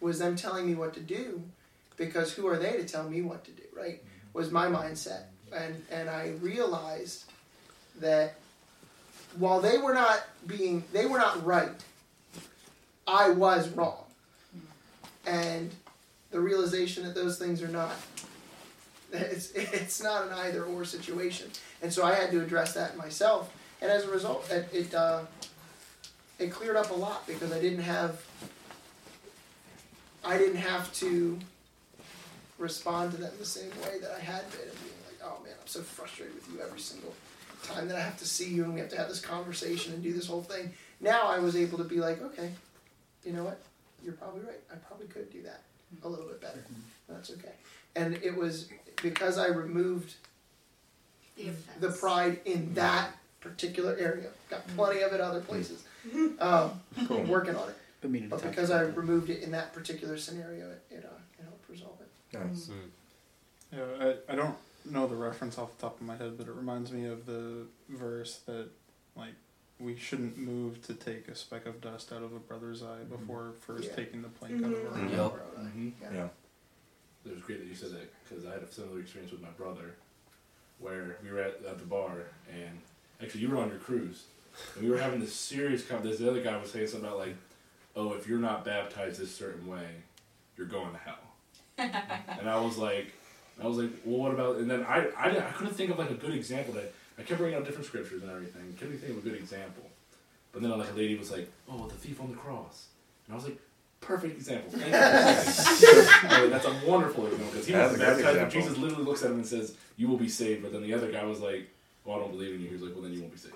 was 0.01 0.19
them 0.19 0.35
telling 0.35 0.67
me 0.67 0.75
what 0.75 0.95
to 0.95 1.01
do, 1.01 1.43
because 1.97 2.33
who 2.33 2.47
are 2.49 2.57
they 2.59 2.73
to 2.73 2.85
tell 2.85 3.09
me 3.09 3.23
what 3.23 3.45
to 3.45 3.51
do? 3.53 3.63
Right? 3.77 4.03
Was 4.33 4.51
my 4.51 4.67
mindset, 4.67 5.25
and 5.55 5.81
and 5.91 6.11
I 6.11 6.31
realized 6.41 7.25
that 8.01 8.35
while 9.39 9.61
they 9.61 9.79
were 9.79 9.95
not 9.95 10.23
being, 10.47 10.83
they 10.93 11.07
were 11.07 11.19
not 11.19 11.45
right. 11.47 11.71
I 13.07 13.31
was 13.31 13.69
wrong, 13.71 14.05
and 15.27 15.71
the 16.31 16.41
realization 16.41 17.05
that 17.05 17.15
those 17.15 17.39
things 17.39 17.63
are 17.63 17.69
not 17.69 17.93
it's 19.13 19.51
it's 19.53 20.03
not 20.03 20.27
an 20.27 20.33
either 20.35 20.65
or 20.65 20.85
situation 20.85 21.49
and 21.83 21.93
so 21.93 22.05
i 22.05 22.15
had 22.15 22.31
to 22.31 22.41
address 22.41 22.75
that 22.75 22.97
myself 22.97 23.53
and 23.83 23.91
as 23.91 24.05
a 24.05 24.11
result 24.11 24.49
it 24.51 24.69
it, 24.73 24.95
uh, 24.95 25.21
it 26.39 26.51
cleared 26.51 26.77
up 26.77 26.91
a 26.91 26.95
lot 26.95 27.27
because 27.27 27.53
i 27.53 27.59
didn't 27.61 27.83
have 27.83 28.23
i 30.25 30.37
didn't 30.39 30.57
have 30.57 30.93
to 30.93 31.39
respond 32.59 33.11
to 33.13 33.17
them 33.17 33.33
the 33.39 33.45
same 33.45 33.71
way 33.83 33.99
that 34.01 34.11
i 34.17 34.21
had 34.21 34.49
been 34.53 34.61
being 34.85 34.97
like 35.07 35.19
oh 35.25 35.43
man 35.43 35.55
i'm 35.61 35.67
so 35.67 35.81
frustrated 35.81 36.35
with 36.35 36.49
you 36.53 36.61
every 36.61 36.81
single 36.81 37.13
time 37.65 37.89
that 37.89 37.97
i 37.97 38.01
have 38.01 38.17
to 38.17 38.27
see 38.27 38.49
you 38.49 38.63
and 38.65 38.75
we 38.75 38.81
have 38.81 38.89
to 38.89 38.97
have 38.97 39.09
this 39.09 39.21
conversation 39.21 39.93
and 39.93 40.03
do 40.03 40.13
this 40.13 40.27
whole 40.29 40.43
thing 40.43 40.71
now 41.01 41.27
i 41.27 41.39
was 41.41 41.57
able 41.57 41.77
to 41.79 41.85
be 41.85 41.97
like 41.97 42.21
okay 42.23 42.51
you 43.25 43.33
know 43.33 43.43
what 43.45 43.59
you're 44.05 44.15
probably 44.15 44.41
right 44.43 44.61
i 44.73 44.77
probably 44.77 45.07
could 45.07 45.31
do 45.33 45.43
that 45.43 45.61
a 46.03 46.09
little 46.09 46.27
bit 46.27 46.41
better. 46.41 46.65
That's 47.09 47.31
okay. 47.33 47.53
And 47.97 48.15
it 48.23 48.37
was 48.37 48.69
because 49.03 49.39
I 49.39 49.49
removed 49.49 50.15
the, 51.37 51.51
the 51.81 51.91
pride 51.91 52.41
in 52.45 52.59
mm-hmm. 52.67 52.75
that 52.75 53.11
particular 53.41 53.97
area. 53.99 54.29
Got 54.49 54.67
mm-hmm. 54.67 54.77
plenty 54.77 55.01
of 55.03 55.13
it 55.13 55.21
other 55.21 55.41
mm-hmm. 55.41 55.49
places. 55.49 55.85
Um, 56.41 56.81
Cool. 57.07 57.25
Working 57.25 57.55
on 57.57 57.69
it. 57.69 57.77
But 58.31 58.41
because 58.43 58.71
I 58.71 58.81
removed 58.81 59.29
it 59.29 59.43
in 59.43 59.51
that 59.51 59.75
particular 59.75 60.17
scenario, 60.17 60.71
it, 60.71 60.83
it, 60.91 61.05
uh, 61.05 61.15
it 61.39 61.43
helped 61.43 61.69
resolve 61.69 61.99
it. 62.01 62.39
Nice. 62.39 62.71
Yeah, 63.71 63.81
I, 64.01 64.33
I 64.33 64.35
don't 64.35 64.55
know 64.91 65.07
the 65.07 65.15
reference 65.15 65.59
off 65.59 65.77
the 65.77 65.83
top 65.83 66.01
of 66.01 66.07
my 66.07 66.17
head, 66.17 66.39
but 66.39 66.47
it 66.49 66.53
reminds 66.55 66.91
me 66.91 67.05
of 67.07 67.27
the 67.27 67.67
verse 67.91 68.37
that 68.47 68.69
like 69.15 69.35
we 69.81 69.97
shouldn't 69.97 70.37
move 70.37 70.83
to 70.87 70.95
take 70.95 71.29
a 71.29 71.35
speck 71.35 71.67
of 71.67 71.81
dust 71.81 72.13
out 72.13 72.23
of 72.23 72.33
a 72.35 72.39
brother's 72.39 72.83
eye 72.83 72.87
mm-hmm. 73.07 73.15
before 73.17 73.53
first 73.61 73.85
Yeah. 73.89 73.97
taking 73.97 74.23
the 74.23 74.29
plank 74.29 74.63
out 74.63 74.73
of 74.73 74.79
mm-hmm. 74.79 75.19
our 75.19 75.25
own. 75.25 75.43
Yep. 75.63 75.71
Mhm. 75.75 75.93
yeah. 76.03 76.15
Yeah. 76.25 76.29
It 77.27 77.35
was 77.35 77.41
great 77.43 77.61
that 77.61 77.67
you 77.69 77.75
said 77.75 77.91
that 77.93 78.11
because 78.29 78.47
I 78.47 78.53
had 78.53 78.63
a 78.63 78.71
similar 78.73 79.01
experience 79.01 79.33
with 79.33 79.43
my 79.43 79.51
brother, 79.51 79.95
where 80.79 81.17
we 81.23 81.31
were 81.31 81.41
at, 81.41 81.65
at 81.69 81.79
the 81.79 81.85
bar 81.85 82.13
and 82.53 82.81
actually 83.23 83.41
you 83.41 83.49
were 83.49 83.59
on 83.59 83.69
your 83.69 83.79
cruise, 83.79 84.25
and 84.75 84.85
we 84.85 84.91
were 84.91 84.99
having 84.99 85.21
this 85.21 85.35
serious 85.35 85.87
conversation. 85.87 86.27
The 86.27 86.31
other 86.31 86.43
guy 86.43 86.57
was 86.59 86.71
saying 86.71 86.89
something 86.89 87.07
about 87.09 87.19
like, 87.19 87.37
"Oh, 87.97 88.13
if 88.15 88.27
you're 88.29 88.39
not 88.39 88.65
baptized 88.65 89.21
this 89.21 89.35
certain 89.35 89.67
way, 89.67 89.87
you're 90.57 90.67
going 90.67 90.93
to 90.93 90.99
hell." 90.99 91.35
and 92.39 92.49
I 92.49 92.59
was 92.61 92.77
like, 92.79 93.13
I 93.63 93.67
was 93.67 93.77
like, 93.79 93.91
well, 94.05 94.19
what 94.21 94.33
about? 94.33 94.57
And 94.57 94.71
then 94.71 94.83
I, 94.85 95.09
I, 95.17 95.29
I 95.37 95.51
couldn't 95.53 95.75
think 95.75 95.91
of 95.91 95.99
like 95.99 96.11
a 96.11 96.15
good 96.15 96.33
example 96.35 96.73
that 96.75 96.93
I 97.21 97.23
kept 97.23 97.39
bringing 97.39 97.59
out 97.59 97.67
different 97.67 97.87
scriptures 97.87 98.23
and 98.23 98.31
everything. 98.33 98.75
Couldn't 98.79 98.99
think 98.99 99.13
of 99.13 99.19
a 99.19 99.29
good 99.29 99.39
example. 99.39 99.83
But 100.53 100.63
then 100.63 100.71
like 100.77 100.91
a 100.91 100.95
lady 100.97 101.17
was 101.17 101.31
like, 101.31 101.49
"Oh, 101.71 101.87
the 101.87 101.95
thief 101.95 102.21
on 102.21 102.31
the 102.31 102.37
cross," 102.37 102.89
and 103.27 103.35
I 103.35 103.37
was 103.37 103.45
like, 103.45 103.59
"Perfect 104.01 104.37
example. 104.37 104.71
Thank 104.73 104.87
you." 104.87 104.93
like, 104.93 106.51
that's 106.51 106.65
a 106.65 106.75
wonderful 106.91 107.27
example 107.27 107.49
because 107.53 107.67
he 107.67 107.73
that's 107.75 107.93
was 107.93 108.01
baptized. 108.01 108.53
Jesus 108.53 108.79
literally 108.79 109.05
looks 109.05 109.23
at 109.23 109.31
him 109.31 109.37
and 109.37 109.47
says, 109.47 109.77
"You 109.97 110.09
will 110.09 110.17
be 110.17 110.29
saved." 110.31 110.63
But 110.63 110.73
then 110.73 110.83
the 110.83 110.95
other 110.95 111.13
guy 111.13 111.23
was 111.25 111.41
like, 111.41 111.69
"Well, 112.05 112.17
oh, 112.17 112.19
I 112.19 112.23
don't 112.25 112.33
believe 112.33 112.55
in 112.55 112.63
you." 112.63 112.69
He 112.69 112.73
was 112.73 112.83
like, 112.83 112.95
"Well, 112.95 113.03
then 113.03 113.13
you 113.13 113.21
won't 113.21 113.33
be 113.33 113.39
saved." 113.39 113.55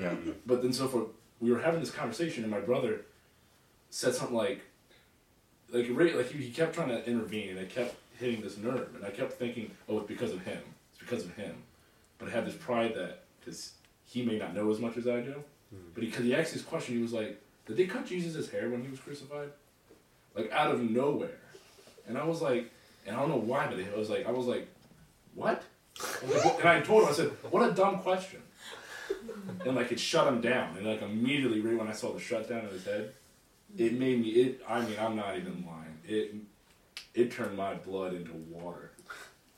Yeah. 0.00 0.14
But 0.46 0.62
then 0.62 0.72
so 0.72 0.86
for 0.86 1.06
we 1.40 1.50
were 1.50 1.60
having 1.60 1.80
this 1.80 1.90
conversation, 1.90 2.44
and 2.44 2.50
my 2.50 2.60
brother 2.60 3.02
said 3.90 4.14
something 4.14 4.36
like, 4.36 4.60
like 5.72 5.90
like 5.90 6.30
he, 6.30 6.44
he 6.44 6.50
kept 6.52 6.74
trying 6.76 6.88
to 6.88 7.04
intervene, 7.10 7.50
and 7.50 7.60
I 7.60 7.64
kept 7.64 7.96
hitting 8.20 8.40
this 8.40 8.56
nerve, 8.56 8.94
and 8.94 9.04
I 9.04 9.10
kept 9.10 9.32
thinking, 9.32 9.72
"Oh, 9.88 9.98
it's 9.98 10.08
because 10.08 10.30
of 10.30 10.42
him. 10.42 10.60
It's 10.92 11.00
because 11.00 11.24
of 11.24 11.34
him." 11.34 11.54
but 12.20 12.28
I 12.28 12.32
have 12.32 12.44
this 12.44 12.54
pride 12.54 12.94
that 12.94 13.20
because 13.40 13.72
he 14.04 14.22
may 14.24 14.38
not 14.38 14.54
know 14.54 14.70
as 14.70 14.78
much 14.78 14.96
as 14.96 15.08
I 15.08 15.20
do, 15.20 15.42
mm. 15.74 15.78
but 15.94 16.00
because 16.02 16.22
he, 16.22 16.28
he 16.30 16.34
asked 16.36 16.52
this 16.52 16.62
question, 16.62 16.94
he 16.94 17.02
was 17.02 17.12
like, 17.12 17.40
"Did 17.66 17.78
they 17.78 17.86
cut 17.86 18.06
Jesus' 18.06 18.48
hair 18.50 18.68
when 18.68 18.82
he 18.84 18.90
was 18.90 19.00
crucified?" 19.00 19.48
Like 20.36 20.52
out 20.52 20.70
of 20.72 20.82
nowhere, 20.82 21.38
and 22.06 22.16
I 22.16 22.24
was 22.24 22.42
like, 22.42 22.70
and 23.06 23.16
I 23.16 23.20
don't 23.20 23.30
know 23.30 23.36
why, 23.36 23.66
but 23.66 23.78
I 23.80 23.98
was 23.98 24.10
like, 24.10 24.26
I 24.28 24.30
was 24.30 24.46
like, 24.46 24.68
what? 25.34 25.64
And, 26.22 26.30
like, 26.30 26.44
what? 26.44 26.60
and 26.60 26.68
I 26.68 26.80
told 26.80 27.04
him, 27.04 27.08
I 27.08 27.12
said, 27.12 27.28
"What 27.50 27.68
a 27.68 27.72
dumb 27.72 27.98
question." 28.00 28.40
And 29.66 29.74
like 29.74 29.90
it 29.90 29.98
shut 29.98 30.26
him 30.28 30.40
down, 30.40 30.76
and 30.76 30.86
like 30.86 31.02
immediately, 31.02 31.60
right 31.60 31.76
when 31.78 31.88
I 31.88 31.92
saw 31.92 32.12
the 32.12 32.20
shutdown 32.20 32.66
of 32.66 32.70
his 32.72 32.84
head, 32.84 33.14
it 33.78 33.94
made 33.94 34.20
me. 34.20 34.28
It, 34.28 34.62
I 34.68 34.80
mean, 34.82 34.96
I'm 35.00 35.16
not 35.16 35.36
even 35.36 35.64
lying. 35.66 35.96
It, 36.06 36.34
it 37.14 37.32
turned 37.32 37.56
my 37.56 37.74
blood 37.74 38.14
into 38.14 38.32
water, 38.32 38.92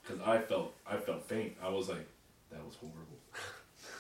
because 0.03 0.23
I 0.27 0.39
felt, 0.39 0.75
I 0.87 0.97
felt 0.97 1.29
faint. 1.29 1.53
I 1.63 1.69
was 1.69 1.89
like, 1.91 2.07
that 2.53 2.65
was 2.65 2.75
horrible. 2.77 3.19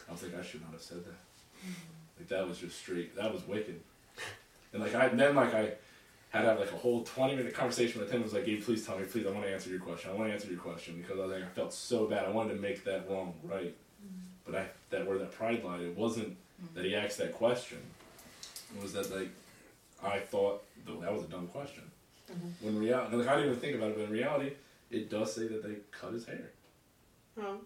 I 0.08 0.12
was 0.12 0.22
like, 0.22 0.38
I 0.38 0.42
should 0.44 0.62
not 0.62 0.72
have 0.72 0.82
said 0.82 0.98
that. 1.04 1.70
Like 2.18 2.28
that 2.28 2.48
was 2.48 2.58
just 2.58 2.78
straight. 2.78 3.16
That 3.16 3.32
was 3.32 3.46
wicked. 3.46 3.80
And 4.72 4.82
like 4.82 4.94
I 4.94 5.06
and 5.06 5.18
then 5.18 5.34
like 5.34 5.54
I 5.54 5.72
had 6.30 6.42
to 6.42 6.48
have 6.48 6.58
like 6.60 6.72
a 6.72 6.76
whole 6.76 7.02
twenty 7.04 7.36
minute 7.36 7.54
conversation 7.54 8.00
with 8.00 8.10
him. 8.10 8.20
It 8.20 8.24
was 8.24 8.32
like, 8.34 8.44
Gabe, 8.46 8.62
please 8.62 8.84
tell 8.86 8.98
me, 8.98 9.04
please, 9.04 9.26
I 9.26 9.30
want 9.30 9.44
to 9.44 9.52
answer 9.52 9.70
your 9.70 9.80
question. 9.80 10.10
I 10.10 10.14
want 10.14 10.28
to 10.28 10.34
answer 10.34 10.48
your 10.50 10.60
question 10.60 10.96
because 11.00 11.18
I 11.18 11.22
was 11.22 11.32
like, 11.32 11.42
I 11.44 11.48
felt 11.48 11.72
so 11.72 12.06
bad. 12.06 12.26
I 12.26 12.30
wanted 12.30 12.54
to 12.54 12.60
make 12.60 12.84
that 12.84 13.08
wrong 13.08 13.34
right, 13.44 13.74
but 14.44 14.54
I 14.54 14.66
that 14.90 15.06
where 15.06 15.18
that 15.18 15.32
pride 15.32 15.64
lied. 15.64 15.80
It 15.82 15.96
wasn't 15.96 16.36
that 16.74 16.84
he 16.84 16.94
asked 16.94 17.18
that 17.18 17.32
question. 17.34 17.78
It 18.76 18.82
was 18.82 18.92
that 18.92 19.14
like 19.14 19.28
I 20.04 20.18
thought 20.18 20.62
that 20.86 21.12
was 21.12 21.22
a 21.24 21.28
dumb 21.28 21.46
question. 21.48 21.84
Mm-hmm. 22.30 22.66
When 22.66 22.78
reality, 22.78 23.16
like 23.16 23.28
I 23.28 23.34
didn't 23.34 23.48
even 23.50 23.60
think 23.60 23.76
about 23.76 23.90
it, 23.90 23.96
but 23.96 24.04
in 24.04 24.10
reality, 24.10 24.52
it 24.90 25.10
does 25.10 25.34
say 25.34 25.48
that 25.48 25.62
they 25.62 25.76
cut 25.90 26.12
his 26.12 26.24
hair. 26.26 26.50
Oh. 27.40 27.58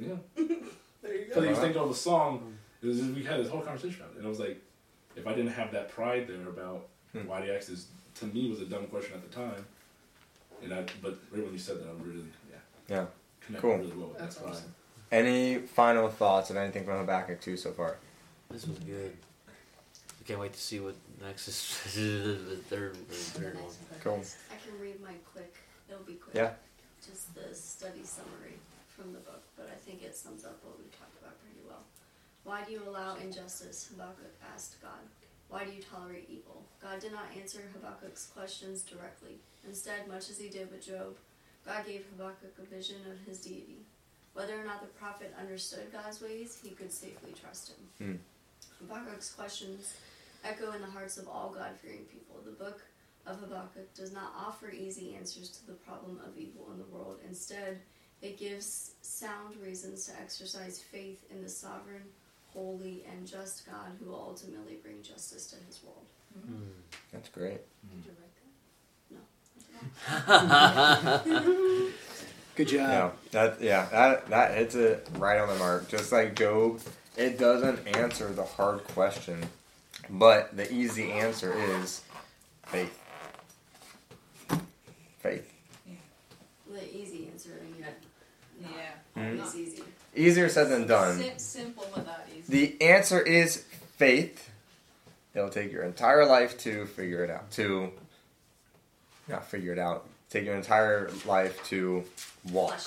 Yeah. 0.00 0.14
there 0.36 0.46
you 0.48 0.58
go. 0.58 1.24
Because 1.28 1.44
he 1.44 1.50
was 1.50 1.58
thinking 1.58 1.80
of 1.82 1.88
the 1.88 1.94
song. 1.94 2.56
Just, 2.82 3.04
we 3.14 3.22
had 3.22 3.40
this 3.40 3.48
whole 3.48 3.60
conversation 3.60 4.00
about 4.02 4.12
it. 4.14 4.18
And 4.18 4.26
I 4.26 4.28
was 4.28 4.40
like, 4.40 4.60
if 5.14 5.26
I 5.26 5.34
didn't 5.34 5.52
have 5.52 5.70
that 5.72 5.90
pride 5.90 6.26
there 6.28 6.48
about 6.48 6.86
hmm. 7.12 7.26
why 7.26 7.42
the 7.42 7.54
asked 7.56 7.68
this, 7.68 7.86
to 8.16 8.26
me 8.26 8.48
was 8.48 8.60
a 8.62 8.66
dumb 8.66 8.86
question 8.86 9.14
at 9.14 9.28
the 9.28 9.34
time. 9.34 9.64
And 10.62 10.72
I, 10.72 10.82
but 11.02 11.18
right 11.30 11.44
when 11.44 11.52
you 11.52 11.58
said 11.58 11.78
that, 11.78 11.86
I 11.88 12.02
really, 12.06 12.24
yeah. 12.50 12.56
Yeah. 12.88 13.06
Connected 13.42 13.66
cool. 13.68 13.76
Really 13.78 13.90
well 13.92 14.12
That's 14.18 14.36
that 14.36 14.48
awesome. 14.48 14.74
Any 15.12 15.58
final 15.58 16.08
thoughts 16.08 16.50
on 16.50 16.56
anything 16.58 16.84
from 16.84 16.98
Habakkuk 16.98 17.40
2 17.40 17.56
so 17.56 17.72
far? 17.72 17.96
This 18.50 18.66
was 18.66 18.78
good. 18.78 19.16
I 19.48 20.22
can't 20.26 20.38
wait 20.40 20.52
to 20.52 20.60
see 20.60 20.80
what 20.80 20.94
next 21.22 21.48
is. 21.48 21.80
the 21.94 22.56
third, 22.56 22.94
the 23.08 23.14
third 23.14 23.54
one. 23.56 23.72
Cool. 24.02 24.22
I 24.50 24.54
can 24.68 24.78
read 24.80 25.00
my 25.02 25.14
quick. 25.32 25.54
It'll 25.88 26.02
be 26.04 26.14
quick. 26.14 26.36
Yeah. 26.36 26.50
Just 27.04 27.34
the 27.34 27.54
study 27.54 28.04
summary 28.04 28.54
from 29.00 29.12
the 29.12 29.18
book, 29.20 29.42
but 29.56 29.66
I 29.72 29.76
think 29.80 30.02
it 30.02 30.14
sums 30.14 30.44
up 30.44 30.60
what 30.62 30.76
we 30.78 30.84
talked 30.98 31.16
about 31.22 31.40
pretty 31.40 31.60
well. 31.66 31.82
Why 32.44 32.62
do 32.64 32.72
you 32.72 32.82
allow 32.86 33.16
injustice? 33.16 33.88
Habakkuk 33.90 34.34
asked 34.54 34.80
God. 34.82 35.04
Why 35.48 35.64
do 35.64 35.72
you 35.72 35.80
tolerate 35.82 36.28
evil? 36.30 36.62
God 36.82 37.00
did 37.00 37.12
not 37.12 37.26
answer 37.34 37.60
Habakkuk's 37.72 38.26
questions 38.34 38.82
directly. 38.82 39.36
Instead, 39.66 40.06
much 40.06 40.28
as 40.28 40.38
he 40.38 40.48
did 40.50 40.70
with 40.70 40.86
Job, 40.86 41.16
God 41.66 41.86
gave 41.86 42.04
Habakkuk 42.14 42.54
a 42.62 42.66
vision 42.74 42.96
of 43.10 43.16
his 43.26 43.40
deity. 43.40 43.78
Whether 44.34 44.54
or 44.60 44.64
not 44.64 44.80
the 44.82 44.88
prophet 44.98 45.34
understood 45.40 45.90
God's 45.92 46.20
ways, 46.22 46.60
he 46.62 46.70
could 46.70 46.92
safely 46.92 47.34
trust 47.40 47.72
him. 47.72 48.20
Mm. 48.20 48.86
Habakkuk's 48.86 49.32
questions 49.32 49.96
echo 50.44 50.72
in 50.72 50.80
the 50.82 50.86
hearts 50.86 51.16
of 51.18 51.26
all 51.26 51.50
God 51.54 51.72
fearing 51.82 52.04
people. 52.12 52.36
The 52.44 52.52
book 52.64 52.80
of 53.26 53.40
Habakkuk 53.40 53.92
does 53.94 54.12
not 54.12 54.32
offer 54.36 54.70
easy 54.70 55.14
answers 55.16 55.48
to 55.56 55.66
the 55.66 55.72
problem 55.88 56.20
of 56.24 56.36
evil 56.36 56.68
in 56.72 56.78
the 56.78 56.94
world. 56.94 57.16
Instead, 57.28 57.80
it 58.22 58.38
gives 58.38 58.92
sound 59.02 59.56
reasons 59.62 60.04
to 60.06 60.12
exercise 60.20 60.78
faith 60.82 61.24
in 61.30 61.42
the 61.42 61.48
sovereign, 61.48 62.02
holy, 62.52 63.02
and 63.10 63.26
just 63.26 63.64
God 63.66 63.92
who 63.98 64.10
will 64.10 64.20
ultimately 64.20 64.76
bring 64.82 65.02
justice 65.02 65.46
to 65.48 65.56
his 65.66 65.80
world. 65.82 66.06
Mm. 66.38 66.96
That's 67.12 67.30
great. 67.30 67.60
Mm. 67.80 68.04
Did 69.06 69.16
you 69.16 69.72
write 70.20 70.26
that? 70.26 71.26
No. 71.26 71.86
Good 72.56 72.68
job. 72.68 72.88
No, 72.88 73.12
that, 73.30 73.60
yeah, 73.62 73.86
that, 73.90 74.26
that 74.28 74.54
hits 74.56 74.74
it 74.74 75.08
right 75.18 75.38
on 75.40 75.48
the 75.48 75.54
mark. 75.54 75.88
Just 75.88 76.12
like 76.12 76.36
Job, 76.36 76.80
it 77.16 77.38
doesn't 77.38 77.86
answer 77.96 78.28
the 78.32 78.44
hard 78.44 78.84
question, 78.88 79.44
but 80.10 80.54
the 80.54 80.70
easy 80.70 81.10
answer 81.10 81.54
is 81.54 82.02
faith. 82.66 82.98
Faith. 85.20 85.49
Mm. 89.20 89.40
It's 89.42 89.54
easy. 89.54 89.82
Easier 90.14 90.48
said 90.48 90.68
than 90.68 90.86
done. 90.86 91.20
simple 91.38 91.86
but 91.94 92.06
not 92.06 92.26
easy. 92.36 92.50
The 92.78 92.82
answer 92.82 93.20
is 93.20 93.64
faith. 93.96 94.50
It'll 95.34 95.48
take 95.50 95.70
your 95.70 95.84
entire 95.84 96.26
life 96.26 96.58
to 96.60 96.86
figure 96.86 97.22
it 97.22 97.30
out. 97.30 97.50
To 97.52 97.92
not 99.28 99.48
figure 99.48 99.72
it 99.72 99.78
out. 99.78 100.06
Take 100.30 100.44
your 100.44 100.56
entire 100.56 101.10
life 101.26 101.62
to 101.66 102.04
walk 102.50 102.80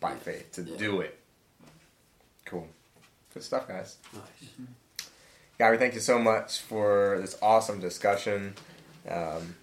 by 0.00 0.14
faith. 0.16 0.52
To 0.52 0.62
yeah. 0.62 0.76
do 0.76 1.00
it. 1.00 1.18
Cool. 2.44 2.68
Good 3.32 3.42
stuff, 3.42 3.68
guys. 3.68 3.96
Nice. 4.12 5.08
Gary, 5.58 5.78
thank 5.78 5.94
you 5.94 6.00
so 6.00 6.18
much 6.18 6.60
for 6.60 7.18
this 7.20 7.36
awesome 7.42 7.80
discussion. 7.80 8.54
Um, 9.08 9.54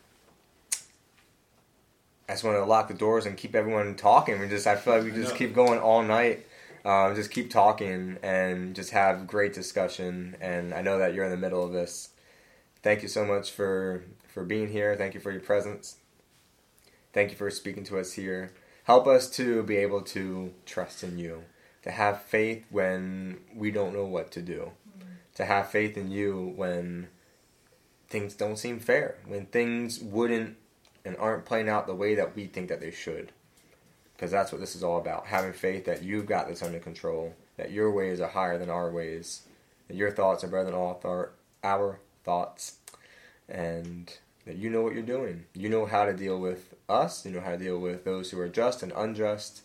I 2.27 2.31
just 2.33 2.43
want 2.43 2.57
to 2.57 2.65
lock 2.65 2.87
the 2.87 2.95
doors 2.95 3.25
and 3.25 3.37
keep 3.37 3.55
everyone 3.55 3.95
talking. 3.95 4.39
We 4.39 4.47
just 4.47 4.65
I 4.65 4.75
feel 4.75 4.95
like 4.95 5.03
we 5.03 5.11
just 5.11 5.35
keep 5.35 5.53
going 5.53 5.79
all 5.79 6.01
night. 6.01 6.45
Um, 6.83 7.15
just 7.15 7.31
keep 7.31 7.51
talking 7.51 8.17
and 8.23 8.75
just 8.75 8.91
have 8.91 9.27
great 9.27 9.53
discussion. 9.53 10.35
And 10.41 10.73
I 10.73 10.81
know 10.81 10.97
that 10.99 11.13
you're 11.13 11.25
in 11.25 11.31
the 11.31 11.37
middle 11.37 11.63
of 11.63 11.71
this. 11.71 12.09
Thank 12.81 13.01
you 13.03 13.07
so 13.07 13.25
much 13.25 13.51
for 13.51 14.03
for 14.27 14.43
being 14.43 14.69
here. 14.69 14.95
Thank 14.95 15.13
you 15.13 15.19
for 15.19 15.31
your 15.31 15.41
presence. 15.41 15.97
Thank 17.13 17.29
you 17.29 17.37
for 17.37 17.51
speaking 17.51 17.83
to 17.85 17.99
us 17.99 18.13
here. 18.13 18.51
Help 18.85 19.05
us 19.07 19.29
to 19.31 19.61
be 19.63 19.77
able 19.77 20.01
to 20.01 20.51
trust 20.65 21.03
in 21.03 21.17
you, 21.17 21.43
to 21.83 21.91
have 21.91 22.23
faith 22.23 22.65
when 22.69 23.37
we 23.55 23.71
don't 23.71 23.93
know 23.93 24.03
what 24.05 24.31
to 24.31 24.41
do, 24.41 24.71
to 25.35 25.45
have 25.45 25.69
faith 25.69 25.95
in 25.95 26.11
you 26.11 26.53
when 26.55 27.07
things 28.07 28.33
don't 28.35 28.57
seem 28.57 28.79
fair, 28.79 29.15
when 29.27 29.45
things 29.47 29.99
wouldn't 29.99 30.57
and 31.05 31.15
aren't 31.17 31.45
playing 31.45 31.69
out 31.69 31.85
the 31.87 31.95
way 31.95 32.15
that 32.15 32.35
we 32.35 32.47
think 32.47 32.67
that 32.69 32.81
they 32.81 32.91
should. 32.91 33.31
Because 34.13 34.31
that's 34.31 34.51
what 34.51 34.59
this 34.59 34.75
is 34.75 34.83
all 34.83 34.97
about 34.97 35.27
having 35.27 35.53
faith 35.53 35.85
that 35.85 36.01
you've 36.03 36.25
got 36.25 36.47
this 36.47 36.63
under 36.63 36.79
control, 36.79 37.33
that 37.57 37.71
your 37.71 37.91
ways 37.91 38.19
are 38.19 38.29
higher 38.29 38.57
than 38.57 38.69
our 38.69 38.89
ways, 38.89 39.41
that 39.87 39.95
your 39.95 40.09
thoughts 40.11 40.43
are 40.43 40.47
better 40.47 40.65
than 40.65 40.73
all 40.73 40.95
thar- 40.95 41.31
our 41.63 41.99
thoughts, 42.23 42.77
and 43.49 44.17
that 44.45 44.55
you 44.55 44.69
know 44.69 44.81
what 44.81 44.93
you're 44.93 45.01
doing. 45.03 45.43
You 45.53 45.69
know 45.69 45.85
how 45.85 46.05
to 46.05 46.13
deal 46.13 46.39
with 46.39 46.73
us, 46.89 47.25
you 47.25 47.31
know 47.31 47.41
how 47.41 47.51
to 47.51 47.57
deal 47.57 47.77
with 47.79 48.03
those 48.05 48.31
who 48.31 48.39
are 48.39 48.47
just 48.49 48.83
and 48.83 48.93
unjust, 48.95 49.61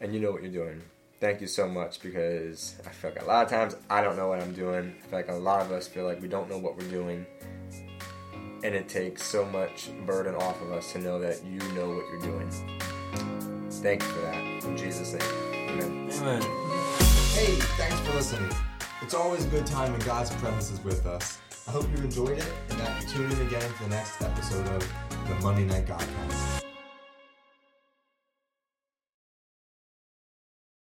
and 0.00 0.12
you 0.14 0.20
know 0.20 0.32
what 0.32 0.42
you're 0.42 0.50
doing. 0.50 0.82
Thank 1.20 1.40
you 1.42 1.46
so 1.46 1.68
much 1.68 2.00
because 2.02 2.74
I 2.86 2.90
feel 2.90 3.10
like 3.12 3.22
a 3.22 3.26
lot 3.26 3.44
of 3.44 3.50
times 3.50 3.76
I 3.88 4.02
don't 4.02 4.16
know 4.16 4.28
what 4.28 4.40
I'm 4.40 4.52
doing. 4.52 4.94
I 4.98 5.06
feel 5.08 5.18
like 5.18 5.28
a 5.28 5.32
lot 5.34 5.62
of 5.62 5.70
us 5.72 5.86
feel 5.86 6.04
like 6.04 6.20
we 6.20 6.28
don't 6.28 6.48
know 6.50 6.58
what 6.58 6.76
we're 6.76 6.90
doing 6.90 7.24
and 8.64 8.74
it 8.74 8.88
takes 8.88 9.22
so 9.22 9.44
much 9.44 9.90
burden 10.06 10.34
off 10.36 10.60
of 10.62 10.72
us 10.72 10.92
to 10.92 10.98
know 10.98 11.20
that 11.20 11.44
you 11.44 11.58
know 11.74 11.90
what 11.90 12.06
you're 12.10 12.22
doing. 12.22 12.50
Thank 13.70 14.02
you 14.02 14.08
for 14.08 14.20
that. 14.22 14.34
In 14.36 14.76
Jesus' 14.76 15.12
name. 15.12 15.28
Amen. 15.68 16.10
Amen. 16.20 16.42
Hey, 17.32 17.56
thanks 17.76 18.00
for 18.00 18.14
listening. 18.14 18.50
It's 19.02 19.12
always 19.12 19.44
a 19.44 19.48
good 19.48 19.66
time 19.66 19.92
when 19.92 20.00
God's 20.00 20.30
presence 20.36 20.70
is 20.70 20.82
with 20.82 21.04
us. 21.04 21.38
I 21.68 21.72
hope 21.72 21.86
you 21.96 22.02
enjoyed 22.02 22.38
it 22.38 22.52
and 22.70 22.78
that 22.80 23.02
you 23.02 23.08
tune 23.08 23.30
in 23.32 23.46
again 23.46 23.60
for 23.74 23.82
the 23.84 23.90
next 23.90 24.22
episode 24.22 24.66
of 24.68 24.88
the 25.28 25.34
Monday 25.42 25.64
Night 25.66 25.84
Godcast. 25.86 26.64